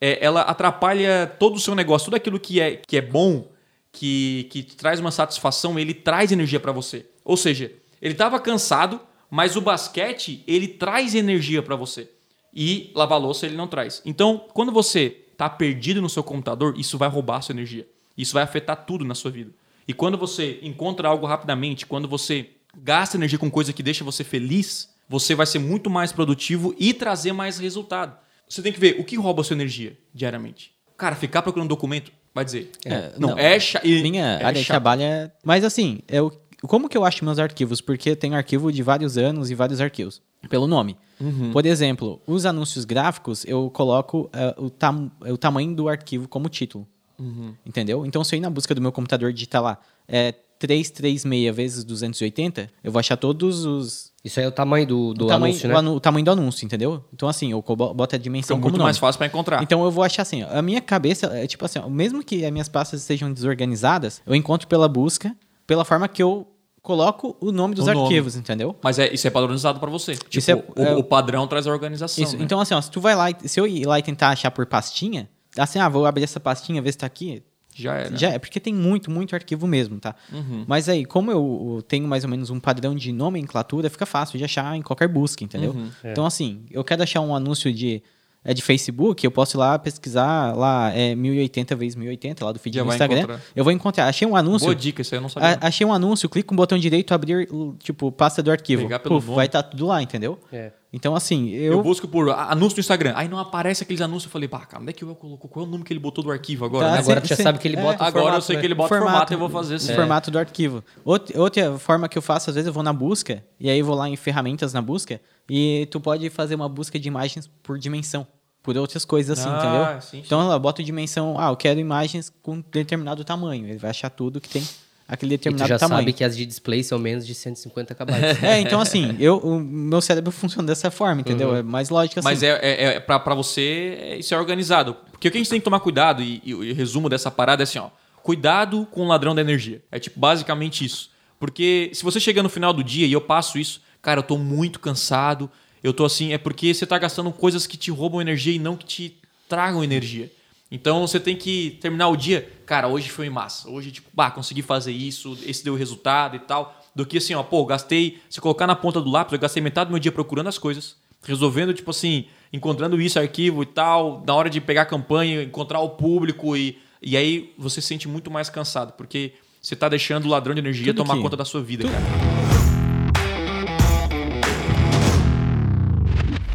é, 0.04 0.18
ela 0.20 0.42
atrapalha 0.42 1.34
todo 1.38 1.56
o 1.56 1.58
seu 1.58 1.74
negócio. 1.74 2.04
Tudo 2.04 2.16
aquilo 2.16 2.38
que 2.38 2.60
é, 2.60 2.82
que 2.86 2.98
é 2.98 3.00
bom, 3.00 3.50
que, 3.90 4.46
que 4.50 4.62
traz 4.62 5.00
uma 5.00 5.10
satisfação, 5.10 5.78
ele 5.78 5.94
traz 5.94 6.30
energia 6.30 6.60
para 6.60 6.72
você. 6.72 7.06
Ou 7.24 7.38
seja, 7.38 7.72
ele 8.02 8.12
estava 8.12 8.38
cansado, 8.38 9.00
mas 9.30 9.56
o 9.56 9.62
basquete, 9.62 10.44
ele 10.46 10.68
traz 10.68 11.14
energia 11.14 11.62
para 11.62 11.74
você. 11.74 12.10
E 12.52 12.92
lavar 12.94 13.18
louça 13.18 13.46
ele 13.46 13.56
não 13.56 13.66
traz. 13.66 14.02
Então, 14.04 14.44
quando 14.52 14.70
você 14.70 15.22
está 15.32 15.48
perdido 15.48 16.02
no 16.02 16.10
seu 16.10 16.22
computador, 16.22 16.78
isso 16.78 16.98
vai 16.98 17.08
roubar 17.08 17.38
a 17.38 17.40
sua 17.40 17.54
energia. 17.54 17.88
Isso 18.14 18.34
vai 18.34 18.42
afetar 18.42 18.84
tudo 18.84 19.06
na 19.06 19.14
sua 19.14 19.30
vida. 19.30 19.52
E 19.88 19.94
quando 19.94 20.18
você 20.18 20.58
encontra 20.60 21.08
algo 21.08 21.24
rapidamente, 21.26 21.86
quando 21.86 22.06
você 22.06 22.50
gasta 22.76 23.16
energia 23.16 23.38
com 23.38 23.50
coisa 23.50 23.72
que 23.72 23.82
deixa 23.82 24.04
você 24.04 24.22
feliz, 24.22 24.94
você 25.08 25.34
vai 25.34 25.46
ser 25.46 25.60
muito 25.60 25.88
mais 25.88 26.12
produtivo 26.12 26.74
e 26.78 26.92
trazer 26.92 27.32
mais 27.32 27.58
resultado. 27.58 28.23
Você 28.48 28.62
tem 28.62 28.72
que 28.72 28.80
ver 28.80 29.00
o 29.00 29.04
que 29.04 29.16
rouba 29.16 29.42
a 29.42 29.44
sua 29.44 29.54
energia 29.54 29.96
diariamente. 30.12 30.72
Cara, 30.96 31.16
ficar 31.16 31.42
procurando 31.42 31.68
documento 31.68 32.12
vai 32.34 32.44
dizer. 32.44 32.70
É, 32.84 33.12
não, 33.18 33.30
não. 33.30 33.38
é 33.38 33.58
chato. 33.58 33.86
Minha 33.86 34.24
é 34.24 34.44
área 34.44 34.60
de 34.60 34.66
trabalho 34.66 35.02
é. 35.02 35.30
Mas 35.44 35.64
assim, 35.64 36.00
eu, 36.08 36.32
como 36.62 36.88
que 36.88 36.96
eu 36.96 37.04
acho 37.04 37.24
meus 37.24 37.38
arquivos? 37.38 37.80
Porque 37.80 38.16
tenho 38.16 38.34
arquivo 38.34 38.72
de 38.72 38.82
vários 38.82 39.16
anos 39.16 39.50
e 39.50 39.54
vários 39.54 39.80
arquivos. 39.80 40.22
Pelo 40.48 40.66
nome. 40.66 40.96
Uhum. 41.20 41.52
Por 41.52 41.64
exemplo, 41.64 42.20
os 42.26 42.44
anúncios 42.44 42.84
gráficos, 42.84 43.44
eu 43.46 43.70
coloco 43.70 44.28
eh, 44.32 44.54
o, 44.58 44.68
tam, 44.68 45.10
o 45.20 45.38
tamanho 45.38 45.74
do 45.74 45.88
arquivo 45.88 46.28
como 46.28 46.48
título. 46.48 46.86
Uhum. 47.18 47.54
Entendeu? 47.64 48.04
Então, 48.04 48.22
se 48.24 48.34
eu 48.34 48.38
ir 48.38 48.40
na 48.40 48.50
busca 48.50 48.74
do 48.74 48.80
meu 48.80 48.92
computador 48.92 49.32
digitar 49.32 49.62
lá 49.62 49.78
é, 50.08 50.32
336 50.58 51.54
vezes 51.54 51.84
280, 51.84 52.70
eu 52.82 52.92
vou 52.92 53.00
achar 53.00 53.16
todos 53.16 53.64
os. 53.64 54.12
Isso 54.24 54.40
aí 54.40 54.46
é 54.46 54.48
o 54.48 54.52
tamanho 54.52 54.86
do, 54.86 55.12
do 55.12 55.26
o, 55.26 55.28
tamanho, 55.28 55.52
anúncio, 55.52 55.68
o 55.68 55.72
né? 55.72 55.78
anu- 55.78 55.94
o 55.96 56.00
tamanho 56.00 56.24
do 56.24 56.30
anúncio, 56.30 56.64
entendeu? 56.64 57.04
Então, 57.12 57.28
assim, 57.28 57.52
eu 57.52 57.60
boto 57.62 58.16
a 58.16 58.18
dimensão 58.18 58.56
Então, 58.56 58.62
como 58.62 58.70
muito 58.70 58.78
nome. 58.78 58.84
mais 58.86 58.96
fácil 58.98 59.18
para 59.18 59.26
encontrar. 59.26 59.62
Então 59.62 59.84
eu 59.84 59.90
vou 59.90 60.02
achar 60.02 60.22
assim, 60.22 60.42
ó, 60.42 60.48
a 60.58 60.62
minha 60.62 60.80
cabeça 60.80 61.26
é 61.26 61.46
tipo 61.46 61.64
assim, 61.64 61.78
ó, 61.78 61.88
mesmo 61.90 62.24
que 62.24 62.42
as 62.44 62.50
minhas 62.50 62.68
pastas 62.68 63.00
estejam 63.02 63.30
desorganizadas, 63.30 64.22
eu 64.26 64.34
encontro 64.34 64.66
pela 64.66 64.88
busca, 64.88 65.36
pela 65.66 65.84
forma 65.84 66.08
que 66.08 66.22
eu 66.22 66.46
coloco 66.80 67.36
o 67.40 67.50
nome 67.52 67.74
dos 67.74 67.86
O 67.86 67.92
nome. 67.92 68.02
arquivos, 68.02 68.36
entendeu? 68.36 68.74
Mas 68.82 68.98
é, 68.98 69.12
isso 69.12 69.26
é 69.26 69.30
padronizado 69.30 69.78
para 69.80 69.90
você. 69.90 70.14
Tipo, 70.14 70.38
Isso 70.38 70.50
é- 70.50 70.54
o, 70.54 70.64
é- 70.82 70.94
o 70.96 71.02
padrão 71.04 71.46
traz 71.46 71.66
a 71.66 71.70
organização. 71.70 72.22
Isso. 72.24 72.36
né? 72.36 72.44
Então 72.44 72.60
assim, 72.60 72.74
ó, 72.74 72.80
se 72.80 72.90
tu 72.90 73.00
vai 73.00 73.14
lá, 73.14 73.30
e- 73.30 73.36
se 73.48 73.58
eu 73.60 73.66
ir 73.66 73.86
lá 73.86 73.98
e 73.98 74.02
tentar 74.02 74.28
achar 74.30 74.50
por 74.50 74.66
pastinha, 74.66 75.28
assim, 75.56 75.78
ah, 75.78 75.88
vou 75.88 76.04
abrir 76.06 76.24
essa 76.24 76.40
pastinha, 76.40 76.80
ver 76.82 76.92
se 76.92 76.98
tá 76.98 77.06
aqui, 77.06 77.42
já 77.74 77.94
era. 77.96 78.16
já 78.16 78.30
é, 78.30 78.38
porque 78.38 78.58
tem 78.60 78.72
muito, 78.74 79.10
muito 79.10 79.34
arquivo 79.34 79.66
mesmo, 79.66 79.98
tá? 79.98 80.14
Uhum. 80.32 80.64
Mas 80.66 80.88
aí, 80.88 81.04
como 81.04 81.30
eu 81.30 81.82
tenho 81.88 82.06
mais 82.06 82.24
ou 82.24 82.30
menos 82.30 82.50
um 82.50 82.60
padrão 82.60 82.94
de 82.94 83.12
nomenclatura, 83.12 83.88
fica 83.90 84.06
fácil 84.06 84.38
de 84.38 84.44
achar 84.44 84.76
em 84.76 84.82
qualquer 84.82 85.08
busca, 85.08 85.42
entendeu? 85.44 85.72
Uhum. 85.72 85.90
Então, 86.04 86.24
assim, 86.26 86.62
eu 86.70 86.84
quero 86.84 87.02
achar 87.02 87.20
um 87.20 87.34
anúncio 87.34 87.72
de, 87.72 88.02
é 88.44 88.52
de 88.52 88.60
Facebook, 88.62 89.24
eu 89.24 89.30
posso 89.30 89.56
ir 89.56 89.58
lá 89.58 89.78
pesquisar 89.78 90.54
lá, 90.54 90.90
é 90.92 91.14
1080 91.14 91.74
vezes 91.76 91.96
1080, 91.96 92.44
lá 92.44 92.52
do 92.52 92.58
feed 92.58 92.76
Já 92.76 92.82
do 92.82 92.88
Instagram. 92.90 93.18
encontrar. 93.20 93.40
Eu 93.56 93.64
vou 93.64 93.72
encontrar. 93.72 94.06
Achei 94.06 94.28
um 94.28 94.36
anúncio. 94.36 94.66
Boa 94.66 94.74
dica, 94.74 95.00
isso 95.02 95.14
aí 95.14 95.18
eu 95.18 95.22
não 95.22 95.28
sabia. 95.28 95.58
a- 95.60 95.66
achei 95.68 95.86
um 95.86 95.92
anúncio, 95.92 96.28
clico 96.28 96.48
com 96.48 96.54
o 96.54 96.56
botão 96.56 96.78
direito, 96.78 97.12
abrir, 97.14 97.48
tipo, 97.78 98.12
pasta 98.12 98.42
do 98.42 98.50
arquivo. 98.50 98.82
Pegar 98.82 98.98
pelo 98.98 99.14
Puf, 99.16 99.26
nome. 99.26 99.36
vai 99.36 99.46
estar 99.46 99.62
tudo 99.62 99.86
lá, 99.86 100.02
entendeu? 100.02 100.38
É. 100.52 100.72
Então, 100.96 101.12
assim, 101.16 101.48
eu... 101.50 101.72
eu. 101.72 101.82
busco 101.82 102.06
por 102.06 102.30
anúncio 102.30 102.76
no 102.76 102.80
Instagram. 102.80 103.14
Aí 103.16 103.26
não 103.26 103.36
aparece 103.36 103.82
aqueles 103.82 104.00
anúncios. 104.00 104.26
Eu 104.26 104.30
falei, 104.30 104.46
pá, 104.48 104.60
cara, 104.60 104.80
onde 104.80 104.90
é 104.90 104.92
que 104.92 105.02
eu 105.02 105.12
colocou? 105.16 105.50
Qual 105.50 105.64
é 105.64 105.68
o 105.68 105.70
nome 105.70 105.82
que 105.82 105.92
ele 105.92 105.98
botou 105.98 106.22
do 106.22 106.30
arquivo 106.30 106.64
agora? 106.64 106.86
Tá, 106.86 106.92
né? 106.92 106.98
Agora 107.00 107.20
sim, 107.20 107.26
tu 107.26 107.28
já 107.30 107.36
sim. 107.36 107.42
sabe 107.42 107.58
que 107.58 107.66
ele 107.66 107.76
É. 107.76 107.82
bota 107.82 108.04
o 108.04 108.06
Agora 108.06 108.20
eu 108.20 108.24
formato, 108.28 108.44
sei 108.46 108.54
né? 108.54 108.60
que 108.60 108.66
ele 108.68 108.74
bota 108.76 108.94
o 108.94 108.98
formato 108.98 109.32
e 109.32 109.34
eu 109.34 109.38
vou 109.40 109.48
fazer. 109.50 109.74
O 109.74 109.80
formato 109.96 110.30
do 110.30 110.38
arquivo. 110.38 110.84
Outra, 111.04 111.40
outra 111.40 111.78
forma 111.80 112.08
que 112.08 112.16
eu 112.16 112.22
faço, 112.22 112.48
às 112.48 112.54
vezes 112.54 112.68
eu 112.68 112.72
vou 112.72 112.84
na 112.84 112.92
busca, 112.92 113.44
e 113.58 113.68
aí 113.68 113.78
eu 113.80 113.84
vou 113.84 113.96
lá 113.96 114.08
em 114.08 114.14
ferramentas 114.14 114.72
na 114.72 114.80
busca, 114.80 115.20
e 115.50 115.88
tu 115.90 115.98
pode 116.00 116.30
fazer 116.30 116.54
uma 116.54 116.68
busca 116.68 116.96
de 116.96 117.08
imagens 117.08 117.50
por 117.62 117.76
dimensão. 117.76 118.24
Por 118.62 118.76
outras 118.78 119.04
coisas 119.04 119.36
assim, 119.38 119.48
Ah, 119.50 119.58
entendeu? 119.58 120.00
sim, 120.00 120.08
sim. 120.18 120.22
Então 120.24 120.50
eu 120.50 120.58
boto 120.60 120.80
dimensão, 120.82 121.34
ah, 121.38 121.50
eu 121.50 121.56
quero 121.56 121.78
imagens 121.80 122.32
com 122.40 122.62
determinado 122.72 123.22
tamanho. 123.24 123.66
Ele 123.68 123.78
vai 123.78 123.90
achar 123.90 124.08
tudo 124.10 124.40
que 124.40 124.48
tem 124.48 124.62
aquele 125.06 125.34
E 125.34 125.38
tu 125.38 125.40
determinado 125.40 125.68
já 125.68 125.78
tamanho. 125.78 126.00
sabe 126.00 126.12
que 126.12 126.24
as 126.24 126.36
de 126.36 126.46
display 126.46 126.82
são 126.82 126.98
menos 126.98 127.26
de 127.26 127.34
150 127.34 127.94
KB. 127.94 128.12
É, 128.42 128.60
então 128.60 128.80
assim, 128.80 129.16
eu, 129.20 129.38
o 129.38 129.60
meu 129.60 130.00
cérebro 130.00 130.30
funciona 130.32 130.66
dessa 130.66 130.90
forma, 130.90 131.20
entendeu? 131.20 131.54
É 131.56 131.62
mais 131.62 131.90
lógico 131.90 132.20
assim. 132.20 132.24
Mas 132.28 132.42
é, 132.42 132.58
é, 132.62 132.84
é 132.96 133.00
pra, 133.00 133.18
pra 133.18 133.34
você, 133.34 134.16
isso 134.18 134.34
é 134.34 134.38
organizado. 134.38 134.96
Porque 135.10 135.28
o 135.28 135.30
que 135.30 135.38
a 135.38 135.40
gente 135.40 135.50
tem 135.50 135.60
que 135.60 135.64
tomar 135.64 135.80
cuidado, 135.80 136.22
e, 136.22 136.40
e 136.44 136.54
o 136.54 136.74
resumo 136.74 137.08
dessa 137.08 137.30
parada 137.30 137.62
é 137.62 137.64
assim, 137.64 137.78
ó. 137.78 137.88
Cuidado 138.22 138.86
com 138.90 139.02
o 139.02 139.06
ladrão 139.06 139.34
da 139.34 139.40
energia. 139.42 139.82
É 139.92 139.98
tipo 139.98 140.18
basicamente 140.18 140.84
isso. 140.84 141.10
Porque 141.38 141.90
se 141.92 142.02
você 142.02 142.18
chega 142.18 142.42
no 142.42 142.48
final 142.48 142.72
do 142.72 142.82
dia 142.82 143.06
e 143.06 143.12
eu 143.12 143.20
passo 143.20 143.58
isso, 143.58 143.82
cara, 144.00 144.20
eu 144.20 144.22
tô 144.22 144.38
muito 144.38 144.80
cansado, 144.80 145.50
eu 145.82 145.92
tô 145.92 146.04
assim, 146.06 146.32
é 146.32 146.38
porque 146.38 146.72
você 146.72 146.86
tá 146.86 146.96
gastando 146.98 147.30
coisas 147.30 147.66
que 147.66 147.76
te 147.76 147.90
roubam 147.90 148.20
energia 148.22 148.54
e 148.54 148.58
não 148.58 148.76
que 148.76 148.86
te 148.86 149.18
tragam 149.46 149.84
energia. 149.84 150.30
Então 150.70 151.06
você 151.06 151.20
tem 151.20 151.36
que 151.36 151.78
terminar 151.80 152.08
o 152.08 152.16
dia, 152.16 152.50
cara, 152.66 152.88
hoje 152.88 153.08
foi 153.08 153.28
massa. 153.30 153.68
Hoje, 153.70 153.92
tipo, 153.92 154.08
bah, 154.12 154.30
consegui 154.30 154.62
fazer 154.62 154.92
isso, 154.92 155.38
esse 155.46 155.62
deu 155.62 155.74
resultado 155.74 156.36
e 156.36 156.38
tal. 156.40 156.80
Do 156.94 157.04
que 157.06 157.18
assim, 157.18 157.34
ó, 157.34 157.42
pô, 157.42 157.64
gastei, 157.64 158.18
se 158.30 158.40
colocar 158.40 158.66
na 158.66 158.74
ponta 158.74 159.00
do 159.00 159.10
lápis, 159.10 159.32
eu 159.32 159.38
gastei 159.38 159.62
metade 159.62 159.88
do 159.88 159.92
meu 159.92 160.00
dia 160.00 160.10
procurando 160.12 160.48
as 160.48 160.58
coisas, 160.58 160.96
resolvendo, 161.22 161.72
tipo 161.74 161.90
assim, 161.90 162.26
encontrando 162.52 163.00
isso, 163.00 163.18
arquivo 163.18 163.62
e 163.62 163.66
tal, 163.66 164.22
na 164.26 164.34
hora 164.34 164.48
de 164.50 164.60
pegar 164.60 164.82
a 164.82 164.86
campanha, 164.86 165.42
encontrar 165.42 165.80
o 165.80 165.90
público 165.90 166.56
e, 166.56 166.78
e 167.02 167.16
aí 167.16 167.52
você 167.58 167.80
se 167.80 167.88
sente 167.88 168.08
muito 168.08 168.30
mais 168.30 168.48
cansado, 168.48 168.92
porque 168.94 169.32
você 169.60 169.76
tá 169.76 169.88
deixando 169.88 170.24
o 170.26 170.28
ladrão 170.28 170.54
de 170.54 170.60
energia 170.60 170.92
Tudo 170.92 171.04
tomar 171.04 171.16
que- 171.16 171.22
conta 171.22 171.36
da 171.36 171.44
sua 171.44 171.62
vida, 171.62 171.84
cara. 171.88 172.04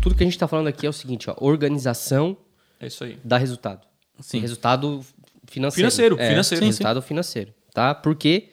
Tudo 0.01 0.15
que 0.15 0.23
a 0.23 0.25
gente 0.25 0.37
tá 0.37 0.47
falando 0.47 0.67
aqui 0.67 0.85
é 0.85 0.89
o 0.89 0.93
seguinte, 0.93 1.29
ó, 1.29 1.35
organização 1.39 2.35
É 2.79 2.87
isso 2.87 3.03
aí. 3.03 3.17
dá 3.23 3.37
resultado. 3.37 3.88
Sim. 4.19 4.39
Resultado 4.39 5.05
financeiro. 5.47 5.89
Financeiro, 5.89 6.19
É, 6.19 6.29
financeiro. 6.29 6.63
Sim, 6.63 6.67
resultado 6.67 7.01
financeiro, 7.01 7.53
tá? 7.73 7.93
Porque 7.95 8.49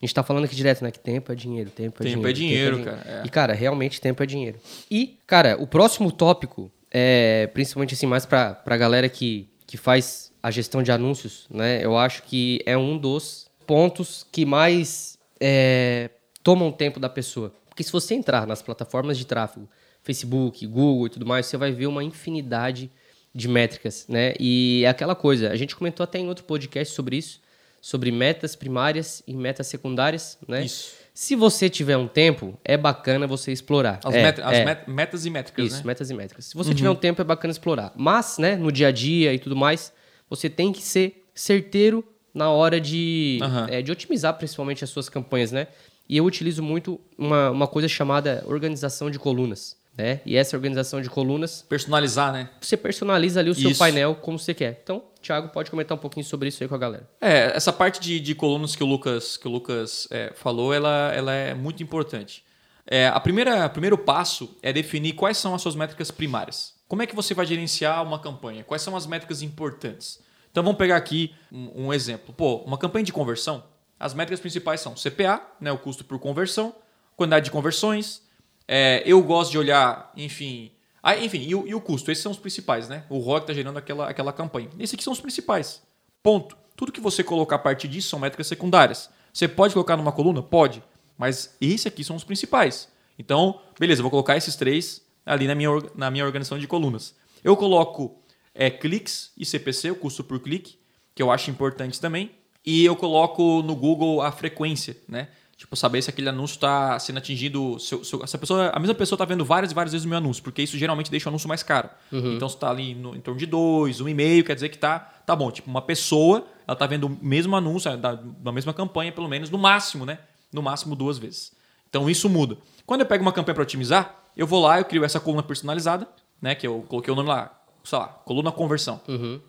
a 0.00 0.06
gente 0.06 0.14
tá 0.14 0.22
falando 0.22 0.44
aqui 0.44 0.54
direto, 0.56 0.82
né? 0.82 0.90
Que 0.90 0.98
tempo 0.98 1.30
é 1.32 1.34
dinheiro, 1.34 1.70
tempo 1.70 2.02
é 2.02 2.06
Tempo 2.06 2.32
dinheiro. 2.32 2.78
é 2.78 2.80
dinheiro, 2.80 2.84
cara, 2.84 3.20
é. 3.22 3.26
E, 3.26 3.28
cara, 3.28 3.52
realmente 3.52 4.00
tempo 4.00 4.22
é 4.22 4.26
dinheiro. 4.26 4.58
E, 4.90 5.18
cara, 5.26 5.56
o 5.60 5.66
próximo 5.66 6.10
tópico 6.12 6.70
é, 6.90 7.46
principalmente 7.52 7.94
assim, 7.94 8.06
mais 8.06 8.24
pra, 8.24 8.54
pra 8.54 8.76
galera 8.76 9.08
que, 9.08 9.48
que 9.66 9.76
faz 9.76 10.32
a 10.42 10.50
gestão 10.50 10.82
de 10.82 10.90
anúncios, 10.92 11.46
né? 11.50 11.84
Eu 11.84 11.98
acho 11.98 12.22
que 12.22 12.60
é 12.64 12.76
um 12.78 12.96
dos 12.96 13.46
pontos 13.66 14.24
que 14.32 14.46
mais 14.46 15.18
é, 15.40 16.10
tomam 16.42 16.72
tempo 16.72 16.98
da 16.98 17.08
pessoa. 17.08 17.52
Porque 17.68 17.82
se 17.82 17.92
você 17.92 18.14
entrar 18.14 18.46
nas 18.46 18.62
plataformas 18.62 19.18
de 19.18 19.26
tráfego, 19.26 19.68
Facebook, 20.02 20.66
Google 20.66 21.06
e 21.08 21.10
tudo 21.10 21.26
mais, 21.26 21.44
você 21.46 21.56
vai 21.56 21.70
ver 21.72 21.86
uma 21.86 22.02
infinidade 22.02 22.90
de 23.34 23.46
métricas, 23.48 24.06
né? 24.08 24.34
E 24.40 24.82
é 24.84 24.88
aquela 24.88 25.14
coisa, 25.14 25.50
a 25.50 25.56
gente 25.56 25.76
comentou 25.76 26.04
até 26.04 26.18
em 26.18 26.28
outro 26.28 26.44
podcast 26.44 26.94
sobre 26.94 27.16
isso, 27.16 27.40
sobre 27.80 28.10
metas 28.10 28.56
primárias 28.56 29.22
e 29.26 29.34
metas 29.34 29.66
secundárias, 29.66 30.38
né? 30.48 30.64
Isso. 30.64 30.92
Se 31.14 31.34
você 31.34 31.68
tiver 31.68 31.96
um 31.96 32.06
tempo, 32.06 32.58
é 32.64 32.76
bacana 32.76 33.26
você 33.26 33.50
explorar. 33.52 33.98
As, 34.04 34.14
É, 34.14 34.22
met- 34.22 34.40
as 34.40 34.56
é. 34.56 34.64
met- 34.64 34.88
metas 34.90 35.26
e 35.26 35.30
métricas, 35.30 35.66
Isso, 35.66 35.76
né? 35.78 35.82
metas 35.86 36.10
e 36.10 36.14
métricas. 36.14 36.44
Se 36.46 36.54
você 36.56 36.72
tiver 36.74 36.90
um 36.90 36.94
tempo, 36.94 37.20
é 37.20 37.24
bacana 37.24 37.50
explorar. 37.50 37.92
Mas, 37.96 38.38
né, 38.38 38.56
no 38.56 38.70
dia 38.70 38.88
a 38.88 38.92
dia 38.92 39.34
e 39.34 39.38
tudo 39.38 39.56
mais, 39.56 39.92
você 40.30 40.48
tem 40.48 40.72
que 40.72 40.80
ser 40.82 41.24
certeiro 41.34 42.04
na 42.32 42.50
hora 42.50 42.80
de, 42.80 43.38
Aham. 43.42 43.66
é, 43.68 43.82
de 43.82 43.90
otimizar 43.90 44.34
principalmente 44.34 44.84
as 44.84 44.90
suas 44.90 45.08
campanhas, 45.08 45.50
né? 45.50 45.66
E 46.08 46.16
eu 46.16 46.24
utilizo 46.24 46.62
muito 46.62 47.00
uma, 47.18 47.50
uma 47.50 47.66
coisa 47.66 47.88
chamada 47.88 48.44
organização 48.46 49.10
de 49.10 49.18
colunas, 49.18 49.76
né? 49.98 50.20
E 50.24 50.36
essa 50.36 50.56
organização 50.56 51.02
de 51.02 51.10
colunas, 51.10 51.66
Personalizar, 51.68 52.32
né? 52.32 52.48
você 52.60 52.76
personaliza 52.76 53.40
ali 53.40 53.50
o 53.50 53.54
seu 53.54 53.70
Isso. 53.70 53.78
painel 53.80 54.14
como 54.14 54.38
você 54.38 54.54
quer. 54.54 54.80
Então, 54.82 55.02
Thiago 55.20 55.48
pode 55.48 55.70
comentar 55.72 55.98
um 55.98 56.00
pouquinho 56.00 56.24
sobre 56.24 56.48
isso 56.48 56.62
aí 56.62 56.68
com 56.68 56.76
a 56.76 56.78
galera. 56.78 57.10
É, 57.20 57.56
essa 57.56 57.72
parte 57.72 57.98
de, 58.00 58.20
de 58.20 58.34
colunas 58.36 58.76
que 58.76 58.84
o 58.84 58.86
Lucas, 58.86 59.36
que 59.36 59.48
o 59.48 59.50
Lucas 59.50 60.06
é, 60.12 60.32
falou, 60.36 60.72
ela, 60.72 61.12
ela 61.12 61.32
é 61.32 61.52
muito 61.52 61.82
importante. 61.82 62.44
É, 62.86 63.08
a 63.08 63.18
primeira, 63.18 63.66
o 63.66 63.70
primeiro 63.70 63.98
passo 63.98 64.56
é 64.62 64.72
definir 64.72 65.14
quais 65.14 65.36
são 65.36 65.54
as 65.54 65.60
suas 65.60 65.74
métricas 65.74 66.10
primárias. 66.12 66.74
Como 66.86 67.02
é 67.02 67.06
que 67.06 67.14
você 67.14 67.34
vai 67.34 67.44
gerenciar 67.44 68.02
uma 68.02 68.20
campanha? 68.20 68.62
Quais 68.62 68.80
são 68.80 68.96
as 68.96 69.04
métricas 69.04 69.42
importantes? 69.42 70.20
Então 70.50 70.62
vamos 70.62 70.78
pegar 70.78 70.96
aqui 70.96 71.34
um, 71.52 71.86
um 71.86 71.92
exemplo. 71.92 72.32
Pô, 72.32 72.58
uma 72.58 72.78
campanha 72.78 73.04
de 73.04 73.12
conversão, 73.12 73.64
as 73.98 74.14
métricas 74.14 74.40
principais 74.40 74.80
são 74.80 74.94
CPA, 74.94 75.42
né, 75.60 75.72
o 75.72 75.78
custo 75.78 76.04
por 76.04 76.18
conversão, 76.18 76.74
quantidade 77.16 77.46
de 77.46 77.50
conversões. 77.50 78.22
É, 78.68 79.02
eu 79.06 79.22
gosto 79.22 79.50
de 79.50 79.58
olhar, 79.58 80.12
enfim. 80.14 80.70
Ah, 81.02 81.16
enfim, 81.16 81.40
e 81.40 81.54
o, 81.54 81.66
e 81.66 81.74
o 81.74 81.80
custo? 81.80 82.12
Esses 82.12 82.22
são 82.22 82.30
os 82.30 82.38
principais, 82.38 82.86
né? 82.88 83.04
O 83.08 83.18
ROI 83.18 83.40
que 83.40 83.44
está 83.44 83.54
gerando 83.54 83.78
aquela, 83.78 84.10
aquela 84.10 84.32
campanha. 84.32 84.68
Esses 84.78 84.92
aqui 84.92 85.02
são 85.02 85.12
os 85.12 85.20
principais. 85.20 85.82
Ponto. 86.22 86.56
Tudo 86.76 86.92
que 86.92 87.00
você 87.00 87.24
colocar 87.24 87.56
a 87.56 87.58
partir 87.58 87.88
disso 87.88 88.10
são 88.10 88.18
métricas 88.18 88.46
secundárias. 88.46 89.08
Você 89.32 89.48
pode 89.48 89.72
colocar 89.72 89.96
numa 89.96 90.12
coluna? 90.12 90.42
Pode. 90.42 90.82
Mas 91.16 91.56
esses 91.60 91.86
aqui 91.86 92.04
são 92.04 92.14
os 92.14 92.24
principais. 92.24 92.88
Então, 93.18 93.60
beleza, 93.80 94.02
vou 94.02 94.10
colocar 94.10 94.36
esses 94.36 94.54
três 94.54 95.02
ali 95.24 95.46
na 95.46 95.54
minha, 95.54 95.70
na 95.94 96.10
minha 96.10 96.24
organização 96.24 96.58
de 96.58 96.66
colunas. 96.66 97.16
Eu 97.42 97.56
coloco 97.56 98.20
é, 98.54 98.70
cliques 98.70 99.32
e 99.36 99.44
CPC, 99.44 99.92
o 99.92 99.96
custo 99.96 100.22
por 100.22 100.40
clique, 100.40 100.78
que 101.14 101.22
eu 101.22 101.30
acho 101.30 101.50
importante 101.50 102.00
também. 102.00 102.30
E 102.64 102.84
eu 102.84 102.94
coloco 102.94 103.62
no 103.62 103.74
Google 103.74 104.20
a 104.20 104.30
frequência, 104.30 104.96
né? 105.08 105.28
Tipo, 105.58 105.74
saber 105.74 106.00
se 106.00 106.08
aquele 106.08 106.28
anúncio 106.28 106.54
está 106.54 106.96
sendo 107.00 107.18
atingido. 107.18 107.78
Se, 107.80 107.88
se 108.04 108.16
se 108.26 108.36
a, 108.36 108.38
pessoa, 108.38 108.70
a 108.72 108.78
mesma 108.78 108.94
pessoa 108.94 109.16
está 109.16 109.24
vendo 109.24 109.44
várias 109.44 109.72
e 109.72 109.74
várias 109.74 109.92
vezes 109.92 110.04
o 110.04 110.08
meu 110.08 110.16
anúncio, 110.16 110.40
porque 110.42 110.62
isso 110.62 110.78
geralmente 110.78 111.10
deixa 111.10 111.28
o 111.28 111.30
anúncio 111.30 111.48
mais 111.48 111.64
caro. 111.64 111.90
Então, 112.36 112.48
se 112.48 112.54
está 112.54 112.70
ali 112.70 112.94
no- 112.94 113.16
em 113.16 113.20
torno 113.20 113.38
de 113.40 113.44
dois, 113.44 114.00
um 114.00 114.08
e 114.08 114.14
meio, 114.14 114.44
quer 114.44 114.54
dizer 114.54 114.68
que 114.68 114.78
tá, 114.78 115.00
tá 115.26 115.34
bom. 115.34 115.50
Tipo, 115.50 115.68
uma 115.68 115.82
pessoa, 115.82 116.46
ela 116.66 116.76
tá 116.76 116.86
vendo 116.86 117.08
o 117.08 117.18
mesmo 117.20 117.56
anúncio, 117.56 117.96
da, 117.96 118.14
da 118.14 118.52
mesma 118.52 118.72
campanha, 118.72 119.10
pelo 119.10 119.28
menos, 119.28 119.50
no 119.50 119.58
máximo, 119.58 120.06
né? 120.06 120.20
No 120.52 120.62
máximo 120.62 120.94
duas 120.94 121.18
vezes. 121.18 121.50
Então, 121.90 122.08
isso 122.08 122.28
muda. 122.28 122.56
Quando 122.86 123.00
eu 123.00 123.06
pego 123.06 123.22
uma 123.22 123.32
campanha 123.32 123.54
para 123.56 123.62
otimizar, 123.64 124.14
eu 124.36 124.46
vou 124.46 124.62
lá, 124.62 124.78
eu 124.78 124.84
crio 124.84 125.04
essa 125.04 125.18
coluna 125.18 125.42
personalizada, 125.42 126.06
né? 126.40 126.54
Que 126.54 126.68
eu 126.68 126.84
coloquei 126.86 127.12
o 127.12 127.16
nome 127.16 127.28
lá, 127.30 127.60
sei 127.82 127.98
lá, 127.98 128.06
coluna 128.06 128.52
conversão. 128.52 129.00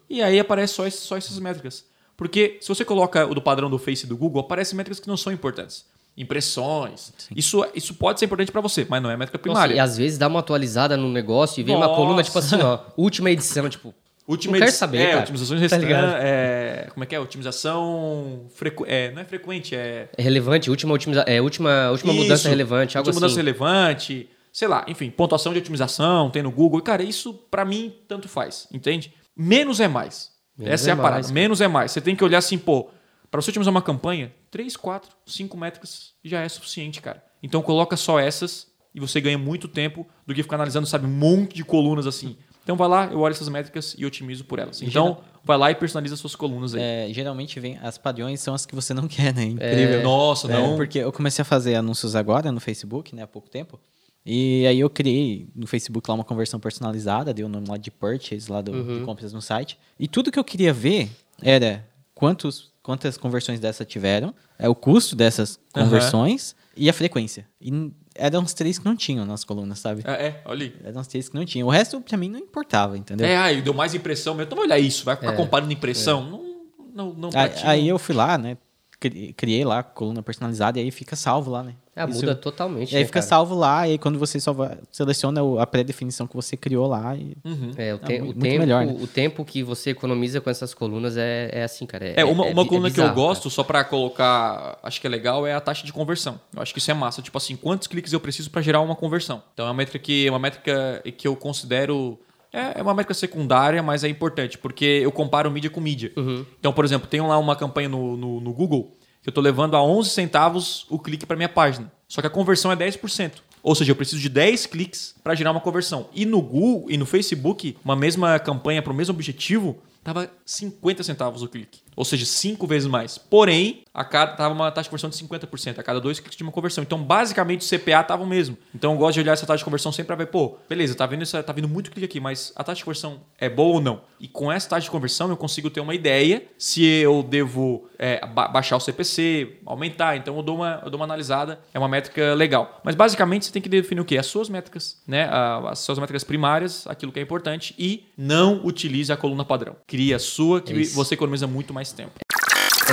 E 0.10 0.24
aí 0.24 0.40
aparece 0.40 0.74
só, 0.74 0.90
só 0.90 1.18
essas 1.18 1.38
métricas. 1.38 1.86
Porque 2.18 2.58
se 2.62 2.68
você 2.68 2.84
coloca 2.84 3.28
o 3.28 3.36
do 3.36 3.42
padrão 3.44 3.70
do 3.70 3.78
Face 3.78 4.06
e 4.06 4.10
do 4.10 4.18
Google, 4.18 4.42
aparecem 4.42 4.76
métricas 4.76 5.00
que 5.00 5.08
não 5.08 5.16
são 5.16 5.32
importantes. 5.32 5.86
Impressões. 6.20 7.14
Isso, 7.36 7.66
isso 7.74 7.94
pode 7.96 8.20
ser 8.20 8.26
importante 8.26 8.52
para 8.52 8.62
você, 8.62 8.86
mas 8.90 9.02
não 9.02 9.10
é 9.10 9.16
métrica 9.18 9.38
Nossa, 9.38 9.44
primária. 9.62 9.74
e 9.76 9.80
às 9.80 9.98
vezes 9.98 10.18
dá 10.18 10.28
uma 10.28 10.40
atualizada 10.42 10.96
no 10.98 11.10
negócio 11.10 11.60
e 11.62 11.64
vem 11.64 11.76
uma 11.76 11.88
Nossa. 11.88 11.96
coluna, 12.00 12.22
tipo 12.24 12.38
assim, 12.38 12.62
ó, 12.62 12.80
última 12.98 13.32
edição, 13.32 13.68
tipo. 13.70 13.94
Última 14.28 14.52
não 14.52 14.60
quero 14.60 14.70
edi- 14.70 14.78
saber, 14.78 14.98
é, 15.00 15.08
cara. 15.08 15.20
otimizações 15.22 15.60
Tá 15.72 15.78
restran- 15.78 16.18
é, 16.20 16.88
como 16.94 17.04
é 17.04 17.08
que 17.08 17.16
é? 17.16 17.20
Otimização 17.20 18.42
frequ... 18.54 18.86
é, 18.88 19.12
não 19.12 19.22
é 19.22 19.26
frequente, 19.26 19.76
é 19.76 20.08
É 20.16 20.22
relevante, 20.22 20.70
última, 20.70 20.94
otimiza... 20.94 21.22
é, 21.22 21.42
última, 21.42 21.90
última 21.90 22.14
Isso, 22.14 22.22
mudança 22.24 22.48
relevante, 22.50 22.96
algo 22.96 23.10
última 23.10 23.26
assim. 23.26 23.36
mudança 23.36 23.40
relevante, 23.40 24.30
sei 24.54 24.68
lá, 24.68 24.86
enfim, 24.88 25.10
pontuação 25.10 25.52
de 25.52 25.58
otimização, 25.58 26.30
tem 26.30 26.44
no 26.44 26.52
Google. 26.52 26.80
Cara, 26.82 27.02
isso 27.02 27.34
pra 27.50 27.66
mim 27.66 27.92
tanto 28.08 28.30
faz, 28.30 28.68
entende? 28.72 29.12
Menos 29.36 29.80
é 29.80 29.88
mais. 29.88 30.30
Menos 30.56 30.74
Essa 30.74 30.90
é, 30.90 30.92
é 30.92 30.94
a 30.94 30.96
parada. 30.98 31.14
mais, 31.16 31.26
cara. 31.28 31.34
Menos 31.34 31.62
é 31.62 31.68
mais. 31.68 31.92
Você 31.92 32.00
tem 32.02 32.16
que 32.16 32.24
olhar 32.24 32.38
assim, 32.38 32.58
pô, 32.60 32.88
pra 33.30 33.42
você 33.42 33.50
otimizar 33.52 33.72
uma 33.72 33.82
campanha, 33.82 34.34
3, 34.52 34.76
4, 34.78 35.10
5 35.26 35.58
métricas 35.58 36.14
já 36.24 36.42
é 36.42 36.50
suficiente, 36.50 37.02
cara. 37.02 37.24
Então 37.42 37.62
coloca 37.62 37.96
só 37.98 38.20
essas 38.20 38.68
e 38.94 39.00
você 39.00 39.22
ganha 39.22 39.38
muito 39.38 39.68
tempo 39.68 40.06
do 40.26 40.34
que 40.34 40.42
ficar 40.44 40.56
analisando, 40.56 40.88
sabe, 40.88 41.06
um 41.06 41.10
monte 41.10 41.56
de 41.56 41.64
colunas 41.64 42.08
assim. 42.08 42.36
Então 42.64 42.76
vai 42.76 42.88
lá, 42.88 43.06
eu 43.06 43.20
olho 43.20 43.32
essas 43.32 43.50
métricas 43.50 43.96
e 43.98 44.06
otimizo 44.06 44.44
por 44.46 44.60
elas. 44.60 44.82
Então, 44.82 45.20
vai 45.44 45.58
lá 45.58 45.72
e 45.72 45.76
personaliza 45.76 46.16
suas 46.16 46.36
colunas 46.36 46.76
aí. 46.76 46.82
É, 46.82 47.08
geralmente 47.12 47.60
vem 47.60 47.80
as 47.82 47.98
padrões 47.98 48.42
são 48.42 48.54
as 48.54 48.66
que 48.66 48.76
você 48.76 48.94
não 48.94 49.08
quer, 49.08 49.34
né? 49.34 49.44
Incrível. 49.44 50.04
Nossa, 50.04 50.48
É, 50.52 50.54
não. 50.54 50.76
porque 50.76 51.00
eu 51.00 51.12
comecei 51.12 51.42
a 51.42 51.46
fazer 51.46 51.76
anúncios 51.76 52.16
agora 52.16 52.52
no 52.52 52.60
Facebook, 52.60 53.16
né, 53.16 53.24
há 53.24 53.28
pouco 53.28 53.50
tempo. 53.50 53.80
E 54.26 54.68
aí 54.68 54.80
eu 54.82 54.90
criei 54.90 55.48
no 55.56 55.66
Facebook 55.66 56.08
lá 56.08 56.14
uma 56.14 56.24
conversão 56.26 56.60
personalizada, 56.60 57.34
dei 57.34 57.44
o 57.44 57.50
nome 57.50 57.68
lá 57.68 57.78
de 57.78 57.90
purchase, 57.90 58.52
lá 58.52 58.62
do, 58.62 58.72
Uhum. 58.72 59.00
de 59.00 59.06
compras 59.06 59.34
no 59.34 59.42
site. 59.42 59.80
E 59.98 60.08
tudo 60.08 60.32
que 60.32 60.38
eu 60.38 60.44
queria 60.44 60.74
ver 60.74 61.10
era 61.42 61.88
quantos, 62.14 62.69
quantas 62.82 63.18
conversões 63.18 63.60
dessas 63.60 63.86
tiveram, 63.88 64.34
é 64.58 64.68
o 64.68 64.76
custo 64.76 65.16
dessas 65.16 65.60
conversões 65.74 66.56
e 66.76 66.90
a 66.90 66.94
frequência. 66.94 67.46
E 67.60 67.92
eram 68.16 68.44
os 68.44 68.54
três 68.54 68.78
que 68.80 68.86
não 68.86 68.96
tinham 68.96 69.26
nas 69.26 69.44
colunas, 69.44 69.80
sabe? 69.80 70.04
É, 70.06 70.28
é, 70.28 70.42
olha 70.46 70.66
aí. 70.66 70.76
Eram 70.84 71.02
os 71.02 71.08
três 71.08 71.30
que 71.30 71.36
não 71.36 71.46
tinham. 71.46 71.68
O 71.68 71.72
resto, 71.72 72.00
pra 72.02 72.18
mim, 72.18 72.30
não 72.30 72.40
importava, 72.40 72.98
entendeu? 72.98 73.26
É, 73.28 73.38
aí 73.38 73.62
deu 73.62 73.74
mais 73.74 73.94
impressão 73.94 74.34
mesmo. 74.34 74.48
Então 74.48 74.58
vai 74.58 74.66
olhar 74.66 74.80
isso, 74.80 75.06
vai 75.06 75.16
ficar 75.16 75.34
comparando 75.34 75.72
impressão. 75.72 76.30
Não, 76.30 76.50
não, 76.94 77.14
não 77.14 77.30
pra 77.30 77.44
Aí, 77.44 77.52
aí 77.64 77.82
não. 77.82 77.88
eu 77.90 78.00
fui 78.00 78.16
lá, 78.16 78.38
né? 78.38 78.58
Cri- 79.00 79.34
Criei 79.34 79.64
lá 79.64 79.80
a 79.80 79.84
coluna 79.84 80.22
personalizada 80.22 80.80
e 80.80 80.84
aí 80.84 80.92
fica 80.92 81.16
salvo 81.16 81.52
lá, 81.52 81.64
né? 81.64 81.74
Ah, 81.96 82.06
Isso- 82.06 82.22
muda 82.22 82.34
totalmente. 82.34 82.94
E 82.94 82.96
aí 82.96 83.02
né, 83.04 83.06
fica 83.08 83.20
cara? 83.20 83.28
salvo 83.30 83.56
lá, 83.56 83.86
e 83.86 83.92
aí 83.92 83.98
quando 83.98 84.18
você 84.18 84.40
só 84.40 84.54
vai, 84.54 84.78
seleciona 84.90 85.42
a 85.62 85.68
pré-definição 85.68 86.26
que 86.26 86.34
você 86.36 86.56
criou 86.56 86.88
lá. 86.88 87.14
E, 87.16 87.36
É, 87.78 87.94
o, 87.94 87.98
É, 87.98 88.00
te- 88.00 88.22
mu- 88.22 88.30
o 88.30 88.34
tempo, 88.36 88.60
melhor, 88.60 88.86
né? 88.86 88.96
o 89.02 89.06
tempo 89.08 89.44
que 89.44 89.62
você 89.64 89.90
economiza 89.90 90.40
com 90.40 90.50
essas 90.50 90.74
colunas 90.74 91.18
é, 91.18 91.50
é 91.52 91.64
assim, 91.64 91.86
cara. 91.86 92.06
É, 92.08 92.22
É, 92.22 92.26
uma, 92.26 92.46
é- 92.48 92.54
uma 92.54 92.62
é 92.62 92.66
coluna 92.66 92.90
que 92.90 93.00
eu 93.00 93.04
bizarro, 93.04 93.16
gosto, 93.16 93.50
só 93.50 93.64
pra 93.66 93.84
colocar, 93.84 94.80
acho 94.82 95.02
que 95.02 95.08
é 95.08 95.10
legal, 95.10 95.46
é 95.46 95.54
a 95.54 95.60
taxa 95.60 95.86
de 95.86 95.92
conversão. 95.92 96.40
Eu 96.56 96.62
acho 96.62 96.72
que 96.74 96.80
isso 96.80 96.90
é 96.90 96.94
massa. 96.94 97.22
Tipo 97.22 97.38
assim, 97.38 97.58
quantos 97.58 97.88
cliques 97.88 98.14
eu 98.14 98.20
preciso 98.20 98.50
pra 98.50 98.62
gerar 98.62 98.80
uma 98.80 98.96
conversão? 98.96 99.44
Então 99.54 99.66
é 99.66 99.70
uma 99.70 99.76
métrica 99.76 100.00
que, 100.00 100.26
é 100.28 100.30
uma 100.30 100.40
métrica 100.40 101.04
que 101.18 101.28
eu 101.28 101.36
considero. 101.36 102.18
É 102.52 102.80
é 102.80 102.82
uma 102.82 102.94
métrica 102.94 103.14
secundária, 103.14 103.82
mas 103.84 104.04
é 104.04 104.10
importante, 104.10 104.58
porque 104.58 104.86
eu 104.86 105.12
comparo 105.12 105.52
mídia 105.52 105.70
com 105.70 105.80
mídia. 105.80 106.12
Então, 106.60 106.74
por 106.74 106.86
exemplo, 106.86 107.08
tem 107.08 107.22
lá 107.22 107.38
uma 107.38 107.56
campanha 107.56 107.90
no, 107.90 108.18
no, 108.18 108.42
no 108.42 108.54
Google 108.54 108.96
que 109.22 109.30
eu 109.30 109.34
tô 109.34 109.42
levando 109.42 109.76
a 109.76 109.84
11 109.84 110.10
centavos 110.10 110.86
o 110.90 110.98
clique 110.98 111.26
para 111.26 111.36
minha 111.36 111.50
página. 111.50 111.92
Só 112.08 112.22
que 112.22 112.28
a 112.28 112.30
conversão 112.30 112.72
é 112.72 112.76
10%. 112.76 113.34
Ou 113.62 113.76
seja, 113.76 113.92
eu 113.92 113.96
preciso 113.96 114.22
de 114.22 114.30
10 114.30 114.66
cliques 114.68 115.14
para 115.24 115.36
gerar 115.36 115.52
uma 115.52 115.60
conversão. 115.60 116.08
E 116.14 116.26
no 116.26 116.42
Google 116.42 116.90
e 116.90 116.98
no 116.98 117.06
Facebook, 117.06 117.78
uma 117.84 117.96
mesma 117.96 118.40
campanha 118.40 118.82
para 118.82 118.94
o 118.94 118.96
mesmo 118.96 119.14
objetivo, 119.14 119.78
tava 120.04 120.32
50 120.46 121.04
centavos 121.04 121.44
o 121.44 121.48
clique. 121.50 121.82
Ou 121.96 122.06
seja, 122.06 122.26
5 122.26 122.66
vezes 122.66 122.88
mais. 122.88 123.18
Porém, 123.18 123.84
a 123.94 124.04
cada 124.06 124.34
tava 124.34 124.54
uma 124.54 124.72
taxa 124.72 124.84
de 124.84 124.90
conversão 124.90 125.10
de 125.10 125.18
50%. 125.18 125.80
A 125.80 125.84
cada 125.84 126.00
dois 126.00 126.20
cliques 126.20 126.38
tinha 126.38 126.48
uma 126.48 126.54
conversão. 126.54 126.82
Então, 126.82 127.02
basicamente, 127.04 127.62
o 127.62 127.78
CPA 127.80 128.04
tava 128.04 128.24
o 128.24 128.28
mesmo. 128.28 128.58
Então, 128.74 128.94
eu 128.94 128.98
gosto 128.98 129.16
de 129.16 129.20
olhar 129.22 129.34
essa 129.34 129.46
taxa 129.46 129.58
de 129.58 129.66
conversão 129.66 129.92
sempre 129.92 130.08
para 130.08 130.16
ver, 130.16 130.28
pô, 130.28 130.58
beleza, 130.70 130.96
tá 130.96 131.06
vindo, 131.06 131.24
essa, 131.24 131.44
tá 131.44 131.52
vindo 131.52 131.68
muito 131.68 131.92
clique 131.92 132.06
aqui, 132.06 132.20
mas 132.20 132.54
a 132.56 132.64
taxa 132.64 132.78
de 132.80 132.86
conversão 132.86 133.20
é 133.38 133.50
boa 133.50 133.76
ou 133.76 133.82
não? 133.82 134.02
E 134.20 134.28
com 134.28 134.52
essa 134.52 134.70
taxa 134.70 134.86
de 134.86 134.92
conversão, 134.92 135.30
eu 135.30 135.36
consigo 135.38 135.70
ter 135.70 135.82
uma 135.82 135.94
ideia 135.94 136.44
se 136.58 136.84
eu 136.86 137.22
devo 137.24 137.90
é, 137.98 138.26
ba- 138.26 138.48
baixar 138.48 138.78
o 138.78 138.80
CPC, 138.80 139.58
aumentar. 139.66 140.16
Então, 140.16 140.38
eu 140.38 140.44
dou, 140.44 140.56
uma, 140.58 140.82
eu 140.84 140.90
dou 140.90 140.98
uma 141.00 141.06
analisada. 141.06 141.60
É 141.74 141.80
uma 141.80 141.88
métrica 141.90 142.34
legal. 142.34 142.80
Mas, 142.84 142.96
basicamente, 142.96 143.46
você 143.46 143.52
tem 143.52 143.62
que 143.62 143.68
definir 143.70 144.00
o 144.02 144.06
quê? 144.06 144.18
As 144.18 144.26
suas 144.28 144.48
métricas, 144.48 145.02
né? 145.08 145.28
As 145.68 145.80
suas 145.80 146.00
métricas 146.00 146.24
primárias, 146.24 146.88
aquilo 146.88 147.12
que 147.12 147.20
é 147.20 147.24
importante. 147.24 147.76
E 147.78 148.06
não 148.18 148.62
utilize 148.66 149.12
a 149.12 149.18
coluna 149.18 149.44
padrão. 149.44 149.76
Crie 149.88 150.14
a 150.14 150.20
sua, 150.20 150.62
que 150.62 150.72
É 150.74 150.86
você 150.86 151.16
economiza 151.16 151.48
muito 151.48 151.74
mais 151.74 151.79
tempo. 151.92 152.12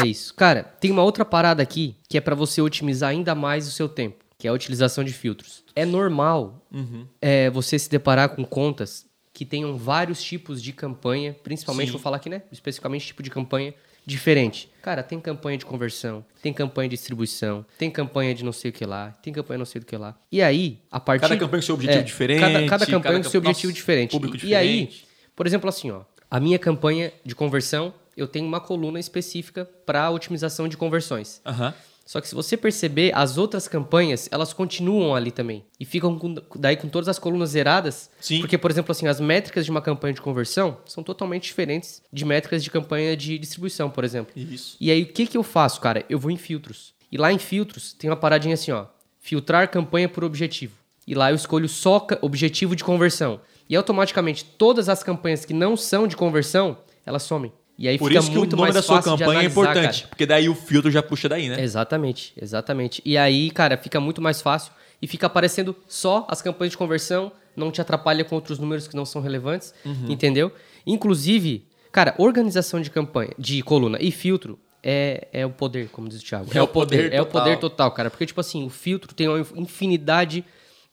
É 0.02 0.06
isso. 0.06 0.34
Cara, 0.34 0.62
tem 0.62 0.90
uma 0.90 1.02
outra 1.02 1.24
parada 1.24 1.62
aqui 1.62 1.96
que 2.08 2.18
é 2.18 2.20
pra 2.20 2.34
você 2.34 2.60
otimizar 2.60 3.10
ainda 3.10 3.34
mais 3.34 3.66
o 3.66 3.70
seu 3.70 3.88
tempo, 3.88 4.24
que 4.38 4.46
é 4.46 4.50
a 4.50 4.52
utilização 4.52 5.02
de 5.02 5.12
filtros. 5.12 5.64
É 5.74 5.84
normal 5.84 6.66
Uhum. 6.72 7.06
é, 7.20 7.48
você 7.50 7.78
se 7.78 7.88
deparar 7.90 8.30
com 8.30 8.44
contas 8.44 9.06
que 9.32 9.44
tenham 9.44 9.76
vários 9.76 10.22
tipos 10.22 10.62
de 10.62 10.72
campanha, 10.72 11.34
principalmente, 11.42 11.86
Sim. 11.88 11.92
vou 11.92 12.00
falar 12.00 12.16
aqui, 12.18 12.28
né? 12.30 12.42
Especificamente 12.52 13.06
tipo 13.06 13.22
de 13.22 13.30
campanha 13.30 13.74
diferente. 14.06 14.70
Cara, 14.82 15.02
tem 15.02 15.18
campanha 15.18 15.58
de 15.58 15.66
conversão, 15.66 16.24
tem 16.42 16.52
campanha 16.52 16.88
de 16.88 16.96
distribuição, 16.96 17.66
tem 17.76 17.90
campanha 17.90 18.34
de 18.34 18.44
não 18.44 18.52
sei 18.52 18.70
o 18.70 18.72
que 18.72 18.84
lá, 18.86 19.10
tem 19.22 19.32
campanha 19.32 19.58
não 19.58 19.66
sei 19.66 19.80
do 19.80 19.86
que 19.86 19.96
lá. 19.96 20.16
E 20.30 20.40
aí, 20.40 20.78
a 20.90 21.00
partir... 21.00 21.22
Cada 21.22 21.36
campanha 21.36 21.60
com 21.60 21.66
seu 21.66 21.74
objetivo 21.74 22.00
É, 22.00 22.04
diferente. 22.04 22.40
Cada, 22.40 22.66
cada 22.66 22.86
campanha 22.86 23.02
cada 23.02 23.16
com 23.24 23.30
seu 23.30 23.40
camp- 23.40 23.48
objetivo 23.50 23.70
Nossa, 23.72 23.80
diferente. 23.80 24.10
Público 24.12 24.36
E- 24.36 24.40
diferente. 24.40 24.54
E 24.54 24.56
aí, 24.56 24.90
por 25.34 25.46
exemplo, 25.46 25.68
assim, 25.68 25.90
ó, 25.90 26.02
a 26.30 26.38
minha 26.40 26.58
campanha 26.58 27.12
de 27.24 27.34
conversão, 27.34 27.92
eu 28.16 28.26
tenho 28.26 28.46
uma 28.46 28.60
coluna 28.60 28.98
específica 28.98 29.68
para 29.84 30.10
otimização 30.10 30.68
de 30.68 30.76
conversões. 30.76 31.40
Aham. 31.44 31.74
Só 32.04 32.20
que 32.20 32.28
se 32.28 32.36
você 32.36 32.56
perceber, 32.56 33.10
as 33.16 33.36
outras 33.36 33.66
campanhas, 33.66 34.28
elas 34.30 34.52
continuam 34.52 35.12
ali 35.16 35.32
também. 35.32 35.64
E 35.80 35.84
ficam 35.84 36.16
com- 36.16 36.36
daí 36.54 36.76
com 36.76 36.88
todas 36.88 37.08
as 37.08 37.18
colunas 37.18 37.50
zeradas. 37.50 38.08
Sim. 38.20 38.38
Porque, 38.38 38.56
por 38.56 38.70
exemplo, 38.70 38.92
assim, 38.92 39.08
as 39.08 39.18
métricas 39.18 39.64
de 39.64 39.72
uma 39.72 39.82
campanha 39.82 40.14
de 40.14 40.20
conversão 40.22 40.76
são 40.86 41.02
totalmente 41.02 41.42
diferentes 41.48 42.00
de 42.12 42.24
métricas 42.24 42.62
de 42.62 42.70
campanha 42.70 43.16
de 43.16 43.36
distribuição, 43.38 43.90
por 43.90 44.04
exemplo. 44.04 44.32
Isso. 44.36 44.76
E 44.80 44.88
aí, 44.88 45.02
o 45.02 45.06
que, 45.06 45.26
que 45.26 45.36
eu 45.36 45.42
faço, 45.42 45.80
cara? 45.80 46.04
Eu 46.08 46.16
vou 46.16 46.30
em 46.30 46.36
filtros. 46.36 46.94
E 47.10 47.18
lá 47.18 47.32
em 47.32 47.38
filtros, 47.38 47.92
tem 47.92 48.08
uma 48.08 48.16
paradinha 48.16 48.54
assim, 48.54 48.70
ó. 48.70 48.86
Filtrar 49.18 49.68
campanha 49.68 50.08
por 50.08 50.22
objetivo. 50.22 50.74
E 51.08 51.12
lá 51.14 51.32
eu 51.32 51.34
escolho 51.34 51.68
só 51.68 52.06
objetivo 52.22 52.76
de 52.76 52.84
conversão. 52.84 53.40
E 53.68 53.74
automaticamente, 53.74 54.44
todas 54.44 54.88
as 54.88 55.02
campanhas 55.02 55.44
que 55.44 55.52
não 55.52 55.76
são 55.76 56.06
de 56.06 56.16
conversão, 56.16 56.78
elas 57.04 57.24
somem. 57.24 57.52
E 57.78 57.86
aí 57.88 57.98
Por 57.98 58.08
fica 58.08 58.20
isso 58.20 58.30
que 58.30 58.36
o 58.36 58.38
muito 58.40 58.56
nome 58.56 58.62
mais 58.62 58.74
da 58.74 58.80
sua 58.82 59.02
campanha 59.02 59.22
é 59.24 59.46
analisar, 59.46 59.50
importante. 59.50 59.98
cara. 60.00 60.08
Porque 60.08 60.24
daí 60.26 60.48
o 60.48 60.54
filtro 60.54 60.90
já 60.90 61.02
puxa 61.02 61.28
daí, 61.28 61.48
né? 61.48 61.60
Exatamente, 61.62 62.32
exatamente. 62.40 63.02
E 63.04 63.18
aí, 63.18 63.50
cara, 63.50 63.76
fica 63.76 64.00
muito 64.00 64.22
mais 64.22 64.40
fácil 64.40 64.72
e 65.02 65.06
fica 65.06 65.26
aparecendo 65.26 65.76
só 65.86 66.26
as 66.30 66.40
campanhas 66.40 66.70
de 66.70 66.78
conversão, 66.78 67.30
não 67.54 67.70
te 67.70 67.80
atrapalha 67.80 68.24
com 68.24 68.34
outros 68.34 68.58
números 68.58 68.88
que 68.88 68.96
não 68.96 69.04
são 69.04 69.20
relevantes, 69.20 69.74
Uhum. 69.84 70.06
entendeu? 70.08 70.50
Inclusive, 70.86 71.66
cara, 71.92 72.14
organização 72.16 72.80
de 72.80 72.90
campanha, 72.90 73.32
de 73.38 73.62
coluna 73.62 73.98
e 74.00 74.10
filtro 74.10 74.58
é, 74.82 75.28
é 75.32 75.44
o 75.44 75.50
poder, 75.50 75.88
como 75.90 76.08
diz 76.08 76.20
o 76.22 76.24
Thiago. 76.24 76.46
É 76.54 76.62
o 76.62 76.68
poder 76.68 77.12
É 77.12 77.20
o 77.20 77.24
total. 77.26 77.42
poder 77.42 77.56
total, 77.58 77.90
cara. 77.90 78.08
Porque, 78.08 78.24
tipo 78.24 78.40
assim, 78.40 78.64
o 78.64 78.70
filtro 78.70 79.12
tem 79.14 79.28
uma 79.28 79.44
infinidade 79.56 80.44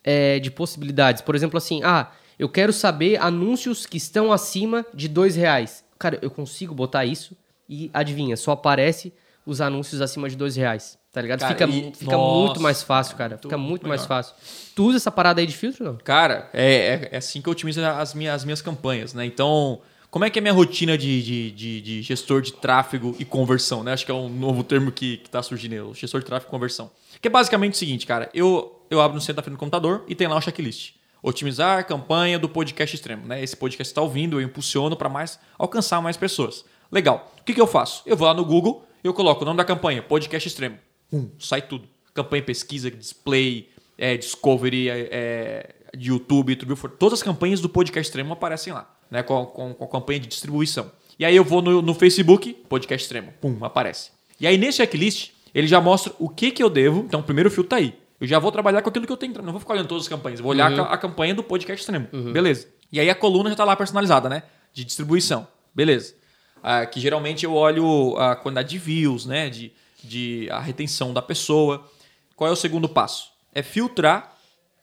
é, 0.04 0.40
de 0.40 0.50
possibilidades. 0.52 1.22
Por 1.22 1.36
exemplo, 1.36 1.58
assim, 1.58 1.82
ah, 1.84 2.12
eu 2.38 2.50
quero 2.50 2.74
saber 2.74 3.22
anúncios 3.22 3.86
que 3.86 3.96
estão 3.98 4.34
acima 4.34 4.86
de 4.94 5.08
dois 5.08 5.36
reais. 5.36 5.84
Cara, 6.04 6.20
eu 6.22 6.30
consigo 6.30 6.76
botar 6.76 7.06
isso 7.06 7.34
e 7.70 7.90
adivinha, 7.94 8.36
só 8.36 8.52
aparece 8.52 9.14
os 9.46 9.62
anúncios 9.62 10.02
acima 10.02 10.30
de 10.30 10.36
dois 10.36 10.58
reais. 10.58 10.98
Tá 11.14 11.22
ligado? 11.22 11.40
Cara, 11.40 11.54
fica 11.54 11.66
e- 11.66 11.94
fica 11.96 12.18
Nossa, 12.18 12.44
muito 12.46 12.60
mais 12.62 12.84
fácil, 12.84 13.16
cara. 13.16 13.38
Fica 13.38 13.58
muito 13.58 13.88
mais 13.88 14.02
melhor. 14.02 14.08
fácil. 14.10 14.36
Tu 14.76 14.84
usa 14.86 14.98
essa 14.98 15.10
parada 15.10 15.40
aí 15.40 15.48
de 15.48 15.56
filtro, 15.56 15.86
não? 15.86 15.96
Cara, 16.04 16.50
é, 16.54 16.66
é- 16.74 17.10
é 17.14 17.18
assim 17.18 17.42
que 17.42 17.48
eu 17.48 17.52
otimizo 17.54 17.82
as 17.86 18.14
minhas, 18.14 18.36
as 18.36 18.44
minhas 18.44 18.62
campanhas, 18.62 19.14
né? 19.14 19.26
Então, 19.26 19.80
como 20.12 20.26
é 20.26 20.30
que 20.30 20.40
é 20.40 20.42
a 20.42 20.44
minha 20.44 20.54
rotina 20.54 20.98
de, 20.98 21.24
de, 21.24 21.52
de, 21.52 21.82
de 21.82 22.02
gestor 22.02 22.42
de 22.42 22.52
tráfego 22.52 23.16
e 23.18 23.24
conversão, 23.24 23.82
né? 23.82 23.94
Acho 23.94 24.06
que 24.06 24.12
é 24.12 24.14
um 24.14 24.28
novo 24.28 24.62
termo 24.62 24.92
que, 24.92 25.18
que 25.18 25.30
tá 25.30 25.42
surgindo 25.42 25.74
aí, 25.74 25.94
gestor 25.94 26.20
de 26.20 26.26
tráfego 26.26 26.50
e 26.50 26.52
conversão. 26.52 26.92
Que 27.22 27.30
é 27.30 27.32
basicamente 27.32 27.76
o 27.76 27.78
seguinte, 27.78 28.06
cara. 28.06 28.30
Eu, 28.34 28.82
eu 28.90 29.00
abro 29.00 29.16
no 29.16 29.22
centro 29.22 29.36
da 29.38 29.42
frente 29.44 29.56
do 29.56 29.60
computador 29.60 30.04
e 30.08 30.16
tem 30.16 30.28
lá 30.28 30.36
um 30.36 30.42
checklist. 30.42 30.96
Otimizar 31.24 31.80
a 31.80 31.84
campanha 31.84 32.38
do 32.38 32.50
podcast 32.50 32.94
extremo, 32.94 33.26
né? 33.26 33.42
Esse 33.42 33.56
podcast 33.56 33.90
está 33.90 34.02
ouvindo, 34.02 34.42
eu 34.42 34.46
impulsiono 34.46 34.98
para 34.98 35.08
mais 35.08 35.40
alcançar 35.58 36.02
mais 36.02 36.18
pessoas. 36.18 36.66
Legal. 36.92 37.34
O 37.40 37.44
que, 37.46 37.54
que 37.54 37.62
eu 37.62 37.66
faço? 37.66 38.04
Eu 38.06 38.18
vou 38.18 38.28
lá 38.28 38.34
no 38.34 38.44
Google, 38.44 38.86
eu 39.02 39.14
coloco 39.14 39.42
o 39.42 39.46
nome 39.46 39.56
da 39.56 39.64
campanha, 39.64 40.04
podcast 40.04 40.46
extremo. 40.50 40.78
Pum, 41.10 41.30
sai 41.40 41.62
tudo. 41.62 41.88
Campanha 42.14 42.44
pesquisa, 42.44 42.92
display, 42.92 43.70
é, 43.98 44.18
discovery, 44.18 44.90
é, 44.90 45.10
é, 45.12 45.76
YouTube, 45.98 46.58
tudo 46.58 46.76
for. 46.76 46.90
Todas 46.90 47.20
as 47.20 47.24
campanhas 47.24 47.62
do 47.62 47.70
podcast 47.70 48.10
extremo 48.10 48.34
aparecem 48.34 48.74
lá, 48.74 48.94
né? 49.10 49.24
Com, 49.24 49.46
com, 49.46 49.74
com 49.74 49.86
a 49.86 49.88
campanha 49.88 50.20
de 50.20 50.28
distribuição. 50.28 50.92
E 51.18 51.24
aí 51.24 51.36
eu 51.38 51.46
vou 51.46 51.62
no, 51.62 51.82
no 51.82 51.94
Facebook, 51.94 52.54
podcast 52.68 53.06
extremo, 53.06 53.34
pum, 53.40 53.64
aparece. 53.64 54.12
E 54.42 54.46
aí 54.46 54.58
nesse 54.58 54.78
checklist, 54.78 55.32
ele 55.56 55.68
já 55.68 55.80
mostra 55.80 56.12
o 56.20 56.28
que, 56.28 56.52
que 56.52 56.62
eu 56.62 56.70
devo. 56.70 57.00
Então, 57.00 57.22
o 57.22 57.24
primeiro 57.24 57.50
filtro 57.50 57.70
tá 57.70 57.76
aí. 57.78 57.94
Eu 58.24 58.28
já 58.28 58.40
vou 58.40 58.54
trabalhar 58.54 58.82
com 58.82 58.88
aquilo 58.88 59.06
que 59.06 59.12
eu 59.12 59.18
tenho. 59.18 59.34
Não 59.42 59.52
vou 59.52 59.60
ficar 59.60 59.74
olhando 59.74 59.90
todas 59.90 60.06
as 60.06 60.08
campanhas. 60.08 60.40
Vou 60.40 60.52
olhar 60.52 60.72
a, 60.72 60.94
a 60.94 60.98
campanha 60.98 61.36
do 61.36 61.44
podcast 61.44 61.82
extremo. 61.82 62.08
Beleza. 62.32 62.70
E 62.90 62.98
aí 62.98 63.10
a 63.10 63.16
coluna 63.16 63.50
já 63.50 63.56
tá 63.58 63.66
lá 63.66 63.76
personalizada, 63.76 64.30
né? 64.30 64.44
De 64.72 64.86
distribuição. 64.86 65.46
Beleza. 65.76 66.16
Ah, 66.64 66.86
que 66.86 67.02
geralmente 67.02 67.44
eu 67.44 67.54
olho 67.54 68.16
a 68.16 68.34
quantidade 68.38 68.70
de 68.70 68.78
views, 68.78 69.26
né? 69.26 69.50
De, 69.50 69.74
de 70.02 70.48
a 70.52 70.62
retenção 70.62 71.14
da 71.14 71.22
pessoa. 71.22 71.86
Qual 72.34 72.50
é 72.50 72.54
o 72.54 72.56
segundo 72.56 72.88
passo? 72.88 73.30
É 73.54 73.62
filtrar 73.62 74.38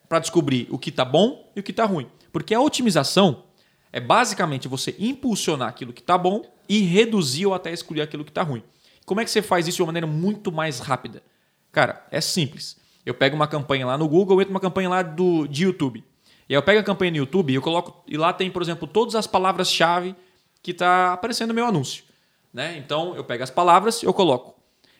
para 0.07 0.19
descobrir 0.19 0.69
o 0.69 0.79
que 0.79 0.93
tá 0.93 1.07
bom 1.07 1.51
e 1.57 1.61
o 1.61 1.63
que 1.63 1.73
tá 1.73 1.87
ruim. 1.87 2.07
Porque 2.31 2.53
a 2.53 2.61
otimização 2.61 3.45
é 3.91 4.01
basicamente 4.01 4.69
você 4.69 4.95
impulsionar 4.99 5.71
aquilo 5.71 5.95
que 5.95 6.03
tá 6.03 6.19
bom 6.19 6.43
e 6.69 6.81
reduzir 6.81 7.47
ou 7.47 7.55
até 7.55 7.73
excluir 7.73 8.03
aquilo 8.03 8.23
que 8.23 8.33
tá 8.33 8.43
ruim. 8.43 8.63
Como 9.07 9.19
é 9.19 9.25
que 9.25 9.31
você 9.31 9.41
faz 9.41 9.67
isso 9.67 9.77
de 9.77 9.83
uma 9.83 9.87
maneira 9.87 10.07
muito 10.07 10.53
mais 10.53 10.79
rápida? 10.79 11.23
Cara, 11.73 12.07
é 12.11 12.21
simples. 12.21 12.79
Eu 13.11 13.15
pego 13.15 13.35
uma 13.35 13.49
campanha 13.49 13.85
lá 13.85 13.99
no 13.99 14.07
Google, 14.07 14.37
eu 14.37 14.43
entro 14.43 14.55
uma 14.55 14.61
campanha 14.61 14.89
lá 14.89 15.03
do, 15.03 15.49
de 15.49 15.65
YouTube. 15.65 16.05
E 16.49 16.55
aí 16.55 16.57
eu 16.57 16.63
pego 16.63 16.79
a 16.79 16.83
campanha 16.85 17.11
no 17.11 17.17
YouTube 17.17 17.51
e 17.51 17.57
eu 17.57 17.61
coloco. 17.61 18.05
E 18.07 18.17
lá 18.17 18.33
tem, 18.33 18.49
por 18.49 18.63
exemplo, 18.63 18.87
todas 18.87 19.17
as 19.17 19.27
palavras-chave 19.27 20.15
que 20.63 20.73
tá 20.73 21.13
aparecendo 21.13 21.49
no 21.49 21.55
meu 21.55 21.67
anúncio. 21.67 22.05
Né? 22.55 22.79
Então 22.79 23.17
eu 23.17 23.25
pego 23.25 23.43
as 23.43 23.51
palavras 23.51 24.05
eu 24.05 24.15
coloco. 24.15 24.55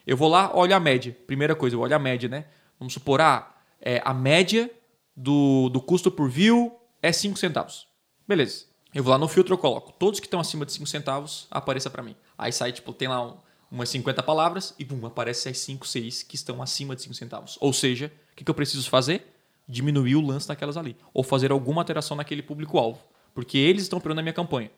Eu 0.05 0.17
vou 0.17 0.29
lá, 0.29 0.51
olho 0.53 0.75
a 0.75 0.81
média. 0.81 1.17
Primeira 1.25 1.55
coisa, 1.55 1.77
eu 1.77 1.81
olho 1.81 1.95
a 1.95 1.99
média, 2.01 2.29
né? 2.29 2.47
Vamos 2.81 2.95
supor, 2.95 3.21
ah, 3.21 3.49
é, 3.81 4.03
a 4.05 4.13
média 4.13 4.69
do, 5.17 5.69
do 5.69 5.81
custo 5.81 6.11
por 6.11 6.29
view 6.29 6.77
é 7.01 7.13
5 7.13 7.39
centavos. 7.39 7.87
Beleza. 8.27 8.65
Eu 8.93 9.05
vou 9.05 9.13
lá 9.13 9.19
no 9.19 9.29
filtro, 9.29 9.55
eu 9.55 9.59
coloco. 9.59 9.93
Todos 9.93 10.19
que 10.19 10.27
estão 10.27 10.41
acima 10.41 10.67
de 10.67 10.73
5 10.73 10.87
centavos, 10.87 11.47
apareça 11.49 11.89
para 11.89 12.03
mim. 12.03 12.17
Aí 12.37 12.51
sai, 12.53 12.73
tipo, 12.73 12.93
tem 12.93 13.07
lá 13.07 13.25
um- 13.25 13.37
umas 13.71 13.89
50 13.91 14.23
palavras 14.23 14.75
e 14.79 14.85
bum, 14.85 15.07
aparece 15.07 15.49
as 15.49 15.59
5, 15.59 15.87
6 15.87 16.23
que 16.25 16.35
estão 16.35 16.61
acima 16.61 16.97
de 16.97 17.03
5 17.03 17.15
centavos. 17.15 17.59
Ou 17.61 17.73
seja, 17.73 18.13
o 18.33 18.37
que, 18.37 18.45
que 18.45 18.51
eu 18.51 18.55
preciso 18.55 18.89
fazer? 18.91 19.33
Diminuir 19.69 20.17
o 20.17 20.21
lance 20.21 20.49
daquelas 20.49 20.77
ali. 20.77 20.97
Ou 21.15 21.23
fazer 21.23 21.53
alguma 21.53 21.81
alteração 21.81 22.17
naquele 22.17 22.43
público-alvo. 22.43 23.01
Porque 23.33 23.57
eles 23.57 23.85
estão 23.85 23.99
operando 23.99 24.17
na 24.17 24.23
minha 24.23 24.33
campanha. 24.33 24.71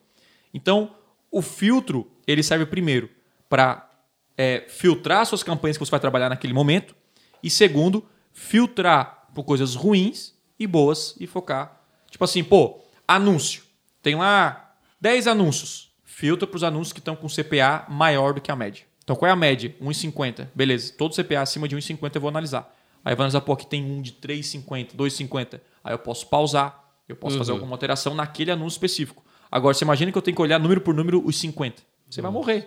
Então, 0.52 0.94
o 1.30 1.40
filtro, 1.40 2.10
ele 2.26 2.42
serve 2.42 2.66
primeiro 2.66 3.08
para 3.48 3.88
filtrar 4.68 5.24
suas 5.24 5.42
campanhas 5.42 5.78
que 5.78 5.84
você 5.84 5.90
vai 5.90 6.00
trabalhar 6.00 6.28
naquele 6.28 6.52
momento. 6.52 6.94
E 7.42 7.48
segundo, 7.48 8.04
filtrar 8.32 9.28
por 9.34 9.44
coisas 9.44 9.74
ruins 9.74 10.34
e 10.58 10.66
boas 10.66 11.14
e 11.18 11.26
focar. 11.26 11.80
Tipo 12.10 12.24
assim, 12.24 12.44
pô, 12.44 12.80
anúncio. 13.08 13.62
Tem 14.02 14.14
lá 14.14 14.74
10 15.00 15.28
anúncios. 15.28 15.91
Filtra 16.12 16.46
para 16.46 16.56
os 16.56 16.62
anúncios 16.62 16.92
que 16.92 16.98
estão 16.98 17.16
com 17.16 17.26
CPA 17.26 17.86
maior 17.88 18.34
do 18.34 18.40
que 18.40 18.52
a 18.52 18.54
média. 18.54 18.84
Então, 19.02 19.16
qual 19.16 19.30
é 19.30 19.32
a 19.32 19.36
média? 19.36 19.74
1,50. 19.80 20.46
Beleza. 20.54 20.92
Todo 20.92 21.14
CPA 21.14 21.40
acima 21.40 21.66
de 21.66 21.74
1,50 21.74 22.14
eu 22.14 22.20
vou 22.20 22.28
analisar. 22.28 22.70
Aí 23.02 23.14
eu 23.14 23.16
vou 23.16 23.24
analisar, 23.24 23.40
pô, 23.40 23.54
aqui 23.54 23.66
tem 23.66 23.82
um 23.82 24.02
de 24.02 24.12
3,50, 24.12 24.94
2,50. 24.94 25.58
Aí 25.82 25.94
eu 25.94 25.98
posso 25.98 26.26
pausar. 26.26 26.84
Eu 27.08 27.16
posso 27.16 27.38
fazer 27.38 27.52
alguma 27.52 27.72
alteração 27.72 28.14
naquele 28.14 28.50
anúncio 28.50 28.76
específico. 28.76 29.24
Agora, 29.50 29.72
você 29.72 29.84
imagina 29.84 30.12
que 30.12 30.18
eu 30.18 30.22
tenho 30.22 30.36
que 30.36 30.42
olhar 30.42 30.58
número 30.60 30.82
por 30.82 30.94
número 30.94 31.26
os 31.26 31.34
50. 31.36 31.82
Você 32.10 32.20
vai 32.20 32.30
morrer. 32.30 32.66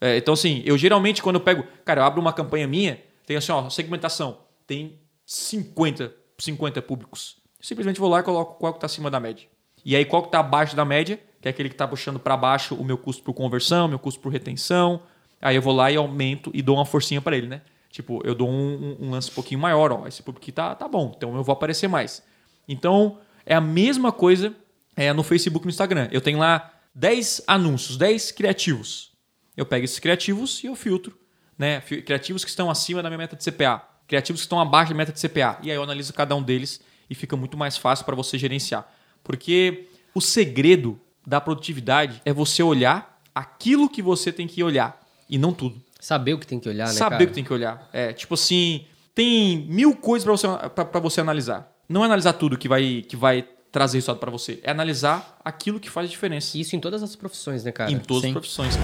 É, 0.00 0.16
então, 0.16 0.32
assim, 0.32 0.62
eu 0.64 0.78
geralmente, 0.78 1.22
quando 1.22 1.36
eu 1.36 1.42
pego. 1.42 1.64
Cara, 1.84 2.00
eu 2.00 2.04
abro 2.06 2.22
uma 2.22 2.32
campanha 2.32 2.66
minha, 2.66 2.98
tem 3.26 3.36
assim, 3.36 3.52
ó, 3.52 3.68
segmentação. 3.68 4.38
Tem 4.66 4.98
50, 5.26 6.10
50 6.38 6.80
públicos. 6.80 7.36
Simplesmente 7.60 8.00
vou 8.00 8.08
lá 8.08 8.20
e 8.20 8.22
coloco 8.22 8.58
qual 8.58 8.72
que 8.72 8.80
tá 8.80 8.86
acima 8.86 9.10
da 9.10 9.20
média. 9.20 9.46
E 9.84 9.94
aí, 9.94 10.06
qual 10.06 10.22
que 10.22 10.30
tá 10.30 10.40
abaixo 10.40 10.74
da 10.74 10.86
média, 10.86 11.20
que 11.40 11.48
é 11.48 11.50
aquele 11.50 11.68
que 11.68 11.74
tá 11.74 11.86
puxando 11.86 12.18
para 12.18 12.36
baixo 12.36 12.74
o 12.74 12.84
meu 12.84 12.98
custo 12.98 13.22
por 13.22 13.32
conversão, 13.34 13.86
meu 13.88 13.98
custo 13.98 14.20
por 14.20 14.30
retenção. 14.32 15.00
Aí 15.40 15.54
eu 15.56 15.62
vou 15.62 15.72
lá 15.74 15.90
e 15.90 15.96
aumento 15.96 16.50
e 16.52 16.60
dou 16.62 16.76
uma 16.76 16.84
forcinha 16.84 17.20
para 17.20 17.36
ele, 17.36 17.46
né? 17.46 17.62
Tipo, 17.90 18.20
eu 18.24 18.34
dou 18.34 18.48
um, 18.50 18.96
um- 19.00 19.06
um 19.06 19.10
lance 19.10 19.30
um 19.30 19.34
pouquinho 19.34 19.60
maior, 19.60 19.92
ó. 19.92 20.06
Esse 20.06 20.22
público 20.22 20.42
aqui 20.44 20.52
tá, 20.52 20.74
tá 20.74 20.86
bom, 20.88 21.12
então 21.16 21.34
eu 21.36 21.42
vou 21.44 21.52
aparecer 21.52 21.88
mais. 21.88 22.22
Então, 22.68 23.18
é 23.46 23.54
a 23.54 23.60
mesma 23.60 24.12
coisa 24.12 24.54
é, 24.96 25.12
no 25.12 25.22
Facebook 25.22 25.64
e 25.64 25.66
no 25.66 25.70
Instagram. 25.70 26.08
Eu 26.10 26.20
tenho 26.20 26.38
lá 26.38 26.70
10 26.94 27.42
anúncios, 27.46 27.96
10 27.96 28.32
criativos. 28.32 29.12
Eu 29.56 29.64
pego 29.64 29.84
esses 29.84 29.98
criativos 29.98 30.62
e 30.64 30.66
eu 30.66 30.74
filtro. 30.74 31.16
Né? 31.56 31.80
Criativos 31.80 32.44
que 32.44 32.50
estão 32.50 32.68
acima 32.70 33.02
da 33.02 33.08
minha 33.08 33.18
meta 33.18 33.36
de 33.36 33.44
CPA. 33.44 33.82
Criativos 34.06 34.40
que 34.42 34.46
estão 34.46 34.60
abaixo 34.60 34.92
da 34.92 34.96
meta 34.96 35.12
de 35.12 35.20
CPA. 35.20 35.58
E 35.62 35.70
aí 35.70 35.76
eu 35.76 35.82
analiso 35.82 36.12
cada 36.12 36.34
um 36.36 36.42
deles 36.42 36.80
e 37.08 37.14
fica 37.14 37.36
muito 37.36 37.56
mais 37.56 37.76
fácil 37.76 38.04
para 38.04 38.14
você 38.16 38.36
gerenciar. 38.38 38.86
Porque 39.24 39.88
o 40.14 40.20
segredo 40.20 41.00
da 41.28 41.40
produtividade 41.40 42.22
é 42.24 42.32
você 42.32 42.62
olhar 42.62 43.20
aquilo 43.34 43.88
que 43.88 44.00
você 44.00 44.32
tem 44.32 44.46
que 44.46 44.62
olhar 44.64 44.98
e 45.28 45.36
não 45.36 45.52
tudo. 45.52 45.76
Saber 46.00 46.32
o 46.32 46.38
que 46.38 46.46
tem 46.46 46.58
que 46.58 46.68
olhar, 46.68 46.86
né, 46.86 46.92
Saber 46.94 47.10
cara? 47.16 47.24
o 47.24 47.26
que 47.26 47.34
tem 47.34 47.44
que 47.44 47.52
olhar. 47.52 47.88
É, 47.92 48.12
tipo 48.14 48.32
assim, 48.34 48.86
tem 49.14 49.58
mil 49.68 49.94
coisas 49.94 50.24
para 50.24 50.32
você, 50.32 50.68
pra- 50.70 50.84
pra 50.86 51.00
você 51.00 51.20
analisar. 51.20 51.70
Não 51.88 52.02
é 52.02 52.06
analisar 52.06 52.32
tudo 52.32 52.56
que 52.56 52.68
vai, 52.68 53.04
que 53.06 53.14
vai 53.16 53.44
trazer 53.70 53.98
resultado 53.98 54.18
para 54.20 54.30
você. 54.30 54.58
É 54.62 54.70
analisar 54.70 55.38
aquilo 55.44 55.78
que 55.78 55.90
faz 55.90 56.08
diferença. 56.10 56.56
Isso 56.56 56.74
em 56.74 56.80
todas 56.80 57.02
as 57.02 57.14
profissões, 57.14 57.62
né, 57.64 57.72
cara? 57.72 57.90
em 57.90 57.98
todas 57.98 58.22
sim. 58.22 58.28
as 58.28 58.32
profissões. 58.32 58.78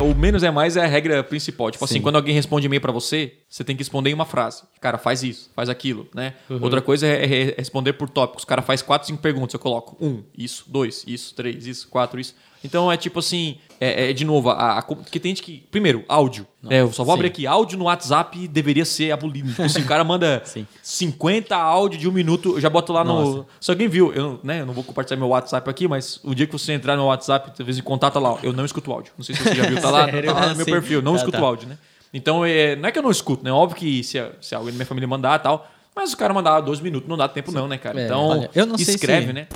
O 0.00 0.14
menos 0.14 0.42
é 0.42 0.50
mais 0.50 0.76
é 0.78 0.84
a 0.84 0.86
regra 0.86 1.22
principal. 1.22 1.70
Tipo 1.70 1.84
assim, 1.84 1.94
Sim. 1.94 2.00
quando 2.00 2.16
alguém 2.16 2.34
responde 2.34 2.66
e-mail 2.66 2.80
pra 2.80 2.90
você, 2.90 3.34
você 3.48 3.62
tem 3.62 3.76
que 3.76 3.80
responder 3.82 4.10
em 4.10 4.14
uma 4.14 4.24
frase. 4.24 4.62
Cara, 4.80 4.96
faz 4.96 5.22
isso, 5.22 5.50
faz 5.54 5.68
aquilo, 5.68 6.08
né? 6.14 6.34
Outra 6.60 6.80
coisa 6.80 7.06
é, 7.06 7.24
é- 7.24 7.50
é 7.50 7.54
responder 7.58 7.92
por 7.92 8.08
tópicos. 8.08 8.44
O 8.44 8.46
cara 8.46 8.62
faz 8.62 8.80
quatro, 8.80 9.06
cinco 9.06 9.20
perguntas. 9.20 9.52
Eu 9.52 9.60
coloco 9.60 10.02
um, 10.02 10.22
isso, 10.36 10.64
dois, 10.66 11.04
isso, 11.06 11.34
três, 11.34 11.66
isso, 11.66 11.86
quatro, 11.88 12.18
isso. 12.18 12.34
Então 12.64 12.90
é 12.90 12.96
tipo 12.96 13.18
assim, 13.18 13.58
é, 13.82 14.10
é, 14.10 14.12
de 14.12 14.26
novo, 14.26 14.50
a, 14.50 14.78
a, 14.78 14.82
que 14.82 15.18
tem 15.18 15.30
gente 15.30 15.42
que. 15.42 15.66
Primeiro, 15.70 16.04
áudio. 16.06 16.46
É, 16.68 16.82
eu 16.82 16.92
só 16.92 17.02
vou 17.02 17.14
sim. 17.14 17.18
abrir 17.20 17.28
aqui. 17.28 17.46
Áudio 17.46 17.78
no 17.78 17.84
WhatsApp 17.86 18.46
deveria 18.46 18.84
ser 18.84 19.10
abolido. 19.10 19.48
Tipo 19.48 19.62
assim, 19.62 19.80
o 19.80 19.86
cara 19.86 20.04
manda 20.04 20.42
Sim. 20.44 20.66
50 20.82 21.56
áudio 21.56 21.98
de 21.98 22.06
um 22.06 22.12
minuto, 22.12 22.56
eu 22.56 22.60
já 22.60 22.68
boto 22.68 22.92
lá 22.92 23.02
no. 23.02 23.36
Nossa. 23.36 23.46
Se 23.58 23.70
alguém 23.70 23.88
viu, 23.88 24.12
eu, 24.12 24.38
né, 24.44 24.60
eu 24.60 24.66
não 24.66 24.74
vou 24.74 24.84
compartilhar 24.84 25.16
meu 25.18 25.28
WhatsApp 25.28 25.68
aqui, 25.70 25.88
mas 25.88 26.20
o 26.22 26.34
dia 26.34 26.46
que 26.46 26.52
você 26.52 26.72
entrar 26.74 26.94
no 26.96 27.06
WhatsApp, 27.06 27.52
talvez 27.56 27.78
em 27.78 27.82
contato 27.82 28.12
tá 28.14 28.20
lá, 28.20 28.32
ó, 28.34 28.38
eu 28.42 28.52
não 28.52 28.66
escuto 28.66 28.92
áudio. 28.92 29.12
Não 29.16 29.24
sei 29.24 29.34
se 29.34 29.42
você 29.42 29.54
já 29.54 29.64
viu, 29.66 29.80
tá 29.80 29.90
lá, 29.90 30.06
tá 30.06 30.32
lá 30.34 30.48
no 30.48 30.56
meu 30.56 30.66
Sim. 30.66 30.72
perfil, 30.72 31.00
não 31.00 31.12
Tá, 31.12 31.18
escuto 31.18 31.38
tá. 31.38 31.44
áudio, 31.44 31.68
né? 31.68 31.78
Então, 32.12 32.44
é, 32.44 32.76
não 32.76 32.88
é 32.88 32.92
que 32.92 32.98
eu 32.98 33.02
não 33.02 33.10
escuto, 33.10 33.42
né? 33.42 33.50
Óbvio 33.52 33.78
que 33.78 34.04
se, 34.04 34.22
se 34.42 34.54
alguém 34.54 34.72
da 34.72 34.76
minha 34.76 34.86
família 34.86 35.08
mandar 35.08 35.38
e 35.40 35.42
tal, 35.42 35.70
mas 35.96 36.12
o 36.12 36.16
cara 36.18 36.34
mandar 36.34 36.60
dois 36.60 36.80
minutos 36.80 37.08
não 37.08 37.16
dá 37.16 37.28
tempo, 37.28 37.50
não, 37.52 37.66
né, 37.66 37.78
cara? 37.78 38.00
É. 38.00 38.04
Então, 38.04 38.28
Olha, 38.28 38.50
escreve, 38.78 39.28
se- 39.28 39.32
né? 39.32 39.46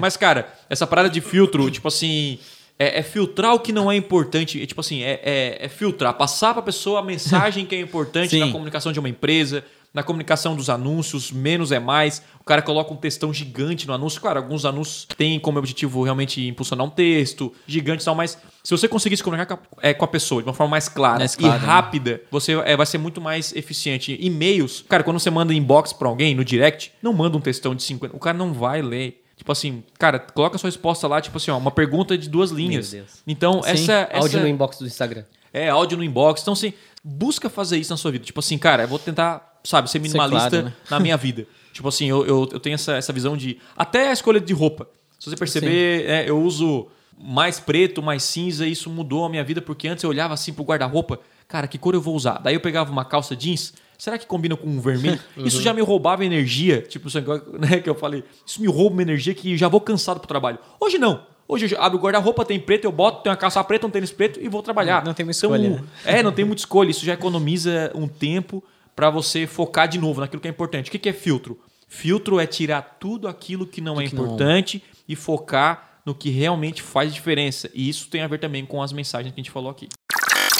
Mas, 0.00 0.16
cara, 0.16 0.48
essa 0.68 0.86
parada 0.86 1.08
de 1.08 1.20
filtro, 1.20 1.70
tipo 1.70 1.86
assim. 1.88 2.38
É, 2.82 3.00
é 3.00 3.02
filtrar 3.02 3.54
o 3.54 3.60
que 3.60 3.72
não 3.72 3.92
é 3.92 3.96
importante. 3.96 4.60
É, 4.62 4.64
tipo 4.64 4.80
assim, 4.80 5.02
é, 5.02 5.20
é- 5.22 5.58
é 5.66 5.68
filtrar, 5.68 6.14
passar 6.14 6.54
pra 6.54 6.62
pessoa 6.62 7.00
a 7.00 7.02
mensagem 7.02 7.66
que 7.66 7.74
é 7.74 7.80
importante 7.80 8.36
na 8.40 8.50
comunicação 8.50 8.90
de 8.90 8.98
uma 8.98 9.08
empresa, 9.08 9.62
na 9.92 10.02
comunicação 10.02 10.54
dos 10.56 10.70
anúncios, 10.70 11.30
menos 11.32 11.72
é 11.72 11.78
mais. 11.80 12.22
O 12.40 12.44
cara 12.44 12.62
coloca 12.62 12.92
um 12.94 12.96
textão 12.96 13.34
gigante 13.34 13.86
no 13.86 13.92
anúncio. 13.92 14.20
Claro, 14.20 14.38
alguns 14.38 14.64
anúncios 14.64 15.06
têm 15.16 15.38
como 15.38 15.58
objetivo 15.58 16.02
realmente 16.04 16.46
impulsionar 16.46 16.86
um 16.86 16.90
texto 16.90 17.52
gigante 17.66 18.02
e 18.02 18.04
tal, 18.06 18.14
mas 18.14 18.38
se 18.62 18.70
você 18.70 18.86
conseguir 18.88 19.16
se 19.16 19.22
comunicar 19.22 19.46
com 19.46 19.54
a, 19.54 19.88
é, 19.88 19.92
com 19.92 20.04
a 20.04 20.08
pessoa 20.08 20.42
de 20.42 20.48
uma 20.48 20.54
forma 20.54 20.70
mais 20.70 20.88
clara, 20.88 21.18
Mais 21.18 21.34
clara, 21.36 21.56
e 21.56 21.60
né? 21.60 21.66
rápida, 21.66 22.22
você 22.30 22.52
é, 22.64 22.76
vai 22.76 22.86
ser 22.86 22.98
muito 22.98 23.20
mais 23.20 23.52
eficiente. 23.54 24.16
E-mails, 24.20 24.84
cara, 24.88 25.02
quando 25.02 25.18
você 25.18 25.28
manda 25.30 25.52
inbox 25.52 25.92
pra 25.92 26.08
alguém 26.08 26.34
no 26.34 26.44
direct, 26.44 26.92
não 27.02 27.12
manda 27.12 27.36
um 27.36 27.40
textão 27.40 27.74
de 27.74 27.82
50. 27.82 28.16
O 28.16 28.20
cara 28.20 28.38
não 28.38 28.52
vai 28.54 28.80
ler. 28.80 29.19
Tipo 29.40 29.52
assim, 29.52 29.82
cara, 29.98 30.18
coloca 30.18 30.56
a 30.56 30.58
sua 30.58 30.68
resposta 30.68 31.08
lá, 31.08 31.18
tipo 31.18 31.38
assim, 31.38 31.50
ó, 31.50 31.56
uma 31.56 31.70
pergunta 31.70 32.18
de 32.18 32.28
duas 32.28 32.50
linhas. 32.50 32.90
Deus. 32.90 33.22
Então, 33.26 33.62
Sim, 33.62 33.70
essa, 33.70 33.92
essa. 34.10 34.18
Áudio 34.18 34.40
no 34.40 34.46
inbox 34.46 34.78
do 34.78 34.86
Instagram. 34.86 35.24
É, 35.50 35.70
áudio 35.70 35.96
no 35.96 36.04
inbox. 36.04 36.42
Então, 36.42 36.52
assim, 36.52 36.74
busca 37.02 37.48
fazer 37.48 37.78
isso 37.78 37.90
na 37.90 37.96
sua 37.96 38.10
vida. 38.10 38.22
Tipo 38.22 38.40
assim, 38.40 38.58
cara, 38.58 38.82
eu 38.82 38.88
vou 38.88 38.98
tentar, 38.98 39.58
sabe, 39.64 39.90
ser 39.90 39.98
minimalista 39.98 40.50
claro, 40.50 40.64
né? 40.66 40.74
na 40.90 41.00
minha 41.00 41.16
vida. 41.18 41.46
tipo 41.72 41.88
assim, 41.88 42.04
eu, 42.04 42.26
eu, 42.26 42.48
eu 42.52 42.60
tenho 42.60 42.74
essa, 42.74 42.98
essa 42.98 43.14
visão 43.14 43.34
de. 43.34 43.58
Até 43.74 44.10
a 44.10 44.12
escolha 44.12 44.38
de 44.38 44.52
roupa. 44.52 44.86
Se 45.18 45.30
você 45.30 45.36
perceber, 45.36 46.04
é, 46.06 46.28
eu 46.28 46.38
uso 46.38 46.88
mais 47.18 47.58
preto, 47.58 48.02
mais 48.02 48.22
cinza, 48.22 48.66
e 48.66 48.72
isso 48.72 48.90
mudou 48.90 49.24
a 49.24 49.30
minha 49.30 49.42
vida, 49.42 49.62
porque 49.62 49.88
antes 49.88 50.04
eu 50.04 50.10
olhava 50.10 50.34
assim 50.34 50.52
pro 50.52 50.64
guarda-roupa, 50.64 51.18
cara, 51.48 51.66
que 51.66 51.78
cor 51.78 51.94
eu 51.94 52.00
vou 52.02 52.14
usar? 52.14 52.42
Daí 52.42 52.56
eu 52.56 52.60
pegava 52.60 52.92
uma 52.92 53.06
calça 53.06 53.34
jeans. 53.34 53.72
Será 54.00 54.16
que 54.16 54.26
combina 54.26 54.56
com 54.56 54.66
um 54.66 54.80
vermelho? 54.80 55.20
Isso 55.36 55.60
já 55.60 55.74
me 55.74 55.82
roubava 55.82 56.24
energia. 56.24 56.80
Tipo, 56.80 57.08
né, 57.60 57.80
que 57.80 57.90
eu 57.90 57.94
falei. 57.94 58.24
Isso 58.46 58.58
me 58.58 58.66
rouba 58.66 58.94
uma 58.94 59.02
energia 59.02 59.34
que 59.34 59.58
já 59.58 59.68
vou 59.68 59.78
cansado 59.78 60.18
pro 60.20 60.26
trabalho. 60.26 60.58
Hoje 60.80 60.96
não. 60.96 61.26
Hoje 61.46 61.74
eu 61.74 61.82
abro 61.82 61.98
o 61.98 62.00
guarda-roupa, 62.00 62.42
tem 62.44 62.58
preto, 62.58 62.84
eu 62.86 62.92
boto, 62.92 63.22
tem 63.22 63.30
uma 63.30 63.36
calça 63.36 63.62
preta, 63.62 63.86
um 63.86 63.90
tênis 63.90 64.10
preto 64.10 64.40
e 64.40 64.48
vou 64.48 64.62
trabalhar. 64.62 65.04
Não 65.04 65.12
tem 65.12 65.26
muita 65.26 65.36
escolha, 65.36 65.68
né? 65.68 65.84
É, 66.06 66.22
não 66.22 66.32
tem 66.32 66.44
muita 66.46 66.62
escolha. 66.62 66.90
Isso 66.90 67.04
já 67.04 67.12
economiza 67.12 67.92
um 67.94 68.08
tempo 68.08 68.64
para 68.96 69.10
você 69.10 69.46
focar 69.46 69.86
de 69.86 69.98
novo 69.98 70.20
naquilo 70.22 70.40
que 70.40 70.48
é 70.48 70.50
importante. 70.50 70.88
O 70.88 70.92
que 70.92 70.98
que 70.98 71.08
é 71.10 71.12
filtro? 71.12 71.60
Filtro 71.86 72.40
é 72.40 72.46
tirar 72.46 72.96
tudo 72.98 73.28
aquilo 73.28 73.66
que 73.66 73.82
não 73.82 74.00
é 74.00 74.06
que 74.06 74.14
não- 74.14 74.24
importante 74.24 74.82
e 75.06 75.14
focar 75.14 76.00
no 76.06 76.14
que 76.14 76.30
realmente 76.30 76.80
faz 76.82 77.12
diferença. 77.12 77.68
E 77.74 77.88
isso 77.88 78.08
tem 78.08 78.22
a 78.22 78.26
ver 78.28 78.38
também 78.38 78.64
com 78.64 78.82
as 78.82 78.92
mensagens 78.92 79.34
que 79.34 79.40
a 79.40 79.42
gente 79.42 79.50
falou 79.50 79.70
aqui. 79.70 79.88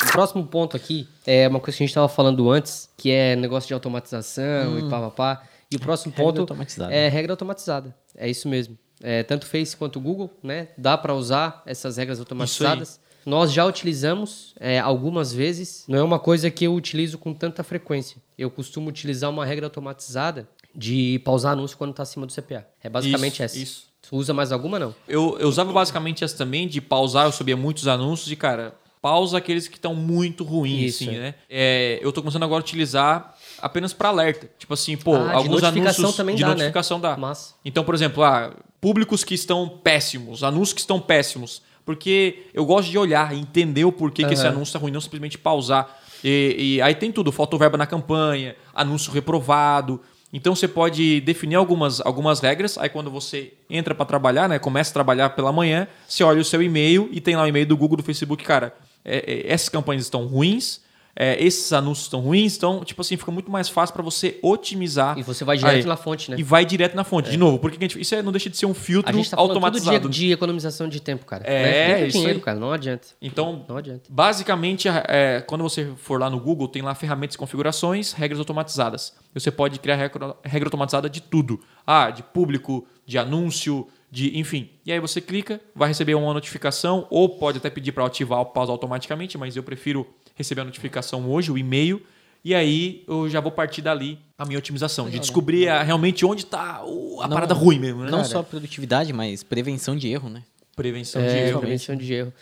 O 0.02 0.12
próximo 0.12 0.46
ponto 0.46 0.76
aqui 0.76 1.06
é 1.26 1.46
uma 1.48 1.60
coisa 1.60 1.76
que 1.76 1.82
a 1.82 1.86
gente 1.86 1.90
estava 1.90 2.08
falando 2.08 2.50
antes, 2.50 2.88
que 2.96 3.10
é 3.10 3.36
negócio 3.36 3.68
de 3.68 3.74
automatização 3.74 4.78
e 4.78 4.88
pá, 4.88 5.00
pá, 5.00 5.10
pá. 5.10 5.42
E 5.70 5.76
o 5.76 5.80
próximo 5.80 6.12
Regra 6.12 6.24
ponto 6.24 6.40
automatizada. 6.40 6.92
é 6.92 7.08
regra 7.08 7.32
automatizada. 7.32 7.94
É 8.16 8.28
isso 8.28 8.48
mesmo. 8.48 8.76
É, 9.02 9.22
tanto 9.22 9.46
Face 9.46 9.76
quanto 9.76 10.00
Google, 10.00 10.30
né? 10.42 10.68
Dá 10.76 10.98
para 10.98 11.14
usar 11.14 11.62
essas 11.64 11.96
regras 11.96 12.18
automatizadas. 12.18 13.00
Nós 13.24 13.52
já 13.52 13.64
utilizamos 13.64 14.54
é, 14.58 14.78
algumas 14.78 15.32
vezes. 15.32 15.84
Não 15.86 15.98
é 15.98 16.02
uma 16.02 16.18
coisa 16.18 16.50
que 16.50 16.64
eu 16.64 16.74
utilizo 16.74 17.18
com 17.18 17.32
tanta 17.32 17.62
frequência. 17.62 18.16
Eu 18.36 18.50
costumo 18.50 18.88
utilizar 18.88 19.30
uma 19.30 19.44
regra 19.44 19.66
automatizada 19.66 20.48
de 20.74 21.20
pausar 21.24 21.52
anúncio 21.52 21.76
quando 21.76 21.90
está 21.90 22.02
acima 22.02 22.26
do 22.26 22.32
CPA. 22.32 22.66
É 22.82 22.88
basicamente 22.88 23.34
Isso, 23.34 23.42
essa. 23.42 23.58
isso. 23.58 23.90
Tu 24.02 24.16
usa 24.16 24.32
mais 24.32 24.50
alguma 24.50 24.78
não? 24.78 24.94
Eu, 25.06 25.36
eu 25.38 25.48
usava 25.48 25.72
basicamente 25.72 26.24
essa 26.24 26.36
também 26.36 26.66
de 26.66 26.80
pausar, 26.80 27.26
eu 27.26 27.32
subia 27.32 27.56
muitos 27.56 27.86
anúncios 27.86 28.32
e, 28.32 28.36
cara, 28.36 28.74
pausa 29.00 29.38
aqueles 29.38 29.66
que 29.68 29.76
estão 29.76 29.94
muito 29.94 30.44
ruins, 30.44 30.94
Isso, 30.94 31.04
assim, 31.04 31.18
né? 31.18 31.34
É, 31.48 31.98
eu 32.02 32.12
tô 32.12 32.20
começando 32.20 32.42
agora 32.42 32.60
a 32.60 32.64
utilizar 32.64 33.34
apenas 33.60 33.92
para 33.92 34.08
alerta. 34.08 34.50
Tipo 34.58 34.74
assim, 34.74 34.96
pô, 34.96 35.14
Ah, 35.16 35.28
de 35.28 35.32
alguns 35.34 35.62
notificação 35.62 36.04
anúncios 36.04 36.16
também 36.16 36.34
de 36.36 36.42
dá, 36.42 36.48
né? 36.48 36.54
notificação 36.54 37.00
dá. 37.00 37.16
Massa. 37.16 37.54
Então, 37.64 37.82
por 37.84 37.94
exemplo, 37.94 38.22
ah, 38.22 38.52
públicos 38.80 39.24
que 39.24 39.34
estão 39.34 39.68
péssimos, 39.68 40.42
anúncios 40.44 40.74
que 40.74 40.80
estão 40.80 41.00
péssimos. 41.00 41.62
Porque 41.84 42.44
eu 42.52 42.64
gosto 42.64 42.90
de 42.90 42.98
olhar 42.98 43.34
e 43.34 43.40
entender 43.40 43.84
o 43.84 43.90
porquê 43.90 44.24
que 44.24 44.34
esse 44.34 44.46
anúncio 44.46 44.64
está 44.64 44.78
ruim, 44.78 44.92
não 44.92 45.00
simplesmente 45.00 45.38
pausar. 45.38 45.98
E, 46.22 46.76
e 46.76 46.82
aí 46.82 46.94
tem 46.94 47.10
tudo, 47.10 47.32
faltou 47.32 47.58
verba 47.58 47.78
na 47.78 47.86
campanha, 47.86 48.54
anúncio 48.74 49.10
reprovado. 49.10 50.00
Então 50.32 50.54
você 50.54 50.68
pode 50.68 51.20
definir 51.22 51.56
algumas, 51.56 52.00
algumas 52.02 52.38
regras. 52.38 52.78
Aí 52.78 52.88
quando 52.88 53.10
você 53.10 53.54
entra 53.68 53.94
para 53.94 54.04
trabalhar, 54.06 54.48
né, 54.48 54.58
começa 54.58 54.90
a 54.90 54.94
trabalhar 54.94 55.30
pela 55.30 55.50
manhã, 55.50 55.88
você 56.06 56.22
olha 56.22 56.40
o 56.40 56.44
seu 56.44 56.62
e-mail 56.62 57.08
e 57.10 57.20
tem 57.20 57.34
lá 57.34 57.42
o 57.42 57.46
e-mail 57.48 57.66
do 57.66 57.76
Google, 57.76 57.96
do 57.96 58.02
Facebook, 58.04 58.44
cara, 58.44 58.72
é, 59.10 59.24
é, 59.26 59.52
essas 59.52 59.68
campanhas 59.68 60.04
estão 60.04 60.26
ruins, 60.26 60.80
é, 61.22 61.36
esses 61.44 61.70
anúncios 61.70 62.06
estão 62.06 62.20
ruins, 62.20 62.56
então, 62.56 62.82
tipo 62.82 63.02
assim, 63.02 63.14
fica 63.14 63.30
muito 63.30 63.50
mais 63.50 63.68
fácil 63.68 63.92
para 63.92 64.02
você 64.02 64.38
otimizar. 64.42 65.18
E 65.18 65.22
você 65.22 65.44
vai 65.44 65.58
direto 65.58 65.74
Aí. 65.82 65.84
na 65.84 65.96
fonte, 65.96 66.30
né? 66.30 66.36
E 66.38 66.42
vai 66.42 66.64
direto 66.64 66.94
na 66.94 67.04
fonte. 67.04 67.28
De 67.30 67.36
novo, 67.36 67.58
porque 67.58 67.76
que 67.76 67.84
a 67.84 67.88
gente- 67.88 68.00
isso 68.00 68.14
é- 68.14 68.22
não 68.22 68.32
deixa 68.32 68.48
de 68.48 68.56
ser 68.56 68.64
um 68.64 68.70
A 68.70 68.74
filtro 68.74 69.12
gente 69.14 69.28
tá 69.30 69.36
falando 69.36 69.48
todo 69.52 69.56
automatizado. 69.64 70.08
dia 70.08 70.28
de 70.28 70.32
economização 70.32 70.88
de 70.88 70.98
tempo, 70.98 71.26
cara. 71.26 71.44
É, 71.46 71.62
Né? 71.62 72.06
Isso 72.06 72.16
dinheiro, 72.16 72.38
aí. 72.38 72.42
cara. 72.42 72.58
Não 72.58 72.72
adianta. 72.72 73.08
Então, 73.20 73.66
Não 73.68 73.76
adianta. 73.76 74.04
basicamente, 74.08 74.88
é, 74.88 75.44
quando 75.46 75.60
você 75.62 75.92
for 75.96 76.18
lá 76.18 76.30
no 76.30 76.40
Google, 76.40 76.66
tem 76.68 76.80
lá 76.80 76.94
ferramentas 76.94 77.34
e 77.34 77.38
configurações, 77.38 78.12
regras 78.12 78.38
automatizadas. 78.38 79.12
Você 79.34 79.50
pode 79.50 79.78
criar 79.78 79.96
regra, 79.96 80.34
regra 80.42 80.68
automatizada 80.68 81.10
de 81.10 81.20
tudo. 81.20 81.60
Ah, 81.86 82.10
de 82.10 82.22
público, 82.22 82.86
de 83.04 83.18
anúncio, 83.18 83.86
de 84.10 84.38
enfim. 84.38 84.70
E 84.86 84.90
aí 84.92 84.98
você 84.98 85.20
clica, 85.20 85.60
vai 85.74 85.88
receber 85.88 86.14
uma 86.14 86.32
notificação, 86.32 87.06
ou 87.10 87.28
pode 87.28 87.58
até 87.58 87.68
pedir 87.70 87.92
para 87.92 88.04
ativar 88.06 88.40
o 88.40 88.46
pause 88.46 88.70
automaticamente, 88.70 89.36
mas 89.38 89.54
eu 89.56 89.62
prefiro 89.62 90.06
receber 90.34 90.60
a 90.62 90.64
notificação 90.64 91.28
hoje, 91.30 91.50
o 91.52 91.58
e-mail. 91.58 92.02
E 92.44 92.54
aí 92.54 93.04
eu 93.06 93.28
já 93.28 93.38
vou 93.40 93.52
partir 93.52 93.82
dali 93.82 94.18
a 94.38 94.46
minha 94.46 94.58
otimização, 94.58 95.10
de 95.10 95.18
descobrir 95.18 95.68
a- 95.68 95.82
realmente 95.82 96.24
onde 96.24 96.44
está 96.44 96.78
a 96.78 96.84
Não- 97.28 97.28
parada 97.30 97.52
ruim 97.52 97.78
mesmo, 97.78 98.02
né? 98.04 98.10
Não 98.10 98.24
só 98.24 98.42
produtividade, 98.42 99.12
mas 99.12 99.42
prevenção 99.42 99.94
de 99.96 100.08
erro, 100.08 100.28
né? 100.30 100.42
prevenção 100.74 101.20
de 101.20 101.28
É, 101.28 101.48
erro. 101.48 101.60
prevenção 101.60 101.94
de 101.94 102.10
erro. 102.14 102.32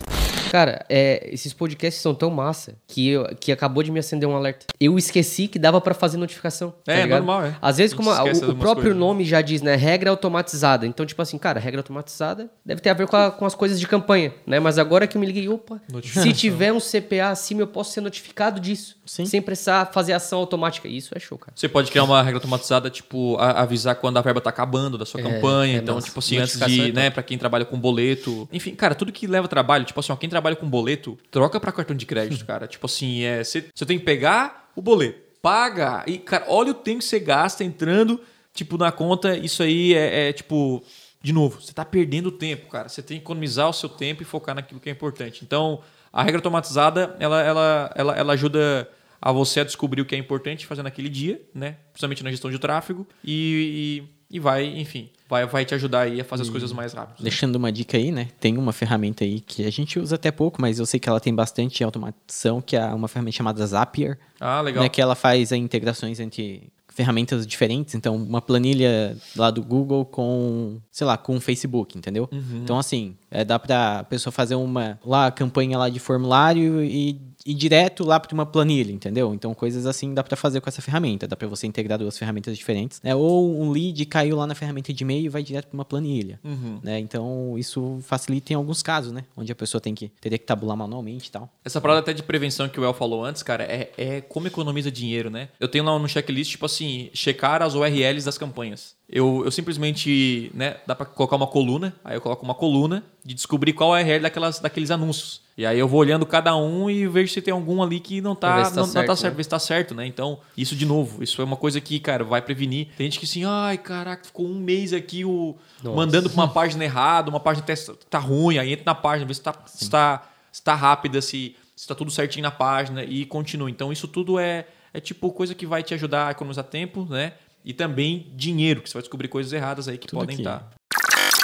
Cara, 0.50 0.84
é, 0.88 1.28
esses 1.32 1.52
podcasts 1.52 2.00
são 2.02 2.14
tão 2.14 2.30
massa 2.30 2.74
que, 2.86 3.08
eu- 3.10 3.26
que 3.38 3.52
acabou 3.52 3.82
de 3.82 3.90
me 3.90 3.98
acender 3.98 4.28
um 4.28 4.34
alerta. 4.36 4.66
Eu 4.80 4.96
esqueci 4.98 5.46
que 5.48 5.58
dava 5.58 5.80
pra 5.80 5.94
fazer 5.94 6.16
notificação. 6.16 6.74
tá 6.84 6.92
É, 6.92 7.02
ligado? 7.02 7.18
normal, 7.18 7.44
é. 7.46 7.56
Às 7.60 7.76
vezes, 7.78 7.94
como 7.94 8.10
a- 8.10 8.24
o, 8.24 8.28
o 8.28 8.54
próprio 8.56 8.74
coisas, 8.74 8.94
né? 8.94 8.98
nome 9.00 9.24
já 9.24 9.40
diz, 9.42 9.62
né? 9.62 9.74
Regra 9.76 10.10
automatizada. 10.10 10.86
Então, 10.86 11.04
tipo 11.06 11.20
assim, 11.20 11.36
cara, 11.38 11.58
regra 11.60 11.80
automatizada 11.80 12.48
deve 12.64 12.80
ter 12.80 12.90
a 12.90 12.94
ver 12.94 13.06
com, 13.06 13.16
a- 13.16 13.30
com 13.30 13.44
as 13.46 13.54
coisas 13.54 13.78
de 13.78 13.86
campanha, 13.86 14.32
né? 14.46 14.58
Mas 14.60 14.78
agora 14.78 15.06
que 15.06 15.16
eu 15.16 15.20
me 15.20 15.26
liguei, 15.26 15.48
opa, 15.48 15.80
se 16.02 16.32
tiver 16.32 16.72
um 16.72 16.80
CPA 16.80 17.30
acima, 17.30 17.60
eu 17.62 17.66
posso 17.66 17.92
ser 17.92 18.00
notificado 18.00 18.60
disso. 18.60 18.96
Sim. 19.04 19.24
Sem 19.26 19.40
precisar 19.40 19.86
fazer 19.92 20.12
ação 20.12 20.38
automática. 20.40 20.86
Isso 20.88 21.12
é 21.16 21.18
show, 21.20 21.38
cara. 21.38 21.52
Você 21.54 21.68
pode 21.68 21.90
criar 21.90 22.04
uma 22.04 22.22
regra 22.22 22.36
automatizada, 22.38 22.90
tipo, 22.90 23.36
a- 23.38 23.62
avisar 23.62 23.94
quando 23.96 24.16
a 24.18 24.20
verba 24.20 24.40
tá 24.40 24.50
acabando 24.50 24.98
da 24.98 25.06
sua 25.06 25.20
É, 25.20 25.22
campanha. 25.22 25.76
é 25.76 25.80
então, 25.80 26.00
tipo 26.00 26.18
assim, 26.18 26.36
antes 26.38 26.58
de, 26.60 26.90
é 26.90 26.92
né, 26.92 27.10
pra 27.10 27.22
quem 27.22 27.38
trabalha 27.38 27.64
com 27.64 27.78
boleto. 27.78 28.48
Enfim, 28.52 28.74
cara, 28.74 28.94
tudo 28.94 29.10
que 29.12 29.26
leva 29.26 29.48
trabalho, 29.48 29.84
tipo 29.84 29.98
assim, 30.00 30.12
ó, 30.12 30.16
quem 30.16 30.28
trabalha 30.38 30.56
com 30.56 30.68
boleto, 30.68 31.18
troca 31.30 31.58
pra 31.58 31.72
cartão 31.72 31.96
de 31.96 32.06
crédito, 32.06 32.46
cara. 32.46 32.66
Tipo 32.66 32.86
assim, 32.86 33.22
é, 33.22 33.42
você 33.42 33.62
tem 33.86 33.98
que 33.98 34.04
pegar 34.04 34.70
o 34.74 34.80
boleto, 34.80 35.20
paga. 35.42 36.04
E, 36.06 36.18
cara, 36.18 36.46
olha 36.48 36.70
o 36.70 36.74
tempo 36.74 36.98
que 36.98 37.04
você 37.04 37.18
gasta 37.18 37.64
entrando, 37.64 38.20
tipo, 38.54 38.78
na 38.78 38.92
conta. 38.92 39.36
Isso 39.36 39.62
aí 39.62 39.94
é, 39.94 40.28
é, 40.28 40.32
tipo. 40.32 40.82
De 41.20 41.32
novo, 41.32 41.60
você 41.60 41.72
tá 41.72 41.84
perdendo 41.84 42.30
tempo, 42.30 42.68
cara. 42.68 42.88
Você 42.88 43.02
tem 43.02 43.18
que 43.18 43.24
economizar 43.24 43.68
o 43.68 43.72
seu 43.72 43.88
tempo 43.88 44.22
e 44.22 44.24
focar 44.24 44.54
naquilo 44.54 44.78
que 44.78 44.88
é 44.88 44.92
importante. 44.92 45.44
Então, 45.44 45.82
a 46.12 46.22
regra 46.22 46.38
automatizada, 46.38 47.16
ela, 47.18 47.42
ela, 47.42 47.92
ela, 47.96 48.16
ela 48.16 48.32
ajuda 48.34 48.88
a 49.20 49.32
você 49.32 49.58
a 49.58 49.64
descobrir 49.64 50.00
o 50.00 50.06
que 50.06 50.14
é 50.14 50.18
importante 50.18 50.64
fazer 50.64 50.84
naquele 50.84 51.08
dia, 51.08 51.42
né? 51.52 51.76
Principalmente 51.92 52.22
na 52.22 52.30
gestão 52.30 52.52
de 52.52 52.58
tráfego. 52.60 53.04
E, 53.24 54.04
e, 54.04 54.17
e 54.30 54.38
vai, 54.38 54.66
enfim, 54.78 55.08
vai, 55.28 55.46
vai 55.46 55.64
te 55.64 55.74
ajudar 55.74 56.00
aí 56.00 56.20
a 56.20 56.24
fazer 56.24 56.42
as 56.42 56.50
coisas 56.50 56.72
mais 56.72 56.92
rápido. 56.92 57.22
Deixando 57.22 57.56
uma 57.56 57.72
dica 57.72 57.96
aí, 57.96 58.10
né? 58.12 58.28
Tem 58.38 58.56
uma 58.58 58.72
ferramenta 58.72 59.24
aí 59.24 59.40
que 59.40 59.64
a 59.64 59.70
gente 59.70 59.98
usa 59.98 60.16
até 60.16 60.30
pouco, 60.30 60.60
mas 60.60 60.78
eu 60.78 60.86
sei 60.86 61.00
que 61.00 61.08
ela 61.08 61.20
tem 61.20 61.34
bastante 61.34 61.82
automação, 61.82 62.60
que 62.60 62.76
é 62.76 62.84
uma 62.86 63.08
ferramenta 63.08 63.36
chamada 63.36 63.66
Zapier, 63.66 64.18
Ah, 64.40 64.60
legal. 64.60 64.82
né? 64.82 64.88
Que 64.88 65.00
ela 65.00 65.14
faz 65.14 65.50
integrações 65.52 66.20
entre 66.20 66.70
ferramentas 66.88 67.46
diferentes. 67.46 67.94
Então, 67.94 68.16
uma 68.16 68.42
planilha 68.42 69.16
lá 69.36 69.52
do 69.52 69.62
Google 69.62 70.04
com, 70.04 70.80
sei 70.90 71.06
lá, 71.06 71.16
com 71.16 71.36
o 71.36 71.40
Facebook, 71.40 71.96
entendeu? 71.96 72.28
Uhum. 72.32 72.60
Então, 72.64 72.76
assim, 72.76 73.16
é, 73.30 73.44
dá 73.44 73.56
pra 73.56 74.02
pessoa 74.10 74.32
fazer 74.32 74.56
uma 74.56 74.98
lá, 75.06 75.28
a 75.28 75.30
campanha 75.30 75.78
lá 75.78 75.88
de 75.88 76.00
formulário 76.00 76.82
e 76.82 77.20
ir 77.46 77.54
direto 77.54 78.04
lá 78.04 78.18
para 78.20 78.32
uma 78.34 78.44
planilha, 78.46 78.92
entendeu? 78.92 79.32
Então, 79.34 79.54
coisas 79.54 79.86
assim 79.86 80.12
dá 80.12 80.22
pra 80.22 80.36
fazer 80.36 80.60
com 80.60 80.68
essa 80.68 80.82
ferramenta. 80.82 81.26
Dá 81.26 81.36
pra 81.36 81.46
você 81.48 81.66
integrar 81.66 81.98
duas 81.98 82.18
ferramentas 82.18 82.56
diferentes, 82.56 83.00
né? 83.02 83.14
Ou 83.14 83.60
um 83.62 83.70
lead 83.70 84.04
caiu 84.06 84.36
lá 84.36 84.46
na 84.46 84.54
ferramenta 84.54 84.92
de 84.92 85.02
e-mail 85.04 85.26
e 85.26 85.28
vai 85.28 85.42
direto 85.42 85.66
para 85.68 85.74
uma 85.74 85.84
planilha, 85.84 86.38
Uhum. 86.44 86.80
né? 86.82 86.98
Então, 86.98 87.54
isso 87.56 87.98
facilita 88.02 88.52
em 88.52 88.56
alguns 88.56 88.82
casos, 88.82 89.12
né? 89.12 89.24
Onde 89.36 89.50
a 89.52 89.54
pessoa 89.54 89.80
tem 89.80 89.94
que 89.94 90.08
teria 90.20 90.38
que 90.38 90.44
tabular 90.44 90.76
manualmente 90.76 91.28
e 91.28 91.30
tal. 91.32 91.48
Essa 91.64 91.80
parada 91.80 92.00
até 92.00 92.12
de 92.12 92.22
prevenção 92.22 92.68
que 92.68 92.78
o 92.80 92.84
El 92.84 92.92
falou 92.94 93.24
antes, 93.24 93.42
cara, 93.42 93.64
é, 93.64 93.90
é 93.96 94.20
como 94.20 94.46
economiza 94.46 94.90
dinheiro, 94.90 95.30
né? 95.30 95.48
Eu 95.60 95.68
tenho 95.68 95.84
lá 95.84 95.98
no 95.98 96.08
checklist, 96.08 96.50
tipo 96.52 96.66
assim, 96.66 97.08
checar 97.14 97.62
as 97.62 97.74
URLs 97.74 98.24
das 98.24 98.36
campanhas. 98.38 98.96
Eu, 99.08 99.42
eu 99.44 99.50
simplesmente, 99.50 100.50
né, 100.54 100.76
dá 100.86 100.94
pra 100.94 101.06
colocar 101.06 101.36
uma 101.36 101.46
coluna, 101.46 101.94
aí 102.04 102.16
eu 102.16 102.20
coloco 102.20 102.44
uma 102.44 102.54
coluna 102.54 103.02
de 103.24 103.34
descobrir 103.34 103.72
qual 103.72 103.96
é 103.96 104.02
a 104.02 104.04
URL 104.04 104.22
daquelas, 104.22 104.58
daqueles 104.60 104.90
anúncios. 104.90 105.40
E 105.58 105.66
aí 105.66 105.76
eu 105.76 105.88
vou 105.88 105.98
olhando 105.98 106.24
cada 106.24 106.54
um 106.54 106.88
e 106.88 107.04
vejo 107.08 107.32
se 107.32 107.42
tem 107.42 107.52
algum 107.52 107.82
ali 107.82 107.98
que 107.98 108.20
não 108.20 108.36
tá, 108.36 108.62
tá 108.62 108.70
não, 108.70 108.86
não 108.86 108.92
tá 108.92 108.92
certo, 108.92 109.16
certo, 109.16 109.32
né? 109.32 109.36
ver 109.36 109.42
se 109.42 109.48
tá 109.48 109.58
certo, 109.58 109.92
né? 109.92 110.06
Então, 110.06 110.38
isso 110.56 110.76
de 110.76 110.86
novo, 110.86 111.20
isso 111.20 111.42
é 111.42 111.44
uma 111.44 111.56
coisa 111.56 111.80
que, 111.80 111.98
cara, 111.98 112.22
vai 112.22 112.40
prevenir. 112.40 112.90
Tem 112.96 113.06
gente 113.06 113.18
que 113.18 113.24
assim, 113.24 113.44
ai, 113.44 113.76
caraca, 113.76 114.24
ficou 114.24 114.46
um 114.46 114.54
mês 114.54 114.92
aqui 114.92 115.24
o, 115.24 115.56
Nossa. 115.82 115.96
mandando 115.96 116.30
pra 116.30 116.44
uma 116.44 116.48
página 116.48 116.84
errada, 116.84 117.28
uma 117.28 117.40
página 117.40 117.66
tá 118.08 118.20
ruim, 118.20 118.56
aí 118.56 118.72
entra 118.72 118.84
na 118.86 118.94
página, 118.94 119.26
vê 119.26 119.34
se 119.34 119.42
tá, 119.42 119.52
se 119.66 119.90
tá, 119.90 120.28
se 120.52 120.62
tá 120.62 120.76
rápida, 120.76 121.20
se, 121.20 121.56
se 121.74 121.88
tá 121.88 121.94
tudo 121.96 122.12
certinho 122.12 122.44
na 122.44 122.52
página 122.52 123.02
e 123.02 123.24
continua. 123.24 123.68
Então, 123.68 123.92
isso 123.92 124.06
tudo 124.06 124.38
é, 124.38 124.64
é 124.94 125.00
tipo 125.00 125.28
coisa 125.32 125.56
que 125.56 125.66
vai 125.66 125.82
te 125.82 125.92
ajudar 125.92 126.28
a 126.28 126.30
economizar 126.30 126.66
tempo, 126.66 127.04
né? 127.10 127.32
E 127.64 127.72
também 127.72 128.28
dinheiro, 128.36 128.80
que 128.80 128.88
você 128.88 128.94
vai 128.94 129.02
descobrir 129.02 129.26
coisas 129.26 129.52
erradas 129.52 129.88
aí 129.88 129.98
que 129.98 130.06
Tudo 130.06 130.20
podem 130.20 130.36
estar. 130.36 130.70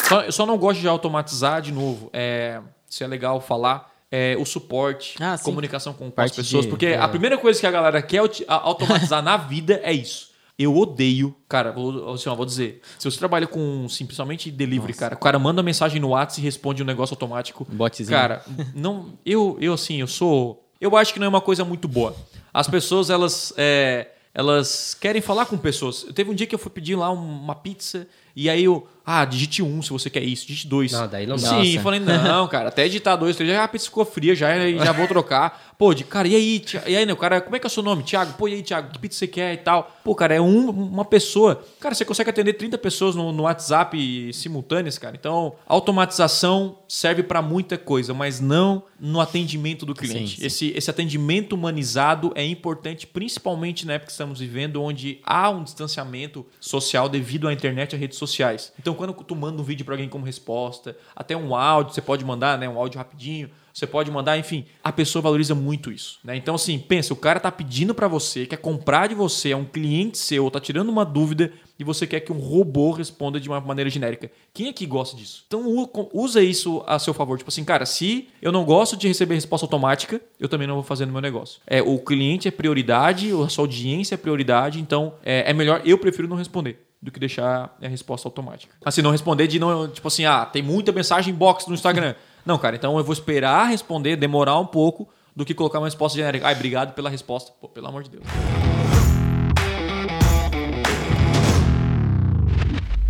Só, 0.09 0.21
eu 0.21 0.31
só 0.31 0.47
não 0.47 0.57
gosto 0.57 0.79
de 0.79 0.87
automatizar 0.87 1.61
de 1.61 1.73
novo. 1.73 2.11
É, 2.13 2.61
isso 2.89 3.03
é 3.03 3.09
legal 3.09 3.41
falar. 3.41 3.93
É, 4.17 4.37
o 4.39 4.45
suporte, 4.45 5.17
Ah, 5.21 5.37
sim. 5.37 5.45
comunicação 5.45 5.93
com, 5.93 6.09
com 6.11 6.21
as 6.21 6.31
pessoas. 6.31 6.65
de- 6.65 6.71
porque 6.71 6.87
é. 6.87 6.99
a 6.99 7.09
primeira 7.09 7.37
coisa 7.37 7.59
que 7.59 7.67
a 7.67 7.71
galera 7.71 8.01
quer 8.01 8.21
automatizar 8.47 9.21
na 9.23 9.37
vida 9.37 9.81
é 9.83 9.93
isso. 9.93 10.33
Eu 10.57 10.77
odeio, 10.77 11.35
cara, 11.49 11.73
vou, 11.73 12.13
assim, 12.13 12.29
ó, 12.29 12.35
vou 12.37 12.47
dizer. 12.47 12.81
Se 12.97 13.11
você 13.11 13.19
trabalha 13.19 13.45
com 13.47 13.89
simplesmente 13.89 14.53
delivery, 14.53 14.93
cara, 14.95 15.17
o 15.17 15.19
cara 15.19 15.37
manda 15.37 15.65
mensagem 15.65 16.01
no 16.01 16.11
WhatsApp 16.11 16.41
e 16.41 16.45
responde 16.45 16.81
um 16.81 16.87
negócio 16.87 17.13
automático. 17.15 17.67
Botzinho. 17.69 18.09
Cara, 18.09 18.45
não. 18.73 19.15
Eu, 19.27 19.57
eu 19.61 19.73
assim, 19.75 19.97
eu 20.01 20.07
sou. 20.07 20.65
Eu 20.81 20.97
acho 20.97 21.13
que 21.13 21.19
não 21.19 21.27
é 21.27 21.29
uma 21.29 21.41
coisa 21.41 21.65
muito 21.65 21.89
boa. 21.89 22.15
As 22.53 22.69
pessoas, 22.69 23.11
elas. 23.11 23.53
é, 23.57 24.11
elas 24.33 24.95
querem 24.95 25.21
falar 25.21 25.47
com 25.47 25.57
pessoas. 25.57 26.05
Teve 26.15 26.31
um 26.31 26.35
dia 26.35 26.47
que 26.47 26.55
eu 26.55 26.59
fui 26.59 26.71
pedir 26.71 26.95
lá 26.95 27.11
uma 27.11 27.55
pizza 27.57 28.07
e 28.37 28.49
aí 28.49 28.63
eu. 28.65 28.87
Ah, 29.07 29.25
digite 29.25 29.63
um 29.63 29.83
se 29.83 29.91
você 29.91 30.09
quer 30.09 30.23
isso, 30.23 30.47
digite 30.47 30.67
dois. 30.67 30.93
Não, 30.93 31.07
daí 31.07 31.27
não 31.27 31.37
dá. 31.37 31.49
Sim, 31.49 31.73
Nossa. 31.75 31.81
falei, 31.81 32.01
não, 32.01 32.49
cara, 32.49 32.69
até 32.69 32.87
digitar 32.87 33.19
dois, 33.19 33.37
três, 33.37 33.51
já 33.53 33.63
a 33.65 33.69
pizza 33.69 33.85
ficou 33.85 34.05
fria, 34.05 34.35
já, 34.35 34.49
já 34.71 34.93
vou 34.93 35.07
trocar. 35.07 35.74
Pô, 35.79 35.93
de, 35.93 36.05
cara, 36.05 36.29
e 36.29 36.37
aí, 36.37 36.61
Thi- 36.61 36.81
e 36.87 36.97
aí, 36.97 37.05
né, 37.05 37.13
o 37.13 37.17
cara, 37.17 37.41
como 37.41 37.57
é 37.57 37.59
que 37.59 37.67
é 37.67 37.69
o 37.69 37.71
seu 37.71 37.83
nome? 37.83 38.03
Thiago, 38.03 38.35
pô, 38.35 38.47
e 38.49 38.55
aí, 38.55 38.63
Thiago, 38.63 38.93
que 38.93 38.99
pizza 38.99 39.19
você 39.19 39.27
quer 39.27 39.53
e 39.55 39.57
tal? 39.59 39.91
Pô, 40.05 40.15
cara, 40.15 40.35
é 40.35 40.41
um- 40.41 40.71
uma 40.71 41.05
pessoa. 41.05 41.65
Cara, 41.81 41.95
você 41.95 42.05
consegue 42.05 42.31
atender 42.31 42.55
30 42.55 42.79
pessoas 42.79 43.15
no, 43.17 43.33
no 43.33 43.43
WhatsApp 43.43 44.33
simultâneas, 44.33 44.99
cara. 44.99 45.17
Então, 45.17 45.55
automatização 45.67 46.79
serve 46.89 47.23
para 47.23 47.41
muita 47.41 47.79
coisa, 47.79 48.13
mas 48.13 48.41
não 48.41 48.85
no 49.01 49.21
atendimento 49.21 49.87
do 49.87 49.95
cliente. 49.95 50.37
Sim, 50.37 50.37
sim. 50.41 50.47
Esse, 50.47 50.73
esse 50.77 50.91
atendimento 50.91 51.55
humanizado 51.55 52.33
é 52.35 52.45
importante, 52.45 53.07
principalmente 53.07 53.87
na 53.87 53.95
época 53.95 54.07
que 54.07 54.13
estamos 54.13 54.41
vivendo, 54.41 54.83
onde 54.83 55.21
há 55.25 55.51
um 55.51 55.63
distanciamento 55.63 56.45
social 56.61 57.09
devido 57.09 57.49
à 57.49 57.53
internet 57.53 57.93
e 57.93 57.95
às 57.97 58.01
redes 58.01 58.19
sociais. 58.19 58.73
Então, 58.79 58.95
quando 58.95 59.13
tu 59.15 59.35
manda 59.35 59.61
um 59.61 59.65
vídeo 59.65 59.85
para 59.85 59.95
alguém 59.95 60.09
como 60.09 60.25
resposta, 60.25 60.97
até 61.15 61.37
um 61.37 61.55
áudio, 61.55 61.95
você 61.95 62.03
pode 62.03 62.25
mandar, 62.25 62.59
né, 62.59 62.69
um 62.69 62.79
áudio 62.79 62.99
rapidinho, 62.99 63.51
você 63.75 63.89
pode 63.89 64.09
mandar, 64.09 64.39
enfim, 64.39 64.67
a 64.85 64.93
pessoa 64.93 65.21
valoriza 65.21 65.53
muito 65.53 65.91
isso, 65.91 66.21
né? 66.23 66.37
Então, 66.37 66.55
assim, 66.55 66.79
pensa, 66.79 67.13
o 67.13 67.17
cara 67.17 67.41
tá 67.41 67.51
pedindo 67.51 67.93
para 67.93 68.07
você, 68.07 68.47
quer 68.47 68.59
comprar 68.59 69.09
de 69.09 69.17
você, 69.17 69.51
é 69.51 69.57
um 69.57 69.65
cliente 69.65 70.17
seu, 70.17 70.49
tá 70.49 70.61
tirando 70.61 70.91
uma 70.91 71.05
dúvida 71.05 71.53
e 71.77 71.83
você 71.83 72.07
quer 72.07 72.21
que 72.21 72.33
um 72.33 72.39
robô 72.39 72.93
responda 72.93 73.41
de 73.41 73.49
uma 73.49 73.61
maneira 73.61 73.91
genérica. 73.91 74.31
Quem 74.53 74.69
é 74.69 74.73
que 74.73 74.87
gosta 74.87 75.17
disso? 75.17 75.43
Então, 75.49 75.65
usa 76.13 76.41
isso 76.41 76.85
a 76.87 77.01
seu 77.01 77.13
favor. 77.13 77.37
Tipo 77.37 77.51
assim, 77.51 77.65
cara, 77.65 77.85
se 77.85 78.29
eu 78.41 78.53
não 78.53 78.65
gosto 78.65 78.97
de 78.97 79.09
receber 79.09 79.35
resposta 79.35 79.67
automática, 79.67 80.21
eu 80.39 80.49
também 80.49 80.69
não 80.69 80.77
vou 80.77 80.85
fazer 80.85 81.05
no 81.05 81.13
meu 81.13 81.21
negócio. 81.21 81.61
É, 81.67 81.83
o 81.83 81.99
cliente 81.99 82.47
é 82.47 82.53
prioridade, 82.53 83.33
a 83.33 83.49
sua 83.49 83.65
audiência 83.65 84.15
é 84.15 84.19
prioridade, 84.19 84.81
então 84.81 85.15
é, 85.25 85.51
é 85.51 85.53
melhor, 85.53 85.83
eu 85.85 85.99
prefiro 85.99 86.29
não 86.29 86.37
responder 86.37 86.79
do 87.03 87.11
que 87.11 87.19
deixar 87.21 87.77
a 87.83 87.89
resposta 87.89 88.29
automática. 88.29 88.75
Assim, 88.85 89.03
não 89.03 89.11
responder 89.11 89.49
de 89.49 89.59
não, 89.59 89.89
tipo 89.89 90.07
assim, 90.07 90.25
ah, 90.25 90.47
tem 90.47 90.63
muita 90.63 90.93
mensagem 90.93 91.35
box 91.35 91.67
no 91.67 91.75
Instagram. 91.75 92.15
Não, 92.45 92.59
cara, 92.59 92.77
então 92.77 92.99
eu 92.99 93.05
vou 93.05 93.15
esperar 93.15 93.71
responder, 93.71 94.17
demorar 94.17 94.59
um 94.59 94.67
pouco, 94.67 95.09
do 95.35 95.45
que 95.47 95.55
colocar 95.55 95.79
uma 95.79 95.87
resposta 95.87 96.17
genérica. 96.17 96.47
Ai, 96.47 96.55
obrigado 96.55 96.95
pela 96.95 97.09
resposta. 97.09 97.53
Pô, 97.59 97.69
pelo 97.69 97.89
amor 97.89 98.03
de 98.03 98.11
Deus. 98.11 98.25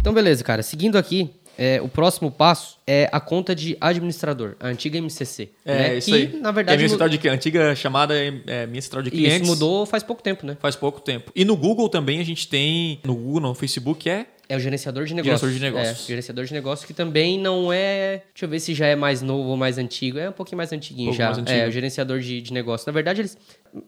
Então, 0.01 0.15
beleza, 0.15 0.45
cara. 0.45 0.63
Seguindo 0.63 0.97
aqui, 0.97 1.31
é, 1.59 1.81
o 1.83 1.89
próximo 1.89 2.31
passo 2.31 2.79
é 2.87 3.09
a 3.11 3.21
conta 3.21 3.55
de 3.55 3.77
administrador, 3.81 4.55
a 4.61 4.69
antiga 4.69 4.99
MCC. 4.99 5.51
É, 5.65 5.75
né? 5.75 5.99
isso 5.99 6.11
que, 6.11 6.17
aí. 6.17 6.27
na 6.27 6.31
Que 6.31 6.47
é 6.49 6.53
verdade, 6.53 6.79
minha 6.79 6.89
central 6.89 7.09
de, 7.09 7.29
a 7.29 7.33
antiga 7.33 7.75
chamada 7.75 8.15
é, 8.17 8.67
minha 8.67 8.83
central 8.83 9.03
de 9.03 9.09
isso 9.09 9.17
clientes. 9.17 9.49
mudou 9.49 9.85
faz 9.85 10.03
pouco 10.03 10.23
tempo, 10.23 10.47
né? 10.47 10.57
Faz 10.61 10.77
pouco 10.77 11.01
tempo. 11.01 11.33
E 11.35 11.45
no 11.45 11.57
Google 11.57 11.89
também 11.89 12.21
a 12.21 12.25
gente 12.25 12.47
tem. 12.49 13.01
No 13.05 13.15
Google, 13.15 13.41
no 13.41 13.55
Facebook 13.55 14.09
é. 14.09 14.27
É 14.49 14.57
o 14.57 14.61
gerenciador 14.61 15.05
de 15.07 15.15
negócios. 15.15 15.41
Gerenciador 15.41 15.55
de 15.59 15.63
negócios. 15.77 16.05
É, 16.05 16.09
gerenciador 16.09 16.45
de 16.45 16.53
negócios 16.53 16.87
que 16.87 16.93
também 16.93 17.39
não 17.39 17.73
é. 17.73 18.23
Deixa 18.35 18.45
eu 18.45 18.49
ver 18.49 18.61
se 18.61 18.75
já 18.75 18.87
é 18.87 18.95
mais 18.95 19.23
novo 19.23 19.49
ou 19.51 19.57
mais 19.57 19.79
antigo. 19.79 20.19
É 20.19 20.29
um 20.29 20.33
pouquinho 20.33 20.59
mais 20.59 20.73
antiguinho 20.73 21.11
Um 21.11 21.15
já. 21.15 21.27
mais 21.27 21.39
antigo. 21.39 21.59
É, 21.59 21.67
o 21.67 21.71
gerenciador 21.71 22.21
de, 22.21 22.43
de 22.43 22.53
negócios. 22.53 22.87
Na 22.87 22.93
verdade, 22.93 23.23
eles. 23.23 23.39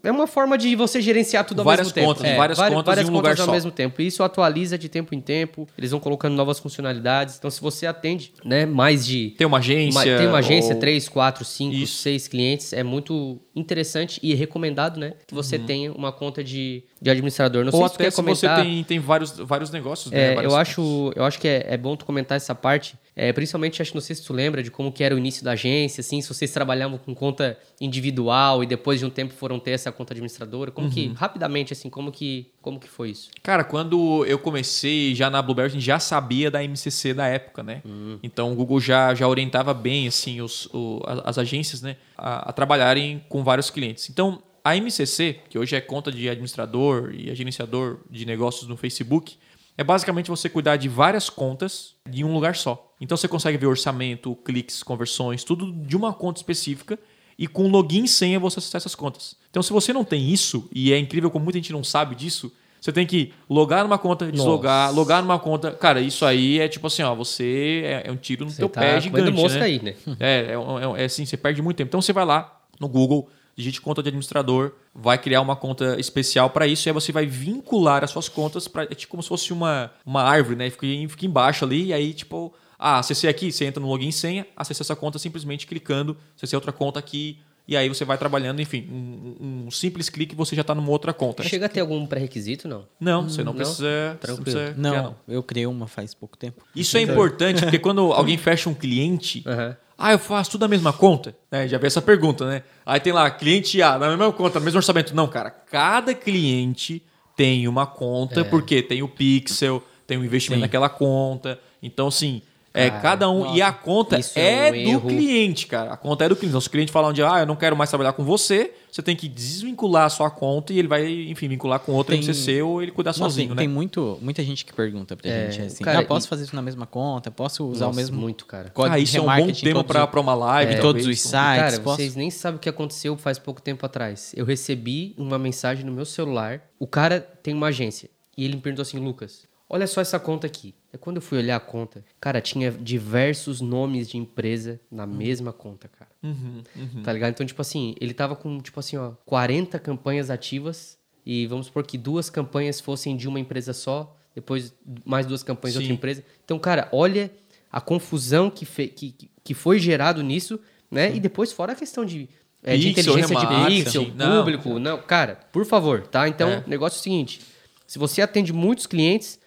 É 0.03 0.11
uma 0.11 0.27
forma 0.27 0.59
de 0.59 0.75
você 0.75 1.01
gerenciar 1.01 1.45
tudo 1.45 1.61
ao 1.61 1.65
Várias 1.65 1.87
mesmo 1.89 1.95
tempo. 1.95 2.07
contas, 2.09 2.25
É, 2.25 2.37
várias 2.37 2.59
vari- 2.59 2.75
contas 2.75 2.87
várias 2.87 3.07
em 3.07 3.11
um 3.11 3.15
contas 3.15 3.31
lugar 3.31 3.41
ao 3.41 3.47
só. 3.47 3.53
mesmo 3.53 3.71
tempo. 3.71 4.03
E 4.03 4.07
isso 4.09 4.23
atualiza 4.25 4.77
de 4.77 4.89
tempo 4.89 5.15
em 5.15 5.21
tempo. 5.21 5.69
Eles 5.79 5.91
vão 5.93 6.01
colocando 6.01 6.35
novas 6.35 6.59
funcionalidades. 6.59 7.37
Então, 7.39 7.49
se 7.51 7.61
você 7.61 7.87
atende 7.87 8.33
né, 8.45 8.67
mais 8.67 9.07
de. 9.07 9.35
Tem 9.39 9.47
uma 9.47 9.59
agência. 9.59 9.99
Uma- 10.01 10.19
tem 10.19 10.27
uma 10.27 10.39
agência, 10.39 10.75
ou- 10.75 10.81
três, 10.81 11.09
quatro, 11.09 11.45
cinco, 11.45 11.75
Isso. 11.77 11.99
seis 12.03 12.27
clientes. 12.27 12.73
É 12.73 12.83
muito 12.83 13.39
interessante 13.55 14.19
e 14.23 14.35
recomendado, 14.35 14.99
né? 14.99 15.13
Que 15.27 15.35
você 15.35 15.57
tenha 15.59 15.93
uma 15.93 16.11
conta 16.13 16.43
de, 16.43 16.83
de 17.01 17.11
administrador. 17.11 17.65
Não 17.65 17.73
Uhum. 17.73 17.79
Ou 17.81 17.83
sei 17.83 17.89
se 17.89 17.93
tu 17.93 17.95
até 17.97 18.05
quer 18.05 18.11
se 18.11 18.17
comentar. 18.17 18.57
você 18.59 18.63
tem, 18.65 18.85
tem 18.85 18.99
vários, 18.99 19.33
vários 19.39 19.71
negócios, 19.71 20.11
né? 20.13 20.35
É, 20.35 20.45
eu, 20.47 20.57
acho, 20.57 21.13
eu 21.15 21.25
acho 21.25 21.39
que 21.39 21.47
é, 21.47 21.67
é 21.69 21.77
bom 21.77 21.95
tu 21.97 22.05
comentar 22.05 22.37
essa 22.37 22.55
parte. 22.55 22.95
É, 23.15 23.33
principalmente, 23.33 23.81
acho 23.81 23.91
que 23.93 23.97
não 23.97 24.03
sei 24.03 24.15
se 24.17 24.23
tu 24.25 24.33
lembra 24.33 24.63
de 24.63 24.71
como 24.71 24.91
que 24.93 25.03
era 25.03 25.15
o 25.15 25.19
início 25.19 25.43
da 25.45 25.53
agência, 25.53 26.01
assim, 26.01 26.21
se 26.21 26.29
vocês 26.29 26.51
trabalhavam 26.51 26.99
com 26.99 27.15
conta 27.15 27.59
individual 27.81 28.63
e 28.63 28.67
depois 28.67 28.99
de 29.01 29.07
um 29.07 29.11
tempo 29.11 29.33
foram 29.33 29.59
ter 29.59 29.71
essa 29.73 29.91
conta 29.91 30.13
administradora. 30.13 30.71
Como 30.71 30.87
Uhum. 30.89 30.93
que, 30.93 31.13
rapidamente, 31.15 31.73
assim, 31.73 31.89
como 31.89 32.13
que, 32.13 32.51
como 32.61 32.79
que 32.79 32.89
foi 32.89 33.11
isso? 33.11 33.31
Cara, 33.43 33.65
quando 33.65 34.25
eu 34.27 34.39
comecei 34.39 35.15
já 35.15 35.31
na 35.31 35.41
Blueberry, 35.41 35.67
a 35.69 35.73
gente 35.73 35.85
já 35.85 35.99
sabia 35.99 36.51
da 36.51 36.63
MCC 36.63 37.15
da 37.15 37.27
época, 37.27 37.63
né? 37.63 37.83
Então 38.23 38.53
o 38.53 38.55
Google 38.55 38.81
já, 38.81 39.15
já 39.15 39.27
orientava 39.27 39.73
bem 39.73 40.07
assim 40.09 40.41
os, 40.41 40.67
o- 40.73 41.01
as 41.25 41.39
agências, 41.39 41.81
né, 41.83 41.97
a, 42.17 42.51
a 42.51 42.53
trabalharem 42.53 43.25
com 43.29 43.43
vários 43.43 43.71
clientes. 43.71 44.09
Então 44.11 44.43
a 44.67 44.75
MCC, 44.77 45.39
que 45.49 45.57
hoje 45.57 45.77
é 45.77 45.81
conta 45.81 46.11
de 46.11 46.29
administrador 46.29 47.15
e 47.15 47.33
gerenciador 47.37 47.99
de 48.11 48.27
negócios 48.27 48.67
no 48.69 48.77
Facebook, 48.77 49.37
é 49.79 49.85
basicamente 49.85 50.29
você 50.29 50.49
cuidar 50.49 50.75
de 50.75 50.89
várias 50.89 51.31
contas 51.31 51.95
de 52.05 52.25
um 52.25 52.35
lugar 52.35 52.57
só. 52.57 52.93
Então 53.01 53.17
você 53.17 53.29
consegue 53.29 53.57
ver 53.57 53.67
orçamento, 53.67 54.35
cliques, 54.45 54.83
conversões, 54.83 55.45
tudo 55.45 55.71
de 55.71 55.97
uma 55.97 56.13
conta 56.13 56.41
específica 56.41 56.99
e 57.39 57.47
com 57.47 57.69
login 57.69 58.03
e 58.03 58.09
senha 58.09 58.41
você 58.41 58.59
acessa 58.59 58.79
essas 58.79 58.97
contas. 58.97 59.37
Então 59.51 59.63
se 59.63 59.73
você 59.73 59.93
não 59.93 60.03
tem 60.03 60.33
isso, 60.33 60.69
e 60.75 60.93
é 60.93 60.99
incrível 60.99 61.31
como 61.31 61.45
muita 61.45 61.61
gente 61.61 61.73
não 61.73 61.85
sabe 61.85 62.17
disso, 62.17 62.53
você 62.81 62.91
tem 62.91 63.07
que 63.07 63.33
logar 63.49 63.85
numa 63.85 63.99
conta, 63.99 64.33
deslogar, 64.33 64.89
Nossa. 64.89 64.99
logar 64.99 65.23
numa 65.23 65.39
conta. 65.39 65.71
Cara, 65.71 66.01
isso 66.01 66.27
aí 66.27 66.59
é 66.59 66.67
tipo 66.67 66.89
assim, 66.89 67.05
ó, 67.05 67.15
você 67.15 67.83
é, 67.85 68.09
é 68.09 68.11
um 68.11 68.17
tiro 68.17 68.45
no 68.45 68.51
Você 68.51 68.57
teu 68.59 68.69
tá 68.69 68.81
pé 68.81 69.01
gigante, 69.01 69.31
mosca 69.31 69.61
né? 69.61 69.65
aí, 69.65 69.81
né? 69.81 69.95
É, 70.19 70.29
é, 70.29 70.99
é, 70.99 71.03
é 71.03 71.05
assim, 71.05 71.25
você 71.25 71.37
perde 71.37 71.63
muito 71.63 71.77
tempo. 71.77 71.89
Então 71.89 72.03
você 72.03 72.13
vai 72.13 72.25
lá 72.25 72.63
no 72.81 72.89
Google, 72.89 73.31
digite 73.57 73.81
conta 73.81 74.03
de 74.03 74.09
administrador, 74.11 74.73
vai 74.95 75.17
criar 75.17 75.41
uma 75.41 75.57
conta 75.57 75.99
especial 75.99 76.51
para 76.51 76.67
isso 76.67 76.87
e 76.87 76.91
aí 76.91 76.93
você 76.95 77.11
vai 77.11 77.25
vincular 77.27 78.05
as 78.05 78.11
suas 78.11 78.29
contas 78.29 78.69
para 78.69 78.83
é 78.85 78.95
tipo 78.95 79.11
como 79.13 79.23
se 79.23 79.29
fosse 79.29 79.53
uma, 79.53 79.91
uma 80.05 80.23
árvore, 80.23 80.57
né? 80.57 80.69
Fica, 80.71 80.87
em- 80.87 81.09
fica 81.09 81.25
embaixo 81.25 81.65
ali 81.65 81.87
e 81.87 81.93
aí 81.93 82.13
tipo, 82.13 82.53
ah, 82.79 82.99
acessei 82.99 83.31
aqui, 83.31 83.51
você 83.51 83.65
entra 83.65 83.81
no 83.81 83.89
login 83.89 84.09
e 84.09 84.13
senha, 84.13 84.47
acessa 84.57 84.83
essa 84.83 84.95
conta 84.95 85.19
simplesmente 85.19 85.67
clicando, 85.67 86.17
acessei 86.37 86.57
outra 86.57 86.71
conta 86.73 86.99
aqui 86.99 87.39
e 87.69 87.77
aí 87.77 87.89
você 87.89 88.05
vai 88.05 88.17
trabalhando, 88.17 88.61
enfim, 88.61 88.87
um, 88.93 89.65
um 89.67 89.71
simples 89.73 90.09
clique 90.09 90.37
você 90.37 90.55
já 90.55 90.61
está 90.61 90.73
numa 90.73 90.89
outra 90.91 91.13
conta. 91.13 91.43
Chega 91.43 91.67
a 91.67 91.69
ter 91.69 91.81
algum 91.81 92.07
pré-requisito, 92.07 92.69
não? 92.69 92.87
Não, 93.01 93.29
você 93.29 93.43
não, 93.43 93.53
Não? 93.53 93.57
precisa, 93.59 94.11
não 94.11 94.17
Tranquilo. 94.19 94.43
precisa 94.45 94.75
Não, 94.77 94.91
criar, 94.91 95.03
não. 95.03 95.17
eu 95.27 95.43
criei 95.43 95.67
uma 95.67 95.89
faz 95.89 96.15
pouco 96.15 96.37
tempo. 96.37 96.63
Isso 96.77 96.97
é 96.97 97.01
importante 97.01 97.63
porque 97.63 97.79
quando 97.81 98.01
alguém 98.13 98.37
fecha 98.39 98.69
um 98.71 98.75
cliente, 98.75 99.43
Aham. 99.47 99.77
Ah, 99.99 100.13
eu 100.13 100.19
faço 100.19 100.53
tudo 100.53 100.63
na 100.63 100.69
mesma 100.69 100.93
conta? 100.93 101.35
Né, 101.51 101.67
já 101.67 101.79
vi 101.79 101.87
essa 101.87 102.03
pergunta, 102.03 102.47
né? 102.47 102.63
Aí 102.85 103.01
tem 103.01 103.13
lá, 103.13 103.31
cliente 103.31 103.81
A, 103.81 103.99
na 103.99 104.09
mesma 104.09 104.33
conta, 104.33 104.59
no 104.59 104.65
mesmo 104.65 104.79
orçamento. 104.79 105.15
Não, 105.15 105.27
cara, 105.27 105.51
cada 105.51 106.15
cliente 106.15 107.03
tem 107.35 107.67
uma 107.67 107.87
conta, 107.87 108.45
porque 108.45 108.83
tem 108.83 109.03
o 109.03 109.09
Pixel, 109.09 109.83
tem 110.07 110.19
o 110.19 110.25
investimento 110.25 110.61
Sim. 110.61 110.67
naquela 110.67 110.89
conta. 110.89 111.59
Então, 111.83 112.09
assim, 112.09 112.43
é, 112.77 112.91
Cara, 112.91 113.03
cada 113.03 113.31
um. 113.31 113.55
E 113.55 113.63
a 113.63 113.73
conta 113.73 114.19
é, 114.35 114.69
é 114.69 114.69
um 114.69 114.71
do 114.71 114.77
erro. 114.77 115.09
cliente, 115.09 115.67
cara. 115.67 115.93
A 115.93 115.97
conta 115.97 116.25
é 116.25 116.29
do 116.29 116.37
cliente. 116.37 116.51
Então, 116.51 116.61
se 116.61 116.69
o 116.69 116.71
cliente 116.71 116.93
falar 116.93 117.09
um 117.09 117.13
dia, 117.13 117.31
ah, 117.33 117.41
eu 117.41 117.47
não 117.47 117.57
quero 117.57 117.77
mais 117.77 117.89
trabalhar 117.91 118.13
com 118.13 118.23
você, 118.25 118.73
você 118.91 119.03
tem 119.03 119.17
que 119.17 119.29
desvincular 119.29 120.05
a 120.07 120.09
sua 120.09 120.31
conta 120.31 120.73
e 120.73 120.79
ele 120.79 120.89
vai, 120.89 121.07
enfim, 121.29 121.49
vincular 121.49 121.79
com 121.81 121.93
outro 121.93 122.13
Tem- 122.15 122.23
MCC 122.23 122.63
ou 122.63 122.83
ele 122.83 122.93
cuidar 122.93 123.11
Nossa, 123.11 123.19
sozinho, 123.21 123.49
tem, 123.49 123.57
né? 123.57 123.63
tem 123.63 123.69
muito, 123.69 124.19
muita 124.23 124.43
gente 124.43 124.65
que 124.65 124.73
pergunta 124.73 125.17
pra 125.17 125.31
É, 125.31 125.51
gente 125.51 125.67
assim, 125.67 125.85
cara, 125.85 126.01
ah, 126.01 126.05
posso 126.05 126.27
e- 126.27 126.29
fazer 126.31 126.45
isso 126.45 126.55
na 126.57 126.63
mesma 126.63 126.87
conta? 126.87 127.31
Posso 127.31 127.65
usar 127.67 127.87
Nossa, 127.87 127.95
o 127.99 128.01
mesmo 128.01 128.19
muito, 128.19 128.47
cara. 128.47 128.71
código 128.71 128.95
Ah, 128.95 128.99
isso 128.99 129.17
é 129.17 129.21
um 129.21 129.25
bom 129.27 129.53
tema 129.53 129.83
pra, 129.85 130.05
os- 130.05 130.11
pra 130.11 130.21
uma 130.21 130.35
live. 130.35 130.73
em 130.73 130.77
talvez. 130.81 131.05
todos 131.05 131.07
os 131.07 131.21
sites? 131.21 131.31
cara, 131.31 131.81
posso- 131.81 131.97
vocês 131.97 132.15
nem 132.17 132.31
sabem 132.31 132.57
o 132.57 132.61
que 132.61 132.69
aconteceu 132.69 133.17
faz 133.17 133.39
pouco 133.39 133.61
tempo 133.61 133.85
atrás. 133.85 134.33
Eu 134.37 134.45
recebi 134.45 135.15
uma 135.19 135.39
mensagem 135.39 135.85
no 135.85 135.93
meu 135.93 136.05
celular. 136.05 136.63
O 136.79 136.87
cara 136.87 137.21
tem 137.21 137.55
uma 137.55 137.69
agência. 137.69 138.09
E 138.37 138.45
ele 138.45 138.57
me 138.57 138.61
perguntou 138.61 138.83
assim, 138.83 138.99
Lucas, 138.99 139.45
olha 139.69 139.87
só 139.87 140.01
essa 140.01 140.19
conta 140.19 140.47
aqui. 140.47 140.75
É 140.97 140.99
quando 140.99 141.17
eu 141.17 141.23
fui 141.23 141.39
olhar 141.39 141.57
a 141.57 141.61
conta, 141.61 142.05
cara, 142.21 142.41
tinha 142.41 142.71
diversos 142.73 143.61
nomes 143.61 144.09
de 144.09 144.17
empresa 144.17 144.81
na 144.91 145.07
mesma 145.07 145.53
conta, 145.53 145.89
cara. 145.89 146.11
Uhum, 146.23 146.63
Tá 147.05 147.13
ligado? 147.13 147.31
Então, 147.33 147.47
tipo 147.47 147.61
assim, 147.61 147.95
ele 148.01 148.15
tava 148.15 148.35
com, 148.35 148.59
tipo 148.61 148.81
assim, 148.81 148.97
ó, 148.97 149.13
40 149.25 149.79
campanhas 149.79 150.31
ativas. 150.31 150.97
E 151.25 151.47
vamos 151.49 151.67
supor 151.67 151.85
que 151.85 151.99
duas 151.99 152.31
campanhas 152.31 152.81
fossem 152.81 153.17
de 153.17 153.27
uma 153.29 153.41
empresa 153.41 153.73
só, 153.73 154.17
depois 154.35 154.73
mais 155.05 155.27
duas 155.27 155.43
campanhas 155.43 155.73
de 155.75 155.79
outra 155.79 155.89
Sim. 155.89 155.95
empresa. 155.95 156.25
Então, 156.45 156.59
cara, 156.59 156.89
olha 156.93 157.31
a 157.71 157.81
confusão 157.81 158.49
que, 158.49 158.65
fe- 158.65 158.87
que, 158.89 159.13
que- 159.45 159.55
foi 159.55 159.79
gerado 159.81 160.23
nisso, 160.23 160.59
né? 160.91 161.15
E 161.15 161.19
depois, 161.21 161.53
fora 161.53 161.73
a 161.73 161.75
questão 161.75 162.05
de 162.05 162.29
é, 162.63 162.77
de 162.77 162.93
Pixel, 162.93 163.19
inteligência 163.19 163.37
de 163.37 163.67
pixel, 163.85 164.13
não. 164.15 164.39
público. 164.45 164.79
Não, 164.79 164.99
cara, 165.03 165.41
por 165.53 165.65
favor, 165.67 166.07
tá? 166.07 166.29
Então, 166.29 166.49
É. 166.49 166.63
o 166.67 166.69
negócio 166.71 166.97
é 166.99 167.01
o 167.01 167.03
seguinte: 167.03 167.41
se 167.87 167.99
você 167.99 168.23
atende 168.23 168.53
muitos 168.53 168.87
clientes, 168.87 169.39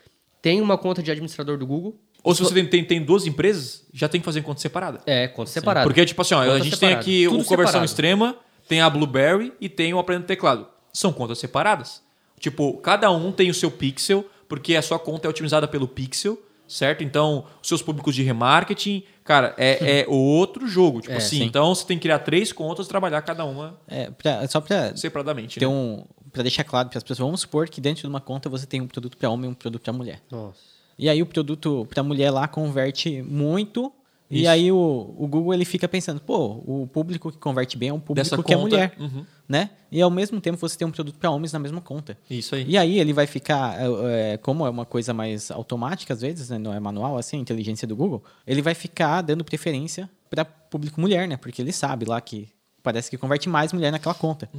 tem 0.41 0.61
uma 0.61 0.77
conta 0.77 1.01
de 1.03 1.11
administrador 1.11 1.57
do 1.57 1.65
Google. 1.65 1.95
Ou 2.23 2.35
se 2.35 2.41
você 2.43 2.53
tem, 2.53 2.65
tem, 2.65 2.83
tem 2.83 3.01
duas 3.01 3.25
empresas, 3.25 3.85
já 3.93 4.09
tem 4.09 4.19
que 4.19 4.25
fazer 4.25 4.41
conta 4.41 4.59
separada. 4.59 4.99
É, 5.05 5.27
conta 5.27 5.49
separada. 5.51 5.85
Porque, 5.87 6.05
tipo 6.05 6.21
assim, 6.21 6.33
ó, 6.33 6.41
a 6.41 6.59
gente 6.59 6.75
separada. 6.75 6.79
tem 6.79 6.93
aqui 6.93 7.23
Tudo 7.29 7.41
o 7.41 7.45
Conversão 7.45 7.65
separado. 7.67 7.85
Extrema, 7.85 8.35
tem 8.67 8.81
a 8.81 8.89
Blueberry 8.89 9.53
e 9.61 9.69
tem 9.69 9.93
o 9.93 9.99
Aprendendo 9.99 10.25
Teclado. 10.27 10.67
São 10.91 11.13
contas 11.13 11.39
separadas. 11.39 12.01
Tipo, 12.39 12.73
cada 12.77 13.09
um 13.11 13.31
tem 13.31 13.49
o 13.49 13.53
seu 13.53 13.71
pixel, 13.71 14.25
porque 14.49 14.75
a 14.75 14.81
sua 14.81 14.99
conta 14.99 15.27
é 15.27 15.29
otimizada 15.29 15.67
pelo 15.67 15.87
pixel, 15.87 16.37
certo? 16.67 17.03
Então, 17.03 17.45
os 17.61 17.67
seus 17.67 17.81
públicos 17.81 18.13
de 18.13 18.21
remarketing, 18.23 19.03
cara, 19.23 19.53
é, 19.57 20.01
é 20.01 20.05
outro 20.07 20.67
jogo. 20.67 20.99
Tipo 21.01 21.13
É, 21.13 21.17
assim, 21.17 21.37
sim. 21.39 21.43
então 21.45 21.73
você 21.73 21.85
tem 21.85 21.97
que 21.97 22.03
criar 22.03 22.19
três 22.19 22.51
contas 22.51 22.85
e 22.85 22.89
trabalhar 22.89 23.21
cada 23.21 23.45
uma 23.45 23.79
É, 23.87 24.09
pra- 24.11 24.45
só 24.47 24.59
pra 24.61 24.95
separadamente. 24.95 25.57
ter 25.59 25.65
né? 25.67 25.71
um. 25.71 26.03
Pra 26.39 26.43
deixar 26.43 26.63
claro 26.63 26.87
para 26.87 26.97
as 26.97 27.03
pessoas, 27.03 27.19
vamos 27.19 27.41
supor 27.41 27.67
que 27.67 27.81
dentro 27.81 27.99
de 27.99 28.07
uma 28.07 28.21
conta 28.21 28.47
você 28.47 28.65
tem 28.65 28.79
um 28.79 28.87
produto 28.87 29.17
para 29.17 29.29
homem 29.29 29.49
e 29.49 29.51
um 29.51 29.53
produto 29.53 29.81
para 29.81 29.91
mulher. 29.91 30.21
Nossa. 30.31 30.57
E 30.97 31.09
aí 31.09 31.21
o 31.21 31.25
produto 31.25 31.85
para 31.89 32.01
mulher 32.01 32.31
lá 32.31 32.47
converte 32.47 33.21
muito. 33.21 33.91
E 34.31 34.43
Isso. 34.43 34.49
aí 34.49 34.71
o, 34.71 35.13
o 35.17 35.27
Google 35.27 35.53
ele 35.53 35.65
fica 35.65 35.85
pensando, 35.85 36.21
pô, 36.21 36.63
o 36.65 36.87
público 36.93 37.29
que 37.29 37.37
converte 37.37 37.77
bem 37.77 37.89
é 37.89 37.93
um 37.93 37.99
público 37.99 38.23
Dessa 38.23 38.41
que 38.41 38.53
é 38.53 38.55
conta, 38.55 38.69
mulher, 38.69 38.95
uhum. 38.97 39.25
né? 39.49 39.71
E 39.91 40.01
ao 40.01 40.09
mesmo 40.09 40.39
tempo 40.39 40.57
você 40.57 40.77
tem 40.77 40.87
um 40.87 40.91
produto 40.91 41.17
para 41.17 41.29
homens 41.29 41.51
na 41.51 41.59
mesma 41.59 41.81
conta. 41.81 42.17
Isso 42.29 42.55
aí. 42.55 42.63
E 42.65 42.77
aí 42.77 42.99
ele 42.99 43.11
vai 43.11 43.27
ficar, 43.27 43.77
é, 43.77 44.35
é, 44.35 44.37
como 44.37 44.65
é 44.65 44.69
uma 44.69 44.85
coisa 44.85 45.13
mais 45.13 45.51
automática 45.51 46.13
às 46.13 46.21
vezes, 46.21 46.51
né? 46.51 46.57
não 46.57 46.73
é 46.73 46.79
manual 46.79 47.17
assim, 47.17 47.35
a 47.35 47.41
inteligência 47.41 47.85
do 47.85 47.97
Google, 47.97 48.23
ele 48.47 48.61
vai 48.61 48.73
ficar 48.73 49.21
dando 49.23 49.43
preferência 49.43 50.09
para 50.29 50.45
público 50.45 51.01
mulher, 51.01 51.27
né? 51.27 51.35
Porque 51.35 51.61
ele 51.61 51.73
sabe 51.73 52.05
lá 52.05 52.21
que 52.21 52.47
parece 52.81 53.09
que 53.09 53.17
converte 53.17 53.49
mais 53.49 53.73
mulher 53.73 53.91
naquela 53.91 54.15
conta. 54.15 54.49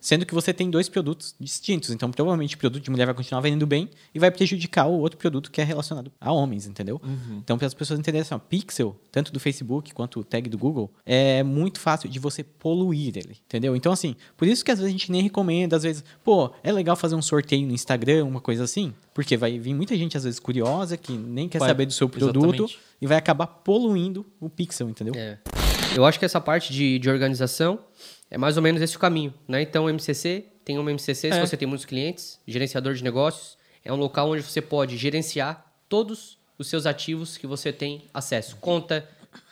Sendo 0.00 0.24
que 0.26 0.34
você 0.34 0.52
tem 0.52 0.70
dois 0.70 0.88
produtos 0.88 1.34
distintos, 1.38 1.90
então 1.90 2.10
provavelmente 2.10 2.54
o 2.56 2.58
produto 2.58 2.82
de 2.82 2.90
mulher 2.90 3.06
vai 3.06 3.14
continuar 3.14 3.40
vendendo 3.40 3.66
bem 3.66 3.88
e 4.14 4.18
vai 4.18 4.30
prejudicar 4.30 4.86
o 4.86 4.98
outro 4.98 5.18
produto 5.18 5.50
que 5.50 5.60
é 5.60 5.64
relacionado 5.64 6.10
a 6.20 6.32
homens, 6.32 6.66
entendeu? 6.66 7.00
Então 7.38 7.58
para 7.58 7.66
as 7.66 7.74
pessoas 7.74 7.98
entenderem 7.98 8.22
assim, 8.22 8.34
ó, 8.34 8.38
pixel, 8.38 8.96
tanto 9.10 9.32
do 9.32 9.40
Facebook 9.40 9.92
quanto 9.94 10.20
o 10.20 10.24
tag 10.24 10.48
do 10.48 10.58
Google, 10.58 10.90
é 11.04 11.42
muito 11.42 11.80
fácil 11.80 12.08
de 12.08 12.18
você 12.18 12.42
poluir 12.42 13.16
ele, 13.16 13.36
entendeu? 13.46 13.76
Então 13.76 13.92
assim, 13.92 14.16
por 14.36 14.46
isso 14.48 14.64
que 14.64 14.70
às 14.70 14.78
vezes 14.78 14.88
a 14.88 14.92
gente 14.96 15.10
nem 15.12 15.22
recomenda, 15.22 15.76
às 15.76 15.82
vezes, 15.82 16.04
pô, 16.24 16.50
é 16.62 16.72
legal 16.72 16.96
fazer 16.96 17.14
um 17.14 17.22
sorteio 17.22 17.66
no 17.66 17.72
Instagram, 17.72 18.24
uma 18.24 18.40
coisa 18.40 18.64
assim, 18.64 18.92
porque 19.14 19.36
vai 19.36 19.58
vir 19.58 19.74
muita 19.74 19.96
gente 19.96 20.16
às 20.16 20.24
vezes 20.24 20.38
curiosa 20.38 20.96
que 20.96 21.12
nem 21.12 21.48
quer 21.48 21.58
Vai, 21.58 21.68
saber 21.68 21.86
do 21.86 21.92
seu 21.92 22.08
produto 22.08 22.44
exatamente. 22.44 22.78
e 23.00 23.06
vai 23.06 23.16
acabar 23.16 23.46
poluindo 23.46 24.26
o 24.40 24.48
pixel, 24.48 24.88
entendeu? 24.88 25.14
É. 25.16 25.38
Eu 25.96 26.04
acho 26.04 26.18
que 26.18 26.24
essa 26.24 26.40
parte 26.40 26.72
de, 26.72 26.98
de 26.98 27.08
organização 27.10 27.78
é 28.30 28.36
mais 28.36 28.56
ou 28.56 28.62
menos 28.62 28.82
esse 28.82 28.96
o 28.96 28.98
caminho, 28.98 29.32
né? 29.48 29.62
Então, 29.62 29.84
o 29.86 29.88
MCC, 29.90 30.44
tem 30.64 30.78
uma 30.78 30.90
MCC, 30.90 31.32
se 31.32 31.38
É. 31.38 31.40
você 31.46 31.56
tem 31.56 31.66
muitos 31.66 31.84
clientes, 31.86 32.38
gerenciador 32.46 32.94
de 32.94 33.02
negócios, 33.02 33.56
é 33.84 33.92
um 33.92 33.96
local 33.96 34.30
onde 34.30 34.42
você 34.42 34.60
pode 34.60 34.96
gerenciar 34.96 35.64
todos 35.88 36.38
os 36.58 36.66
seus 36.68 36.86
ativos 36.86 37.36
que 37.36 37.46
você 37.46 37.72
tem 37.72 38.02
acesso. 38.12 38.56
Conta, 38.56 39.08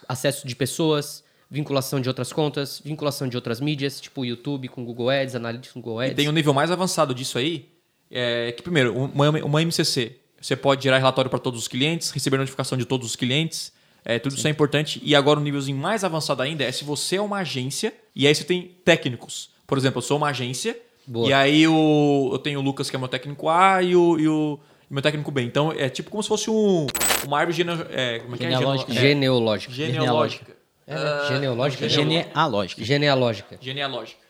acesso 0.08 0.46
de 0.46 0.56
pessoas, 0.56 1.22
vinculação 1.50 2.00
de 2.00 2.08
outras 2.08 2.32
contas, 2.32 2.80
vinculação 2.84 3.28
de 3.28 3.36
outras 3.36 3.60
mídias, 3.60 4.00
tipo 4.00 4.24
YouTube 4.24 4.68
com 4.68 4.84
Google 4.84 5.10
Ads, 5.10 5.34
Analytics 5.36 5.72
com 5.72 5.80
Google 5.80 6.02
E 6.02 6.06
Ads. 6.06 6.16
tem 6.16 6.28
um 6.28 6.32
nível 6.32 6.52
mais 6.52 6.70
avançado 6.70 7.14
disso 7.14 7.38
aí, 7.38 7.68
é 8.10 8.50
que 8.52 8.62
primeiro, 8.62 8.92
uma, 8.96 9.30
uma 9.30 9.62
MCC, 9.62 10.18
você 10.40 10.56
pode 10.56 10.82
gerar 10.82 10.98
relatório 10.98 11.30
para 11.30 11.38
todos 11.38 11.60
os 11.60 11.68
clientes, 11.68 12.10
receber 12.10 12.36
notificação 12.38 12.76
de 12.76 12.84
todos 12.84 13.06
os 13.06 13.16
clientes, 13.16 13.72
é, 14.04 14.18
tudo 14.18 14.36
isso 14.36 14.46
é 14.46 14.50
importante. 14.50 15.00
E 15.02 15.14
agora 15.14 15.40
um 15.40 15.42
nívelzinho 15.42 15.76
mais 15.78 16.04
avançado 16.04 16.42
ainda 16.42 16.62
é 16.64 16.70
se 16.70 16.84
você 16.84 17.16
é 17.16 17.20
uma 17.22 17.38
agência 17.38 17.92
e 18.14 18.26
aí 18.26 18.34
você 18.34 18.44
tem 18.44 18.76
técnicos. 18.84 19.50
Por 19.66 19.78
exemplo, 19.78 19.98
eu 19.98 20.02
sou 20.02 20.16
uma 20.18 20.28
agência 20.28 20.76
Boa. 21.06 21.28
e 21.28 21.32
aí 21.32 21.66
o, 21.66 22.30
eu 22.32 22.38
tenho 22.38 22.60
o 22.60 22.62
Lucas 22.62 22.90
que 22.90 22.96
é 22.96 22.98
meu 22.98 23.08
técnico 23.08 23.48
A 23.48 23.82
e 23.82 23.96
o, 23.96 24.18
e 24.18 24.28
o 24.28 24.58
meu 24.90 25.02
técnico 25.02 25.30
B. 25.30 25.42
Então 25.42 25.72
é 25.72 25.88
tipo 25.88 26.10
como 26.10 26.22
se 26.22 26.28
fosse 26.28 26.50
um, 26.50 26.86
uma 27.26 27.38
árvore 27.38 27.56
gene, 27.56 27.70
é, 27.90 28.18
como 28.20 28.34
é 28.34 28.38
que 28.38 28.44
é? 28.44 28.50
Genealógica. 28.50 28.92
Gene- 28.92 29.06
é, 29.06 29.08
Genealógica. 29.14 29.72
genealógica. 29.72 30.56
É, 30.86 30.94
né? 30.94 31.28
Genealógica. 31.28 31.88
Genealógica. 31.88 32.84
Genealógica. 32.84 33.58
Genealógica. 33.60 34.20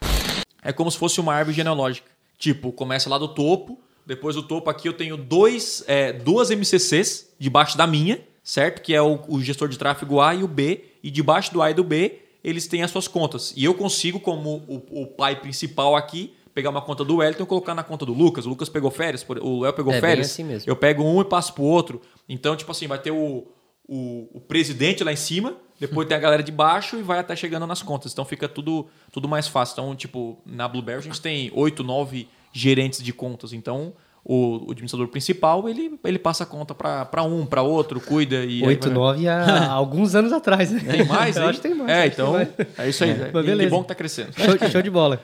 É 0.62 0.72
como 0.72 0.90
se 0.90 0.96
fosse 0.96 1.20
uma 1.20 1.34
árvore 1.34 1.56
genealógica. 1.56 2.08
Tipo, 2.38 2.72
começa 2.72 3.10
lá 3.10 3.18
do 3.18 3.28
topo, 3.28 3.78
depois 4.06 4.34
do 4.36 4.42
topo 4.42 4.70
aqui 4.70 4.88
eu 4.88 4.92
tenho 4.92 5.16
dois, 5.16 5.84
é, 5.86 6.12
duas 6.12 6.50
MCCs 6.50 7.34
debaixo 7.38 7.76
da 7.76 7.86
minha, 7.86 8.20
certo? 8.44 8.82
Que 8.82 8.94
é 8.94 9.02
o, 9.02 9.18
o 9.26 9.40
gestor 9.42 9.68
de 9.68 9.76
tráfego 9.78 10.20
A 10.20 10.34
e 10.34 10.44
o 10.44 10.48
B. 10.48 10.84
E 11.02 11.10
debaixo 11.10 11.52
do 11.52 11.60
A 11.60 11.70
e 11.70 11.74
do 11.74 11.82
B, 11.82 12.20
eles 12.44 12.68
têm 12.68 12.82
as 12.82 12.90
suas 12.90 13.08
contas. 13.08 13.52
E 13.56 13.64
eu 13.64 13.74
consigo, 13.74 14.20
como 14.20 14.62
o, 14.68 15.02
o 15.02 15.06
pai 15.06 15.40
principal 15.40 15.96
aqui, 15.96 16.34
pegar 16.54 16.70
uma 16.70 16.80
conta 16.82 17.04
do 17.04 17.16
Wellington 17.16 17.42
e 17.42 17.46
colocar 17.46 17.74
na 17.74 17.82
conta 17.82 18.06
do 18.06 18.12
Lucas. 18.12 18.46
O 18.46 18.50
Lucas 18.50 18.68
pegou 18.68 18.90
férias, 18.90 19.26
o 19.42 19.60
Léo 19.62 19.72
pegou 19.72 19.92
É, 19.92 20.00
férias. 20.00 20.30
assim 20.30 20.44
mesmo. 20.44 20.70
Eu 20.70 20.76
pego 20.76 21.02
um 21.02 21.20
e 21.20 21.24
passo 21.24 21.52
pro 21.52 21.64
outro. 21.64 22.00
Então, 22.28 22.54
tipo 22.54 22.70
assim, 22.70 22.86
vai 22.86 22.98
ter 22.98 23.10
o, 23.10 23.46
o, 23.88 24.28
o 24.34 24.40
presidente 24.40 25.02
lá 25.02 25.12
em 25.12 25.16
cima, 25.16 25.56
depois 25.80 26.06
tem 26.06 26.16
a 26.16 26.20
galera 26.20 26.42
de 26.42 26.52
baixo 26.52 26.96
e 26.96 27.02
vai 27.02 27.18
até 27.18 27.34
chegando 27.34 27.66
nas 27.66 27.82
contas. 27.82 28.12
Então 28.12 28.24
fica 28.24 28.48
tudo, 28.48 28.86
tudo 29.10 29.28
mais 29.28 29.48
fácil. 29.48 29.72
Então, 29.74 29.96
tipo, 29.96 30.38
na 30.46 30.68
Blueberry 30.68 30.98
a 30.98 31.02
gente 31.02 31.20
tem 31.20 31.50
oito, 31.54 31.82
nove 31.82 32.28
gerentes 32.52 33.02
de 33.02 33.12
contas. 33.12 33.52
Então, 33.52 33.92
o, 34.24 34.66
o 34.68 34.70
administrador 34.70 35.06
principal, 35.08 35.68
ele, 35.68 35.98
ele 36.04 36.18
passa 36.18 36.44
a 36.44 36.46
conta 36.46 36.74
para 36.74 37.22
um, 37.22 37.44
para 37.44 37.62
outro, 37.62 38.00
cuida 38.00 38.36
e... 38.36 38.62
aí 38.62 38.66
8, 38.66 38.84
vai- 38.88 38.94
9 38.94 39.28
há 39.28 39.70
alguns 39.72 40.14
anos 40.14 40.32
atrás, 40.32 40.70
né? 40.70 40.80
Tem 40.80 41.04
mais, 41.04 41.36
Eu 41.36 41.46
acho 41.46 41.60
que 41.60 41.68
tem 41.68 41.76
mais. 41.76 41.90
É, 41.90 42.06
então, 42.06 42.32
mais. 42.32 42.48
é 42.78 42.88
isso 42.88 43.04
aí. 43.04 43.14
né? 43.14 43.30
Mas 43.32 43.44
E 43.44 43.46
beleza. 43.46 43.68
Que 43.68 43.76
bom 43.76 43.82
que 43.82 43.88
tá 43.88 43.94
crescendo. 43.94 44.30
Show, 44.32 44.56
show 44.70 44.82
de 44.82 44.90
bola. 44.90 45.20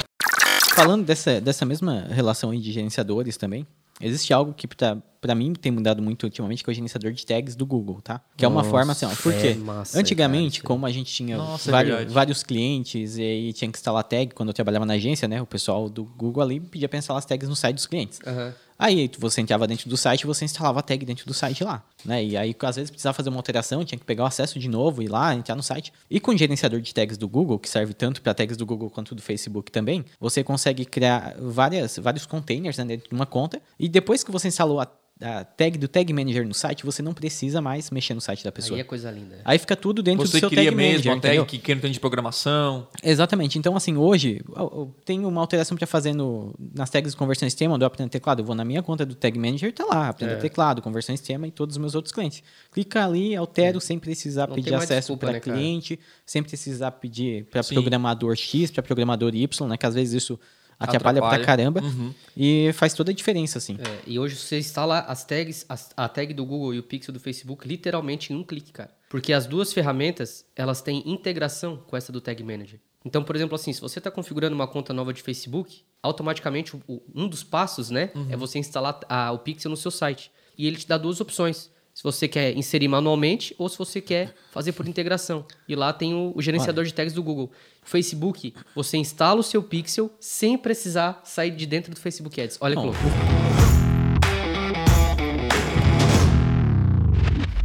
Falando 0.74 1.04
dessa, 1.04 1.40
dessa 1.40 1.64
mesma 1.66 2.06
relação 2.10 2.50
aí 2.50 2.58
de 2.58 2.70
gerenciadores 2.72 3.36
também, 3.36 3.66
existe 4.00 4.32
algo 4.32 4.54
que 4.54 4.66
pra, 4.66 4.96
pra 5.20 5.34
mim 5.34 5.52
tem 5.52 5.70
mudado 5.72 6.00
muito 6.02 6.22
ultimamente, 6.22 6.62
que 6.64 6.70
é 6.70 6.72
o 6.72 6.74
gerenciador 6.74 7.12
de 7.12 7.26
tags 7.26 7.54
do 7.54 7.66
Google, 7.66 8.00
tá? 8.00 8.20
Que 8.36 8.44
é 8.44 8.48
uma 8.48 8.58
Nossa, 8.60 8.70
forma 8.70 8.92
assim, 8.92 9.04
ó, 9.04 9.10
por 9.22 9.32
é 9.34 9.36
quê? 9.40 9.54
massa, 9.54 9.98
Antigamente, 9.98 10.60
cara, 10.60 10.68
como 10.68 10.86
a 10.86 10.90
gente 10.90 11.12
tinha 11.12 11.36
Nossa, 11.36 11.68
é 11.68 11.72
vários, 11.72 11.90
verdade. 11.94 12.14
vários 12.14 12.42
clientes 12.42 13.18
e 13.18 13.22
aí 13.22 13.52
tinha 13.52 13.70
que 13.70 13.76
instalar 13.76 14.04
tag, 14.04 14.32
quando 14.34 14.48
eu 14.50 14.54
trabalhava 14.54 14.86
na 14.86 14.94
agência, 14.94 15.26
né, 15.28 15.42
o 15.42 15.46
pessoal 15.46 15.88
do 15.90 16.04
Google 16.04 16.42
ali 16.42 16.60
pedia 16.60 16.88
pra 16.88 16.98
instalar 16.98 17.18
as 17.18 17.26
tags 17.26 17.48
no 17.48 17.56
site 17.56 17.74
dos 17.74 17.86
clientes. 17.86 18.18
Aham. 18.26 18.54
Aí 18.80 19.10
você 19.18 19.42
entrava 19.42 19.66
dentro 19.66 19.90
do 19.90 19.96
site 19.96 20.22
e 20.22 20.26
você 20.26 20.42
instalava 20.42 20.78
a 20.78 20.82
tag 20.82 21.04
dentro 21.04 21.26
do 21.26 21.34
site 21.34 21.62
lá, 21.62 21.84
né? 22.02 22.24
E 22.24 22.34
aí 22.34 22.56
às 22.62 22.76
vezes 22.76 22.90
precisava 22.90 23.12
fazer 23.12 23.28
uma 23.28 23.36
alteração, 23.36 23.84
tinha 23.84 23.98
que 23.98 24.06
pegar 24.06 24.24
o 24.24 24.26
acesso 24.26 24.58
de 24.58 24.70
novo, 24.70 25.02
ir 25.02 25.08
lá, 25.08 25.34
entrar 25.34 25.54
no 25.54 25.62
site. 25.62 25.92
E 26.10 26.18
com 26.18 26.30
o 26.30 26.36
gerenciador 26.36 26.80
de 26.80 26.94
tags 26.94 27.18
do 27.18 27.28
Google, 27.28 27.58
que 27.58 27.68
serve 27.68 27.92
tanto 27.92 28.22
para 28.22 28.32
tags 28.32 28.56
do 28.56 28.64
Google 28.64 28.88
quanto 28.88 29.14
do 29.14 29.20
Facebook 29.20 29.70
também, 29.70 30.02
você 30.18 30.42
consegue 30.42 30.86
criar 30.86 31.36
várias, 31.38 31.98
vários 31.98 32.24
containers 32.24 32.78
né, 32.78 32.86
dentro 32.86 33.10
de 33.10 33.14
uma 33.14 33.26
conta. 33.26 33.60
E 33.78 33.86
depois 33.86 34.24
que 34.24 34.30
você 34.30 34.48
instalou 34.48 34.80
a, 34.80 34.90
a 35.22 35.44
tag 35.44 35.76
do 35.78 35.86
Tag 35.86 36.12
Manager 36.12 36.46
no 36.46 36.54
site, 36.54 36.84
você 36.84 37.02
não 37.02 37.12
precisa 37.12 37.60
mais 37.60 37.90
mexer 37.90 38.14
no 38.14 38.20
site 38.20 38.42
da 38.42 38.50
pessoa. 38.50 38.76
Aí 38.76 38.80
é 38.80 38.84
coisa 38.84 39.10
linda. 39.10 39.38
Aí 39.44 39.58
fica 39.58 39.76
tudo 39.76 40.02
dentro 40.02 40.26
Você 40.26 40.38
do 40.38 40.40
seu 40.40 40.48
cria 40.48 40.64
Tag 40.64 40.76
mesmo 40.76 40.92
Manager, 40.92 41.12
a 41.12 41.16
entendeu? 41.16 41.44
tag 41.44 41.50
que 41.50 41.58
quem 41.64 41.74
não 41.74 41.82
tem 41.82 41.92
de 41.92 42.00
programação. 42.00 42.86
Exatamente. 43.02 43.58
Então, 43.58 43.76
assim, 43.76 43.96
hoje 43.96 44.42
eu- 44.56 44.94
tenho 45.04 45.28
uma 45.28 45.40
alteração 45.40 45.76
para 45.76 45.86
fazer 45.86 46.12
no, 46.14 46.54
nas 46.74 46.88
tags 46.90 47.12
de 47.12 47.16
conversão 47.18 47.46
extrema 47.46 47.78
do 47.78 47.84
Aprender 47.84 48.10
Teclado. 48.10 48.40
Eu 48.40 48.46
vou 48.46 48.54
na 48.54 48.64
minha 48.64 48.82
conta 48.82 49.04
do 49.04 49.14
Tag 49.14 49.38
Manager, 49.38 49.72
tá 49.72 49.84
lá, 49.84 50.08
Aprender 50.08 50.34
É. 50.34 50.36
Teclado, 50.36 50.80
conversão 50.80 51.14
extrema 51.14 51.46
e 51.46 51.50
todos 51.50 51.74
os 51.76 51.78
meus 51.80 51.94
outros 51.94 52.12
clientes. 52.12 52.42
Clica 52.72 53.04
ali, 53.04 53.36
altero 53.36 53.80
sem 53.80 53.98
precisar 53.98 54.48
Não 54.48 54.54
pedir 54.54 54.74
acesso 54.74 55.16
para 55.16 55.32
né, 55.32 55.40
cara? 55.40 55.56
cliente, 55.56 55.98
sem 56.24 56.42
precisar 56.42 56.92
pedir 56.92 57.44
para 57.44 57.62
programador 57.62 58.34
X, 58.36 58.70
para 58.70 58.82
programador 58.82 59.34
Y, 59.34 59.68
né? 59.68 59.76
Que 59.76 59.86
às 59.86 59.94
vezes 59.94 60.22
isso 60.22 60.38
atrapalha, 60.80 61.18
pra 61.20 61.28
Atrapalha. 61.28 61.44
caramba. 61.44 61.80
Uhum. 61.82 62.12
E 62.36 62.70
faz 62.74 62.94
toda 62.94 63.10
a 63.10 63.14
diferença, 63.14 63.58
assim. 63.58 63.76
É, 63.78 63.98
e 64.06 64.18
hoje 64.18 64.36
você 64.36 64.58
instala 64.58 65.00
as 65.00 65.24
tags, 65.24 65.64
as- 65.68 65.90
a 65.96 66.08
tag 66.08 66.32
do 66.34 66.44
Google 66.44 66.74
e 66.74 66.78
o 66.78 66.82
Pixel 66.82 67.12
do 67.12 67.20
Facebook 67.20 67.66
literalmente 67.68 68.32
em 68.32 68.36
um 68.36 68.42
clique, 68.44 68.72
cara. 68.72 68.90
Porque 69.08 69.32
as 69.32 69.46
duas 69.46 69.72
ferramentas, 69.72 70.44
elas 70.56 70.80
têm 70.80 71.02
integração 71.04 71.76
com 71.86 71.96
essa 71.96 72.12
do 72.12 72.20
Tag 72.20 72.42
Manager. 72.44 72.80
Então, 73.04 73.22
por 73.24 73.34
exemplo, 73.34 73.54
assim, 73.54 73.72
se 73.72 73.80
você 73.80 73.98
está 73.98 74.10
configurando 74.10 74.54
uma 74.54 74.66
conta 74.68 74.92
nova 74.92 75.12
de 75.12 75.22
Facebook, 75.22 75.82
automaticamente 76.02 76.76
o- 76.86 77.02
um 77.14 77.26
dos 77.26 77.42
passos, 77.42 77.90
né, 77.90 78.10
é 78.28 78.36
você 78.36 78.58
instalar 78.58 79.00
a- 79.08 79.32
o 79.32 79.38
Pixel 79.38 79.70
no 79.70 79.76
seu 79.76 79.90
site. 79.90 80.30
E 80.56 80.66
ele 80.66 80.76
te 80.76 80.86
dá 80.86 80.98
duas 80.98 81.20
opções. 81.20 81.70
Se 81.92 82.02
você 82.02 82.28
quer 82.28 82.56
inserir 82.56 82.88
manualmente 82.88 83.54
ou 83.58 83.68
se 83.68 83.76
você 83.76 84.00
quer 84.00 84.34
fazer 84.50 84.72
por 84.72 84.86
integração. 84.88 85.44
E 85.68 85.74
lá 85.74 85.92
tem 85.92 86.14
o, 86.14 86.32
o 86.34 86.40
gerenciador 86.40 86.84
de 86.84 86.94
tags 86.94 87.12
do 87.12 87.22
Google. 87.22 87.50
Facebook, 87.82 88.54
você 88.74 88.96
instala 88.96 89.40
o 89.40 89.42
seu 89.42 89.62
Pixel 89.62 90.10
sem 90.20 90.56
precisar 90.56 91.20
sair 91.24 91.50
de 91.50 91.66
dentro 91.66 91.94
do 91.94 92.00
Facebook 92.00 92.40
Ads. 92.40 92.58
Olha 92.60 92.76
que 92.76 92.82
louco. 92.82 92.98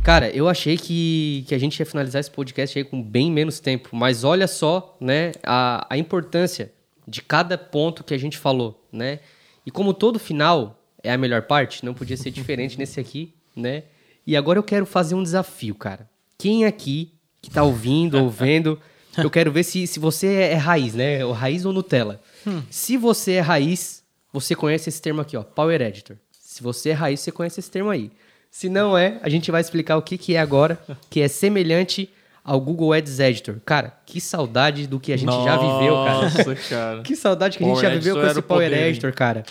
Cara, 0.06 0.30
eu 0.30 0.48
achei 0.48 0.78
que, 0.78 1.44
que 1.48 1.56
a 1.56 1.58
gente 1.58 1.80
ia 1.80 1.86
finalizar 1.86 2.20
esse 2.20 2.30
podcast 2.30 2.78
aí 2.78 2.86
com 2.86 3.02
bem 3.02 3.32
menos 3.32 3.60
tempo, 3.60 3.90
mas 3.96 4.24
olha 4.24 4.48
só, 4.48 4.96
né, 5.02 5.32
a, 5.44 5.88
a 5.90 5.98
importância 5.98 6.72
de 7.08 7.24
cada 7.24 7.58
ponto 7.58 8.04
que 8.04 8.14
a 8.14 8.18
gente 8.18 8.38
falou, 8.38 8.88
né? 8.92 9.20
E 9.66 9.72
como 9.72 9.96
todo 9.96 10.20
final 10.20 10.80
é 11.04 11.12
a 11.12 11.18
melhor 11.18 11.44
parte, 11.44 11.84
não 11.84 11.96
podia 11.96 12.16
ser 12.18 12.30
diferente 12.30 12.78
nesse 12.80 13.00
aqui, 13.00 13.34
né? 13.56 13.84
E 14.26 14.36
agora 14.36 14.60
eu 14.60 14.64
quero 14.64 14.86
fazer 14.86 15.16
um 15.16 15.24
desafio, 15.24 15.76
cara. 15.76 16.10
Quem 16.38 16.66
aqui 16.66 17.14
que 17.42 17.50
tá 17.50 17.64
ouvindo 17.64 18.18
ou 18.18 18.30
vendo 18.30 18.80
Eu 19.18 19.30
quero 19.30 19.52
ver 19.52 19.64
se, 19.64 19.86
se 19.88 20.00
você 20.00 20.28
é 20.28 20.56
raiz, 20.56 20.94
né? 20.94 21.24
O 21.24 21.32
raiz 21.32 21.66
ou 21.66 21.72
Nutella. 21.72 22.20
Se 22.70 22.98
você 22.98 23.34
é 23.34 23.40
raiz, 23.40 24.04
você 24.34 24.56
conhece 24.56 24.90
esse 24.90 25.02
termo 25.02 25.22
aqui, 25.22 25.38
ó, 25.38 25.44
Power 25.44 25.82
Editor. 25.82 26.18
Se 26.32 26.62
você 26.62 26.90
é 26.90 26.94
raiz, 26.94 27.20
você 27.20 27.32
conhece 27.32 27.60
esse 27.60 27.72
termo 27.72 27.90
aí. 27.90 28.12
Se 28.52 28.70
não 28.70 28.98
é, 28.98 29.20
a 29.22 29.30
gente 29.30 29.52
vai 29.52 29.62
explicar 29.62 29.98
o 29.98 30.02
que, 30.02 30.18
que 30.18 30.36
é 30.36 30.40
agora, 30.40 30.80
que 31.10 31.22
é 31.22 31.28
semelhante 31.28 32.10
ao 32.44 32.60
Google 32.62 32.94
Ads 32.94 33.20
Editor. 33.20 33.60
Cara, 33.66 33.98
que 34.06 34.22
saudade 34.22 34.88
do 34.88 35.00
que 35.00 35.12
a 35.12 35.18
gente 35.18 35.34
já 35.44 35.58
viveu, 35.58 35.96
cara. 35.96 36.22
Nossa, 36.22 36.56
cara. 36.70 37.02
Que 37.04 37.16
saudade 37.16 37.58
que 37.58 37.64
a 37.64 37.68
gente 37.68 37.76
Power 37.76 37.90
já 37.90 37.96
viveu 37.96 38.16
com 38.16 38.28
esse 38.28 38.42
Power? 38.42 38.74
Editor, 38.74 39.14
cara. 39.14 39.44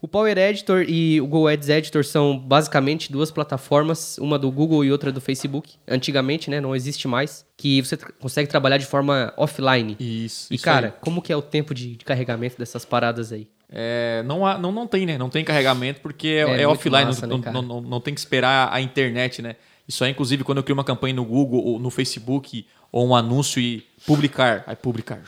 O 0.00 0.06
Power 0.06 0.38
Editor 0.38 0.84
e 0.88 1.20
o 1.20 1.26
Google 1.26 1.48
Ads 1.48 1.68
Editor 1.68 2.04
são 2.04 2.38
basicamente 2.38 3.10
duas 3.10 3.32
plataformas, 3.32 4.16
uma 4.18 4.38
do 4.38 4.48
Google 4.50 4.84
e 4.84 4.92
outra 4.92 5.10
do 5.10 5.20
Facebook. 5.20 5.74
Antigamente, 5.88 6.48
né, 6.48 6.60
não 6.60 6.74
existe 6.76 7.08
mais, 7.08 7.44
que 7.56 7.82
você 7.82 7.96
tra- 7.96 8.12
consegue 8.20 8.48
trabalhar 8.48 8.78
de 8.78 8.86
forma 8.86 9.32
offline. 9.36 9.96
Isso. 9.98 10.52
E 10.52 10.54
isso 10.56 10.64
cara, 10.64 10.86
aí. 10.88 10.92
como 11.00 11.20
que 11.20 11.32
é 11.32 11.36
o 11.36 11.42
tempo 11.42 11.74
de, 11.74 11.96
de 11.96 12.04
carregamento 12.04 12.56
dessas 12.56 12.84
paradas 12.84 13.32
aí? 13.32 13.48
É, 13.70 14.22
não, 14.24 14.46
há- 14.46 14.56
não, 14.56 14.70
não 14.70 14.86
tem, 14.86 15.04
né? 15.04 15.18
Não 15.18 15.28
tem 15.28 15.44
carregamento 15.44 16.00
porque 16.00 16.28
é, 16.28 16.58
É 16.58 16.62
é 16.62 16.68
offline, 16.68 17.04
massa, 17.06 17.26
não, 17.26 17.38
né, 17.38 17.50
não, 17.50 17.60
não, 17.62 17.80
não 17.80 18.00
tem 18.00 18.14
que 18.14 18.20
esperar 18.20 18.72
a 18.72 18.80
internet, 18.80 19.42
né? 19.42 19.56
Isso 19.86 20.04
aí, 20.04 20.12
inclusive, 20.12 20.44
quando 20.44 20.58
eu 20.58 20.62
crio 20.64 20.74
uma 20.74 20.84
campanha 20.84 21.14
no 21.14 21.24
Google 21.24 21.60
ou 21.64 21.78
no 21.80 21.90
Facebook 21.90 22.64
ou 22.92 23.08
um 23.08 23.16
anúncio 23.16 23.60
e 23.60 23.84
publicar. 24.06 24.62
Aí 24.66 24.76
publicar. 24.76 25.22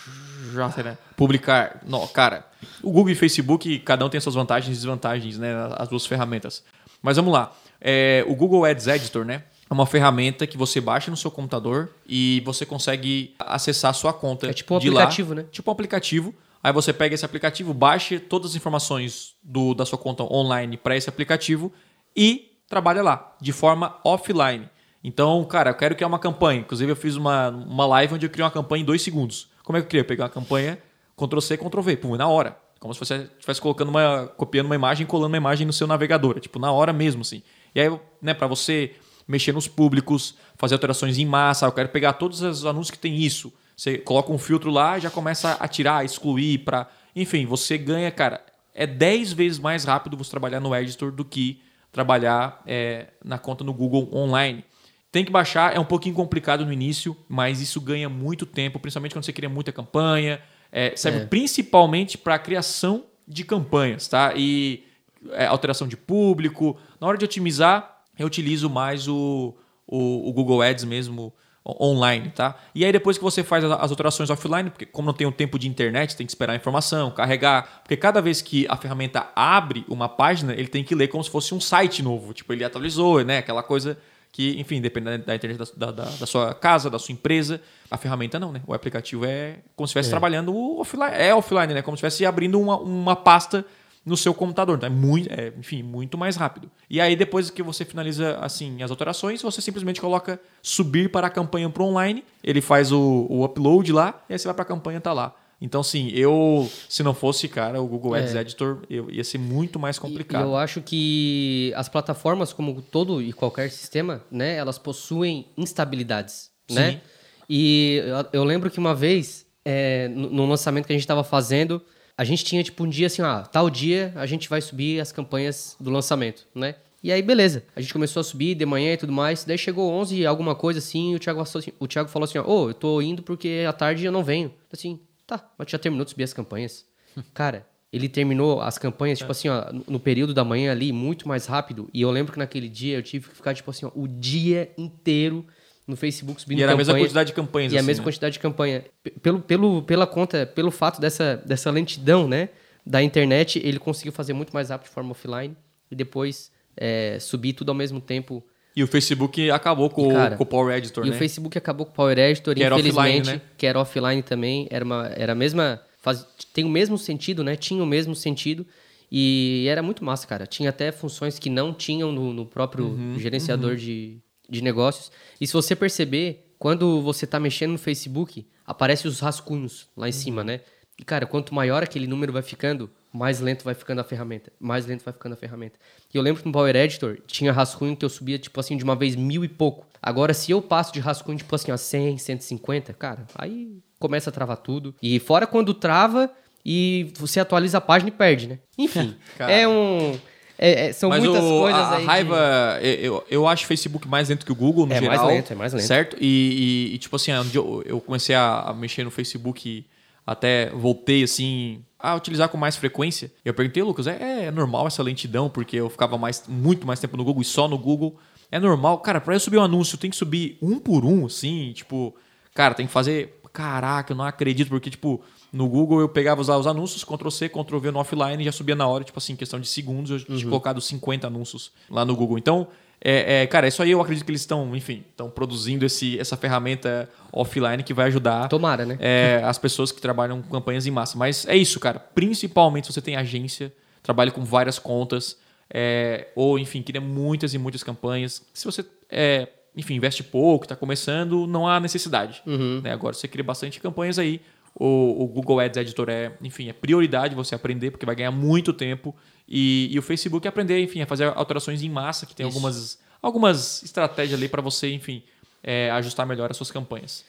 Já, 0.53 0.71
sei, 0.71 0.85
né? 0.85 0.99
Publicar. 1.17 1.81
Não, 1.87 2.07
cara, 2.07 2.47
o 2.83 2.91
Google 2.91 3.11
e 3.11 3.13
o 3.13 3.17
Facebook, 3.17 3.79
cada 3.81 4.05
um 4.05 4.09
tem 4.09 4.21
suas 4.21 4.35
vantagens 4.35 4.77
e 4.77 4.81
desvantagens, 4.81 5.39
né? 5.39 5.53
As 5.77 5.89
duas 5.89 6.07
ferramentas. 6.07 6.63
Mas 7.03 7.17
vamos 7.17 7.33
lá. 7.33 7.53
É, 7.81 8.25
o 8.29 8.35
Google 8.35 8.65
Ads 8.65 8.87
Editor, 8.87 9.25
né? 9.25 9.45
É 9.69 9.73
uma 9.73 9.87
ferramenta 9.87 10.47
que 10.47 10.57
você 10.57 10.81
baixa 10.81 11.11
no 11.11 11.17
seu 11.17 11.31
computador 11.31 11.91
e 12.07 12.43
você 12.45 12.67
consegue 12.67 13.35
acessar 13.39 13.93
a 13.93 13.95
sua 13.95 14.13
conta. 14.13 14.49
É 14.49 14.53
tipo 14.53 14.75
um 14.75 14.79
de 14.79 14.91
lá. 14.91 15.03
aplicativo, 15.03 15.35
né? 15.35 15.47
Tipo 15.51 15.71
um 15.71 15.73
aplicativo. 15.73 16.35
Aí 16.63 16.73
você 16.73 16.93
pega 16.93 17.15
esse 17.15 17.25
aplicativo, 17.25 17.73
baixa 17.73 18.21
todas 18.21 18.51
as 18.51 18.57
informações 18.57 19.35
do, 19.43 19.73
da 19.73 19.87
sua 19.87 19.97
conta 19.97 20.25
online 20.25 20.77
para 20.77 20.97
esse 20.97 21.09
aplicativo 21.09 21.73
e 22.15 22.51
trabalha 22.69 23.03
lá, 23.03 23.35
de 23.41 23.53
forma 23.53 23.97
offline. 24.05 24.69
Então, 25.03 25.43
cara, 25.45 25.71
eu 25.71 25.75
quero 25.75 25.95
criar 25.95 26.09
uma 26.09 26.19
campanha. 26.19 26.61
Inclusive, 26.61 26.93
eu 26.93 26.97
fiz 26.97 27.17
uma, 27.17 27.49
uma 27.49 27.87
live 27.87 28.15
onde 28.15 28.27
eu 28.27 28.31
criei 28.31 28.45
uma 28.45 28.51
campanha 28.51 28.83
em 28.83 28.85
dois 28.85 29.01
segundos. 29.03 29.49
Como 29.71 29.79
é 29.79 29.83
que 29.83 29.87
eu 29.87 29.91
queria? 29.91 30.05
Pegar 30.05 30.25
uma 30.25 30.31
campanha, 30.31 30.81
Ctrl-C, 31.17 31.57
Ctrl-V, 31.57 31.97
pum, 31.99 32.17
na 32.17 32.27
hora. 32.27 32.59
Como 32.81 32.93
se 32.93 32.99
você 32.99 33.29
estivesse 33.39 33.61
colocando 33.61 33.89
uma, 33.89 34.27
copiando 34.37 34.67
uma 34.67 34.75
imagem 34.75 35.05
e 35.05 35.07
colando 35.07 35.29
uma 35.29 35.37
imagem 35.37 35.65
no 35.65 35.73
seu 35.73 35.87
navegador. 35.87 36.41
Tipo, 36.41 36.59
na 36.59 36.73
hora 36.73 36.93
mesmo, 36.93 37.23
assim. 37.23 37.41
E 37.73 37.81
aí, 37.81 38.01
né, 38.21 38.35
para 38.35 38.49
você 38.49 38.97
mexer 39.29 39.53
nos 39.53 39.69
públicos, 39.69 40.35
fazer 40.57 40.75
alterações 40.75 41.19
em 41.19 41.25
massa, 41.25 41.67
eu 41.67 41.73
quero 41.73 41.89
pegar 41.91 42.15
todos 42.15 42.43
os 42.43 42.67
anúncios 42.67 42.91
que 42.91 42.99
tem 42.99 43.17
isso. 43.17 43.53
Você 43.77 43.97
coloca 43.97 44.33
um 44.33 44.39
filtro 44.39 44.73
lá 44.73 44.99
e 44.99 45.03
já 45.03 45.11
começa 45.11 45.53
a 45.53 45.69
tirar, 45.69 46.05
excluir, 46.05 46.65
para, 46.65 46.89
enfim, 47.15 47.47
você 47.47 47.79
ganha, 47.79 48.11
cara, 48.11 48.45
é 48.75 48.89
10 48.89 49.33
vezes 49.35 49.61
mais 49.61 49.85
rápido 49.85 50.17
você 50.17 50.33
trabalhar 50.33 50.59
no 50.59 50.75
editor 50.75 51.13
do 51.13 51.25
que 51.25 51.63
trabalhar 51.93 52.61
é, 52.67 53.07
na 53.25 53.39
conta 53.39 53.63
no 53.63 53.73
Google 53.73 54.11
online. 54.13 54.65
Tem 55.13 55.25
que 55.25 55.33
baixar, 55.33 55.75
é 55.75 55.81
um 55.81 55.85
pouquinho 55.85 56.15
complicado 56.15 56.65
no 56.65 56.73
início, 56.73 57.17
mas 57.29 57.61
isso 57.61 57.81
ganha 57.81 58.09
muito 58.09 58.47
tempo, 58.47 58.79
principalmente 58.79 59.13
quando 59.13 59.25
você 59.25 59.33
cria 59.33 59.49
muita 59.49 59.73
campanha. 59.73 60.41
É, 60.71 60.95
serve 60.97 61.21
É. 61.21 61.25
principalmente 61.27 62.17
para 62.17 62.37
a 62.37 62.39
criação 62.39 63.05
de 63.27 63.45
campanhas, 63.45 64.07
tá? 64.07 64.33
E 64.37 64.85
é, 65.33 65.47
alteração 65.47 65.89
de 65.89 65.97
público. 65.97 66.77
Na 67.01 67.09
hora 67.09 67.19
de 67.19 67.25
otimizar, 67.25 68.03
eu 68.19 68.27
utilizo 68.27 68.71
mais 68.71 69.09
o, 69.09 69.55
o, 69.87 70.29
o 70.29 70.33
Google 70.33 70.63
Ads 70.63 70.85
mesmo 70.85 71.33
online, 71.67 72.31
tá? 72.31 72.57
E 72.75 72.85
aí 72.85 72.93
depois 72.93 73.19
que 73.19 73.23
você 73.23 73.43
faz 73.43 73.63
as 73.65 73.71
as 73.71 73.91
alterações 73.91 74.31
offline, 74.31 74.71
porque 74.71 74.87
como 74.87 75.07
não 75.07 75.13
tem 75.13 75.27
o 75.27 75.33
tempo 75.33 75.59
de 75.59 75.69
internet, 75.69 76.17
tem 76.17 76.27
que 76.27 76.31
esperar 76.31 76.53
a 76.55 76.57
informação, 76.57 77.11
carregar, 77.11 77.83
porque 77.83 77.97
cada 77.97 78.21
vez 78.23 78.41
que 78.41 78.67
a 78.69 78.77
ferramenta 78.77 79.29
abre 79.37 79.85
uma 79.89 80.09
página, 80.09 80.53
ele 80.55 80.69
tem 80.69 80.83
que 80.83 80.95
ler 80.95 81.09
como 81.09 81.23
se 81.23 81.31
fosse 81.31 81.55
um 81.55 81.61
site 81.61 82.03
novo, 82.03 82.33
tipo 82.33 82.53
ele 82.53 82.65
atualizou, 82.65 83.23
né? 83.25 83.39
Aquela 83.39 83.63
coisa 83.63 83.99
que, 84.33 84.59
enfim, 84.61 84.81
dependendo 84.81 85.25
da 85.25 85.35
internet 85.35 85.59
da, 85.77 85.91
da, 85.91 86.05
da 86.05 86.27
sua 86.27 86.55
casa, 86.55 86.89
da 86.89 86.99
sua 86.99 87.13
empresa, 87.13 87.61
a 87.91 87.97
ferramenta 87.97 88.39
não, 88.39 88.53
né? 88.53 88.63
O 88.67 88.73
aplicativo 88.73 89.25
é 89.25 89.59
como 89.75 89.87
se 89.87 89.91
estivesse 89.91 90.11
trabalhando 90.11 90.55
offline, 90.79 91.13
é 91.13 91.35
offline, 91.35 91.75
né? 91.75 91.83
Como 91.83 91.97
se 91.97 92.07
estivesse 92.07 92.25
abrindo 92.25 92.61
uma, 92.61 92.79
uma 92.79 93.17
pasta 93.17 93.65
no 94.05 94.17
seu 94.17 94.33
computador. 94.33 94.77
Então 94.77 94.87
é 94.87 94.91
muito, 94.91 95.31
é, 95.33 95.53
enfim, 95.59 95.83
muito 95.83 96.17
mais 96.17 96.37
rápido. 96.37 96.71
E 96.89 97.01
aí, 97.01 97.17
depois 97.17 97.51
que 97.51 97.63
você 97.63 97.85
finaliza 97.85 98.39
assim 98.41 98.83
as 98.83 98.91
alterações, 98.91 99.43
você 99.43 99.61
simplesmente 99.61 100.01
coloca 100.01 100.41
subir 100.63 101.11
para 101.11 101.27
a 101.27 101.31
campanha 101.31 101.69
para 101.69 101.83
online, 101.83 102.25
ele 102.43 102.61
faz 102.61 102.93
o, 102.93 103.27
o 103.29 103.45
upload 103.45 103.93
lá, 103.93 104.23
e 104.29 104.33
aí 104.33 104.39
você 104.39 104.47
vai 104.47 104.55
para 104.55 104.63
a 104.63 104.67
campanha 104.67 105.01
tá 105.01 105.13
lá. 105.13 105.35
Então, 105.61 105.83
sim, 105.83 106.09
eu, 106.15 106.71
se 106.89 107.03
não 107.03 107.13
fosse, 107.13 107.47
cara, 107.47 107.83
o 107.83 107.87
Google 107.87 108.15
Ads 108.15 108.35
É. 108.35 108.41
Editor, 108.41 108.79
eu, 108.89 109.11
ia 109.11 109.23
ser 109.23 109.37
muito 109.39 109.79
mais 109.79 109.97
E 109.97 110.01
complicado. 110.01 110.43
eu 110.45 110.57
acho 110.57 110.81
que 110.81 111.73
as 111.77 111.89
plataformas, 111.89 112.53
como 112.53 112.81
todo 112.81 113.21
e 113.21 113.33
qualquer 113.33 113.71
sistema, 113.71 114.23
né, 114.31 114.57
elas 114.57 114.79
possuem 114.79 115.47
instabilidades, 115.59 116.51
Sim. 116.69 116.75
né? 116.77 117.01
E 117.49 118.01
eu, 118.33 118.41
eu 118.41 118.45
lembro 118.45 118.71
que 118.71 118.79
uma 118.79 118.95
vez, 118.95 119.45
é, 119.65 120.09
no, 120.09 120.31
no 120.31 120.47
lançamento 120.47 120.87
que 120.87 120.93
a 120.93 120.97
gente 120.97 121.03
estava 121.05 121.23
fazendo, 121.25 121.83
a 122.17 122.25
gente 122.25 122.45
tinha 122.45 122.63
tipo 122.63 122.85
um 122.85 122.89
dia 122.89 123.07
assim, 123.09 123.23
ah, 123.23 123.43
tal 123.43 123.69
dia 123.69 124.13
a 124.17 124.25
gente 124.27 124.49
vai 124.49 124.61
subir 124.61 125.01
as 125.01 125.11
campanhas 125.13 125.77
do 125.81 125.91
lançamento, 125.91 126.47
né? 126.55 126.77
E 127.03 127.11
aí, 127.11 127.23
beleza. 127.23 127.65
A 127.75 127.81
gente 127.81 127.95
começou 127.95 128.21
a 128.21 128.25
subir 128.25 128.55
de 128.55 128.67
manhã 128.67 128.93
e 128.93 128.97
tudo 128.99 129.11
mais. 129.11 129.43
Daí 129.43 129.57
chegou 129.57 129.91
11 129.91 130.17
e 130.17 130.27
alguma 130.27 130.55
coisa 130.55 130.81
assim. 130.81 131.13
E 131.13 131.17
o 131.17 131.19
Thiago, 131.19 131.41
assim- 131.41 131.73
o 131.81 131.89
Thiago 131.89 132.11
falou 132.11 132.25
assim: 132.25 132.39
Ô, 132.41 132.69
eu 132.69 132.75
tô 132.75 133.01
indo 133.01 133.23
porque 133.23 133.65
à 133.67 133.73
tarde 133.73 134.05
eu 134.05 134.13
não 134.13 134.23
venho. 134.23 134.53
Assim, 134.71 135.01
tá, 135.39 135.53
mas 135.59 135.71
já 135.71 135.79
terminou 135.79 136.05
de 136.05 136.11
subir 136.11 136.25
as 136.25 136.33
campanhas. 136.33 136.85
Cara, 137.35 137.67
ele 137.93 138.09
terminou 138.09 138.61
as 138.61 138.79
campanhas, 138.79 139.19
tipo 139.19 139.33
assim, 139.33 139.49
ó, 139.49 139.65
no- 139.89 139.99
período 139.99 140.33
da 140.33 140.45
manhã 140.45 140.71
ali, 140.71 140.93
muito 140.93 141.27
mais 141.27 141.47
rápido. 141.47 141.89
E 141.93 142.01
eu 142.03 142.11
lembro 142.11 142.33
que 142.33 142.39
naquele 142.39 142.69
dia 142.69 142.97
eu 142.99 143.03
tive 143.03 143.29
que 143.29 143.35
ficar, 143.35 143.53
tipo 143.55 143.71
assim, 143.71 143.85
ó, 143.87 143.91
o 143.95 144.07
dia 144.07 144.71
inteiro 144.79 145.45
no 145.87 145.97
Facebook 145.97 146.41
subindo 146.41 146.61
E 146.61 146.63
era 146.63 146.73
a 146.73 146.77
mesma 146.77 146.93
campanha. 146.93 147.05
quantidade 147.07 147.27
de 147.29 147.35
campanhas. 147.35 147.73
E 147.73 147.77
a 147.77 147.81
assim, 147.81 147.87
mesma 147.89 148.03
né? 148.03 148.07
quantidade 148.07 148.33
de 148.35 148.39
campanha. 148.39 148.85
Pelo, 149.21 149.41
pelo, 149.41 149.83
pela 149.83 150.07
conta, 150.07 150.47
pelo 150.47 150.71
fato 150.71 151.01
dessa, 151.01 151.37
dessa 151.45 151.69
lentidão, 151.71 152.29
né, 152.29 152.51
da 152.87 153.03
internet, 153.03 153.59
ele 153.65 153.79
conseguiu 153.81 154.13
fazer 154.13 154.33
muito 154.35 154.53
mais 154.53 154.71
rápido 154.71 154.87
de 154.89 154.95
forma 154.95 155.11
offline 155.11 155.57
e 155.91 155.97
depois 155.97 156.53
é, 156.77 157.19
subir 157.19 157.55
tudo 157.55 157.71
ao 157.71 157.75
mesmo 157.75 158.01
tempo. 158.01 158.45
E 158.77 158.83
o 158.83 158.87
Facebook 158.87 159.51
acabou 159.51 159.91
com, 159.91 160.09
o- 160.09 160.13
cara, 160.13 160.37
com 160.37 160.43
o 160.43 160.47
Power 160.47 160.77
Editor, 160.77 161.05
E 161.07 161.11
né? 161.11 161.15
o 161.17 161.19
Facebook 161.19 161.59
acabou 161.59 161.85
com 161.87 161.93
o 161.93 161.95
Power 161.95 162.17
Editor, 162.19 162.55
Que 162.55 162.65
infelizmente, 162.65 163.21
offline, 163.23 163.39
né? 163.39 163.41
que 163.59 163.67
era 163.67 163.79
offline 163.81 164.23
também, 164.23 164.67
era, 164.71 164.85
uma, 164.85 165.07
era 165.17 165.33
a 165.33 165.35
mesma. 165.35 165.81
Faz, 165.99 166.25
tem 166.55 166.65
o 166.65 166.69
mesmo 166.69 166.97
sentido, 166.97 167.43
né? 167.45 167.57
Tinha 167.57 167.83
o 167.83 167.87
mesmo 167.87 168.15
sentido. 168.15 168.65
E 169.13 169.67
era 169.69 169.83
muito 169.83 170.05
massa, 170.05 170.27
cara. 170.27 170.47
Tinha 170.47 170.71
até 170.71 170.93
funções 170.93 171.39
que 171.39 171.51
não 171.51 171.75
tinham 171.75 172.13
no, 172.13 172.33
no 172.33 172.47
próprio 172.47 172.87
Uhum, 172.91 173.19
gerenciador 173.19 173.75
De, 173.77 174.19
de 174.49 174.63
negócios. 174.63 175.11
E 175.41 175.47
se 175.47 175.53
você 175.53 175.75
perceber, 175.75 176.55
quando 176.59 177.03
você 177.03 177.27
tá 177.27 177.41
mexendo 177.41 177.73
no 177.73 177.79
Facebook, 177.79 178.47
aparece 178.65 179.09
os 179.09 179.19
rascunhos 179.21 179.89
lá 179.97 180.07
em 180.09 180.13
Uhum. 180.13 180.17
cima, 180.17 180.45
né? 180.45 180.61
E, 180.99 181.05
cara, 181.05 181.27
quanto 181.27 181.55
maior 181.55 181.83
aquele 181.83 182.07
número 182.07 182.33
vai 182.33 182.43
ficando, 182.43 182.89
mais 183.13 183.41
lento 183.41 183.65
vai 183.65 183.75
ficando 183.75 184.01
a 184.01 184.05
ferramenta. 184.05 184.53
Mais 184.61 184.87
lento 184.87 185.03
vai 185.05 185.13
ficando 185.13 185.33
a 185.33 185.37
ferramenta. 185.37 185.79
E 186.13 186.17
eu 186.17 186.23
lembro 186.23 186.41
que 186.43 186.47
no 186.47 186.53
Power 186.53 186.75
Editor 186.77 187.19
tinha 187.27 187.53
rascunho 187.53 187.97
que 187.97 188.05
eu 188.05 188.09
subia, 188.09 188.39
tipo 188.39 188.59
assim, 188.61 188.77
de 188.77 188.85
uma 188.85 188.95
vez 188.97 189.17
mil 189.17 189.45
e 189.45 189.49
pouco. 189.49 189.87
Agora, 190.03 190.33
se 190.33 190.51
eu 190.53 190.63
passo 190.63 190.93
de 190.93 191.01
rascunho, 191.01 191.37
tipo 191.39 191.55
assim, 191.55 191.73
ó, 191.73 191.77
100, 191.77 192.19
150, 192.19 192.93
cara, 192.95 193.27
aí 193.35 193.79
começa 193.99 194.31
a 194.31 194.33
travar 194.33 194.57
tudo. 194.59 194.95
E 195.03 195.19
fora 195.19 195.47
quando 195.47 195.75
trava 195.75 196.31
e 196.65 197.13
você 197.19 197.41
atualiza 197.41 197.79
a 197.79 197.81
página 197.81 198.09
e 198.09 198.13
perde, 198.13 198.47
né? 198.49 198.59
Enfim, 198.79 199.15
Cara. 199.37 199.53
é 199.53 199.67
um... 199.69 200.13
é- 200.59 200.87
é- 200.89 200.93
são 200.93 201.09
Mas 201.11 201.23
muitas 201.25 201.43
o- 201.45 201.61
coisas 201.61 201.81
a, 201.81 201.85
a 201.89 201.95
aí. 201.97 202.01
de- 202.01 202.07
raiva, 202.07 202.79
eu, 202.83 202.95
eu, 202.95 203.25
eu 203.31 203.49
acho 203.49 203.65
o 203.65 203.67
Facebook 203.67 204.07
mais 204.09 204.29
lento 204.29 204.47
que 204.47 204.53
o 204.53 204.55
Google, 204.55 204.87
no 204.87 204.93
É 204.95 205.01
mais 205.01 205.13
geral. 205.21 205.27
lento, 205.27 205.53
é 205.53 205.57
mais 205.57 205.73
lento. 205.73 205.85
Certo? 205.87 206.17
E, 206.21 206.89
e- 206.93 206.95
e, 206.95 206.99
tipo 206.99 207.17
assim, 207.17 207.33
eu, 207.55 207.83
eu 207.85 208.01
comecei 208.01 208.35
a, 208.35 208.61
a 208.61 208.73
mexer 208.75 209.05
no 209.05 209.11
Facebook, 209.11 209.85
até 210.27 210.71
voltei 210.71 211.23
assim 211.25 211.83
a 212.03 212.15
utilizar 212.15 212.49
com 212.49 212.57
mais 212.57 212.77
frequência. 212.77 213.33
Eu 213.45 213.53
perguntei, 213.55 213.83
Lucas, 213.83 214.07
é, 214.07 214.47
é 214.47 214.51
normal 214.51 214.87
essa 214.87 215.03
lentidão, 215.03 215.49
porque 215.49 215.77
eu 215.77 215.91
ficava 215.91 216.17
mais, 216.17 216.45
muito 216.49 216.87
mais 216.87 217.01
tempo 217.01 217.17
no 217.17 217.25
Google 217.25 217.43
e 217.43 217.45
só 217.45 217.69
no 217.69 217.79
Google. 217.79 218.19
É 218.51 218.59
normal. 218.59 218.99
Cara, 218.99 219.21
pra 219.21 219.35
eu 219.35 219.41
subir 219.41 219.59
um 219.59 219.63
anúncio, 219.63 219.99
tem 219.99 220.11
que 220.11 220.17
subir 220.17 220.59
um 220.61 220.79
por 220.79 221.05
um, 221.05 221.27
assim, 221.27 221.73
tipo, 221.73 222.15
cara, 222.55 222.75
tem 222.75 222.87
que 222.87 222.93
fazer. 222.93 223.41
Caraca, 223.53 224.13
eu 224.13 224.17
não 224.17 224.25
acredito, 224.25 224.69
porque, 224.69 224.89
tipo, 224.91 225.21
no 225.53 225.69
Google 225.69 226.01
eu 226.01 226.09
pegava 226.09 226.41
os, 226.41 226.49
os 226.49 226.67
anúncios, 226.67 227.03
Ctrl-C, 227.03 227.49
Ctrl-V 227.49 227.91
no 227.91 227.99
offline 227.99 228.41
e 228.41 228.45
já 228.45 228.53
subia 228.53 228.77
na 228.77 228.87
hora, 228.87 229.03
tipo 229.03 229.19
assim, 229.19 229.33
em 229.33 229.37
questão 229.37 229.59
de 229.59 229.67
segundos, 229.67 230.11
eu 230.11 230.21
tinha 230.21 230.45
colocado 230.45 230.81
50 230.81 231.27
anúncios 231.27 231.73
lá 231.91 232.05
no 232.05 232.15
Google. 232.15 232.39
Então, 232.39 232.69
é, 233.03 233.43
é, 233.43 233.47
cara, 233.47 233.67
isso 233.67 233.83
aí 233.83 233.91
eu 233.91 234.01
acredito 234.01 234.25
que 234.25 234.31
eles 234.31 234.43
estão, 234.43 234.77
enfim, 234.77 235.05
estão 235.09 235.31
produzindo 235.31 235.87
esse, 235.87 236.19
essa 236.19 236.37
ferramenta 236.37 237.09
offline 237.33 237.83
que 237.83 237.95
vai 237.95 238.07
ajudar 238.07 238.49
Tomara, 238.49 238.85
né? 238.85 238.99
é, 239.01 239.41
as 239.45 239.59
pessoas 239.59 239.91
que 239.91 240.01
trabalham 240.01 240.43
com 240.43 240.51
campanhas 240.51 240.87
em 240.87 240.91
massa. 240.91 241.17
Mas 241.17 241.47
é 241.47 241.57
isso, 241.57 241.81
cara. 241.81 241.99
Principalmente 241.99 242.87
se 242.87 242.93
você 242.93 243.01
tem 243.01 243.17
agência, 243.17 243.73
trabalha 244.03 244.31
com 244.31 244.45
várias 244.45 244.79
contas, 244.79 245.39
é, 245.73 246.29
ou 246.35 246.59
enfim, 246.59 246.83
cria 246.83 247.01
muitas 247.01 247.55
e 247.55 247.59
muitas 247.59 247.83
campanhas. 247.83 248.43
Se 248.53 248.67
você 248.67 248.85
é, 249.09 249.49
enfim, 249.75 249.95
investe 249.95 250.23
pouco, 250.23 250.65
está 250.65 250.77
começando, 250.77 251.47
não 251.47 251.67
há 251.67 251.81
necessidade. 251.81 252.43
Né? 252.83 252.93
Agora, 252.93 253.15
você 253.15 253.29
cria 253.29 253.45
bastante 253.45 253.81
campanhas 253.81 254.19
aí. 254.19 254.41
O, 254.75 255.25
o 255.25 255.27
Google 255.27 255.59
Ads 255.61 255.77
Editor 255.79 256.09
é, 256.09 256.33
enfim, 256.43 256.69
é 256.69 256.73
prioridade 256.73 257.35
você 257.35 257.55
aprender, 257.55 257.91
porque 257.91 258.07
vai 258.07 258.15
ganhar 258.15 258.31
muito 258.31 258.73
tempo. 258.73 259.15
E, 259.51 259.89
e 259.91 259.99
o 259.99 260.03
Facebook 260.03 260.47
é 260.47 260.49
aprender, 260.49 260.81
enfim, 260.81 261.03
a 261.03 261.07
fazer 261.07 261.25
alterações 261.35 261.83
em 261.83 261.89
massa, 261.91 262.25
que 262.25 262.35
tem 262.37 262.47
Isso. 262.47 262.57
algumas, 262.57 262.99
algumas 263.21 263.83
estratégias 263.83 264.39
ali 264.39 264.49
para 264.49 264.63
você, 264.63 264.93
enfim, 264.93 265.23
é, 265.63 265.91
ajustar 265.91 266.25
melhor 266.25 266.51
as 266.51 266.57
suas 266.57 266.71
campanhas. 266.71 267.25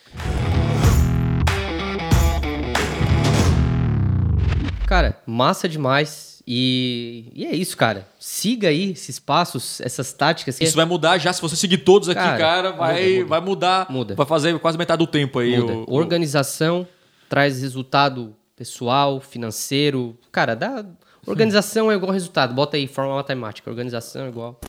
Cara, 4.85 5.21
massa 5.25 5.69
demais. 5.69 6.43
E, 6.45 7.31
e 7.33 7.45
é 7.45 7.55
isso, 7.55 7.77
cara. 7.77 8.07
Siga 8.19 8.67
aí 8.67 8.91
esses 8.91 9.19
passos, 9.19 9.79
essas 9.79 10.11
táticas. 10.11 10.59
Isso 10.59 10.75
vai 10.75 10.85
mudar 10.85 11.17
já, 11.17 11.31
se 11.31 11.41
você 11.41 11.55
seguir 11.55 11.77
todos 11.79 12.09
aqui, 12.09 12.19
Cara, 12.19 12.37
cara, 12.37 12.71
vai, 12.71 12.93
muda, 13.03 13.15
muda. 13.15 13.25
vai 13.29 13.41
mudar. 13.41 13.87
Muda. 13.89 14.15
Vai 14.15 14.25
fazer 14.25 14.59
quase 14.59 14.77
metade 14.77 14.99
do 14.99 15.07
tempo 15.07 15.39
aí. 15.39 15.57
O- 15.59 15.85
Organização 15.87 16.85
traz 17.29 17.61
resultado 17.61 18.35
pessoal, 18.55 19.21
financeiro. 19.21 20.17
Cara, 20.31 20.55
dá. 20.55 20.83
Organização 21.25 21.91
é 21.91 21.95
igual 21.95 22.11
resultado. 22.11 22.53
Bota 22.53 22.77
aí, 22.77 22.87
forma 22.87 23.15
matemática. 23.15 23.69
Organização 23.69 24.25
é 24.25 24.29
igual. 24.29 24.59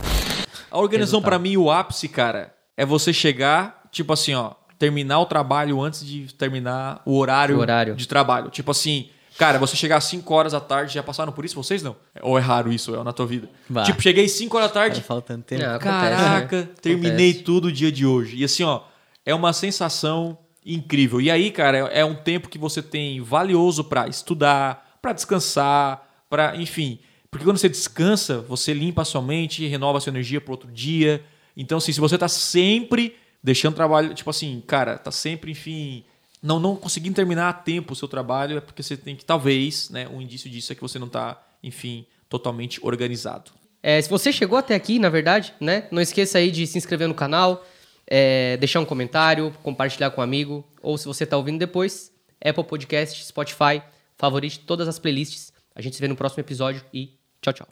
A 0.71 0.79
organização, 0.79 1.21
pra 1.23 1.39
mim, 1.39 1.57
o 1.57 1.71
ápice, 1.71 2.09
cara, 2.09 2.55
é 2.77 2.85
você 2.85 3.13
chegar, 3.13 3.83
tipo 3.91 4.13
assim, 4.13 4.35
ó, 4.35 4.53
terminar 4.79 5.21
o 5.21 5.27
trabalho 5.27 5.81
antes 5.81 6.05
de 6.05 6.33
terminar 6.35 7.01
o 7.05 7.17
horário, 7.19 7.57
O 7.57 7.61
horário. 7.61 7.95
de 7.95 8.07
trabalho. 8.09 8.51
Tipo 8.51 8.71
assim, 8.71 9.09
cara, 9.39 9.59
você 9.59 9.77
chegar 9.77 9.97
às 9.99 10.05
5 10.05 10.35
horas 10.35 10.53
da 10.53 10.61
tarde, 10.61 10.95
já 10.95 11.03
passaram 11.03 11.33
por 11.33 11.45
isso 11.45 11.55
vocês 11.55 11.83
não? 11.83 11.95
Ou 12.23 12.39
é 12.39 12.41
raro 12.41 12.73
isso, 12.73 12.95
é 12.95 13.03
na 13.05 13.13
tua 13.13 13.27
vida? 13.27 13.49
Bah. 13.69 13.83
Tipo, 13.85 14.03
cheguei 14.03 14.29
5 14.29 14.57
horas 14.57 14.69
da 14.71 14.75
Tá 14.75 14.81
tarde, 14.81 15.01
faltando 15.03 15.43
tempo. 15.43 15.63
Não, 15.63 15.75
acontece, 15.75 15.91
caraca, 16.23 16.57
né? 16.63 16.69
terminei 16.81 17.31
Acontece. 17.31 17.45
tudo 17.45 17.69
o 17.69 17.73
dia 17.73 17.93
de 17.93 18.05
hoje. 18.07 18.37
E 18.39 18.45
assim, 18.45 18.65
ó, 18.65 18.81
é 19.25 19.35
uma 19.35 19.53
sensação 19.53 20.37
incrível. 20.65 21.21
E 21.21 21.31
aí, 21.31 21.51
cara, 21.51 21.91
é, 21.93 22.01
é 22.01 22.05
um 22.05 22.15
tempo 22.15 22.49
que 22.49 22.59
você 22.59 22.81
tem 22.83 23.21
valioso 23.21 23.85
pra 23.85 24.07
estudar, 24.09 24.97
pra 25.03 25.13
descansar, 25.13 26.03
pra, 26.33 26.57
enfim. 26.57 26.99
Porque 27.31 27.45
quando 27.45 27.59
você 27.59 27.69
descansa, 27.69 28.41
você 28.41 28.73
limpa 28.73 29.03
a 29.03 29.05
sua 29.05 29.21
mente, 29.21 29.67
renova 29.67 29.99
a 29.99 30.01
sua 30.01 30.11
energia 30.11 30.41
pro 30.41 30.53
outro 30.53 30.73
dia. 30.73 31.23
Então, 31.55 31.77
assim, 31.77 31.93
se 31.93 32.01
você 32.01 32.17
tá 32.17 32.27
sempre 32.27 33.15
deixando 33.43 33.75
trabalho, 33.75 34.15
tipo 34.15 34.31
assim, 34.31 34.63
cara, 34.67 34.97
tá 34.97 35.11
sempre, 35.11 35.51
enfim, 35.51 36.05
não, 36.43 36.59
não 36.59 36.75
conseguindo 36.75 37.15
terminar 37.15 37.51
a 37.51 37.53
tempo 37.53 37.93
o 37.93 37.97
seu 37.97 38.09
trabalho, 38.09 38.57
é 38.57 38.61
porque 38.63 38.83
você 38.83 38.97
tem 38.97 39.15
que, 39.15 39.27
talvez, 39.27 39.91
né, 39.91 40.09
um 40.09 40.23
indício 40.23 40.49
disso 40.49 40.73
é 40.73 40.75
que 40.75 40.81
você 40.81 40.99
não 40.99 41.09
tá, 41.09 41.39
enfim, 41.63 42.07
totalmente 42.31 42.81
organizado. 42.83 43.51
É, 43.83 44.01
se 44.01 44.09
você 44.09 44.33
chegou 44.33 44.57
até 44.57 44.75
aqui, 44.75 44.99
na 44.99 45.11
verdade, 45.11 45.53
né? 45.61 45.87
Não 45.91 46.01
esqueça 46.01 46.39
aí 46.39 46.51
de 46.51 46.67
se 46.67 46.79
inscrever 46.79 47.09
no 47.09 47.15
canal, 47.15 47.67
é, 48.07 48.57
deixar 48.57 48.81
um 48.81 48.87
comentário, 48.87 49.55
compartilhar 49.63 50.11
com 50.13 50.23
um 50.23 50.25
amigo. 50.25 50.65
Ou 50.81 50.97
se 50.97 51.05
você 51.05 51.27
tá 51.27 51.37
ouvindo 51.37 51.59
depois, 51.59 52.11
Apple 52.43 52.65
Podcast, 52.65 53.23
Spotify, 53.23 53.83
favorite 54.17 54.61
todas 54.61 54.89
as 54.89 54.99
playlists. 54.99 55.52
A 55.75 55.81
gente 55.81 55.97
se 55.97 56.03
vê 56.03 56.09
no 56.09 56.17
próximo 56.17 56.41
episódio 56.41 56.83
e 56.93 57.19
tchau, 57.41 57.53
tchau. 57.53 57.67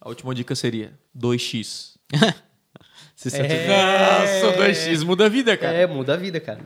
A 0.00 0.08
última 0.08 0.34
dica 0.34 0.54
seria 0.54 0.92
2x. 1.16 1.96
Se 3.16 3.30
você 3.30 3.42
Nossa, 3.42 4.58
2x 4.58 5.04
muda 5.04 5.26
a 5.26 5.28
vida, 5.28 5.56
cara. 5.56 5.76
É, 5.76 5.86
muda 5.86 6.14
a 6.14 6.16
vida, 6.16 6.38
cara. 6.38 6.60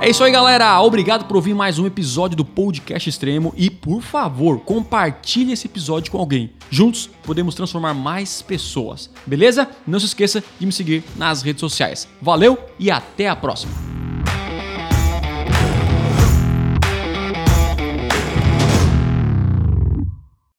É 0.00 0.10
isso 0.10 0.22
aí, 0.22 0.30
galera. 0.30 0.80
Obrigado 0.82 1.24
por 1.24 1.34
ouvir 1.34 1.54
mais 1.54 1.78
um 1.78 1.86
episódio 1.86 2.36
do 2.36 2.44
Podcast 2.44 3.08
Extremo 3.08 3.52
e, 3.56 3.70
por 3.70 4.02
favor, 4.02 4.60
compartilhe 4.60 5.52
esse 5.52 5.66
episódio 5.66 6.12
com 6.12 6.18
alguém. 6.18 6.52
Juntos 6.70 7.08
podemos 7.24 7.54
transformar 7.54 7.94
mais 7.94 8.42
pessoas. 8.42 9.10
Beleza? 9.26 9.68
Não 9.86 9.98
se 9.98 10.06
esqueça 10.06 10.44
de 10.60 10.66
me 10.66 10.72
seguir 10.72 11.02
nas 11.16 11.42
redes 11.42 11.60
sociais. 11.60 12.06
Valeu 12.20 12.58
e 12.78 12.90
até 12.90 13.28
a 13.28 13.34
próxima. 13.34 13.72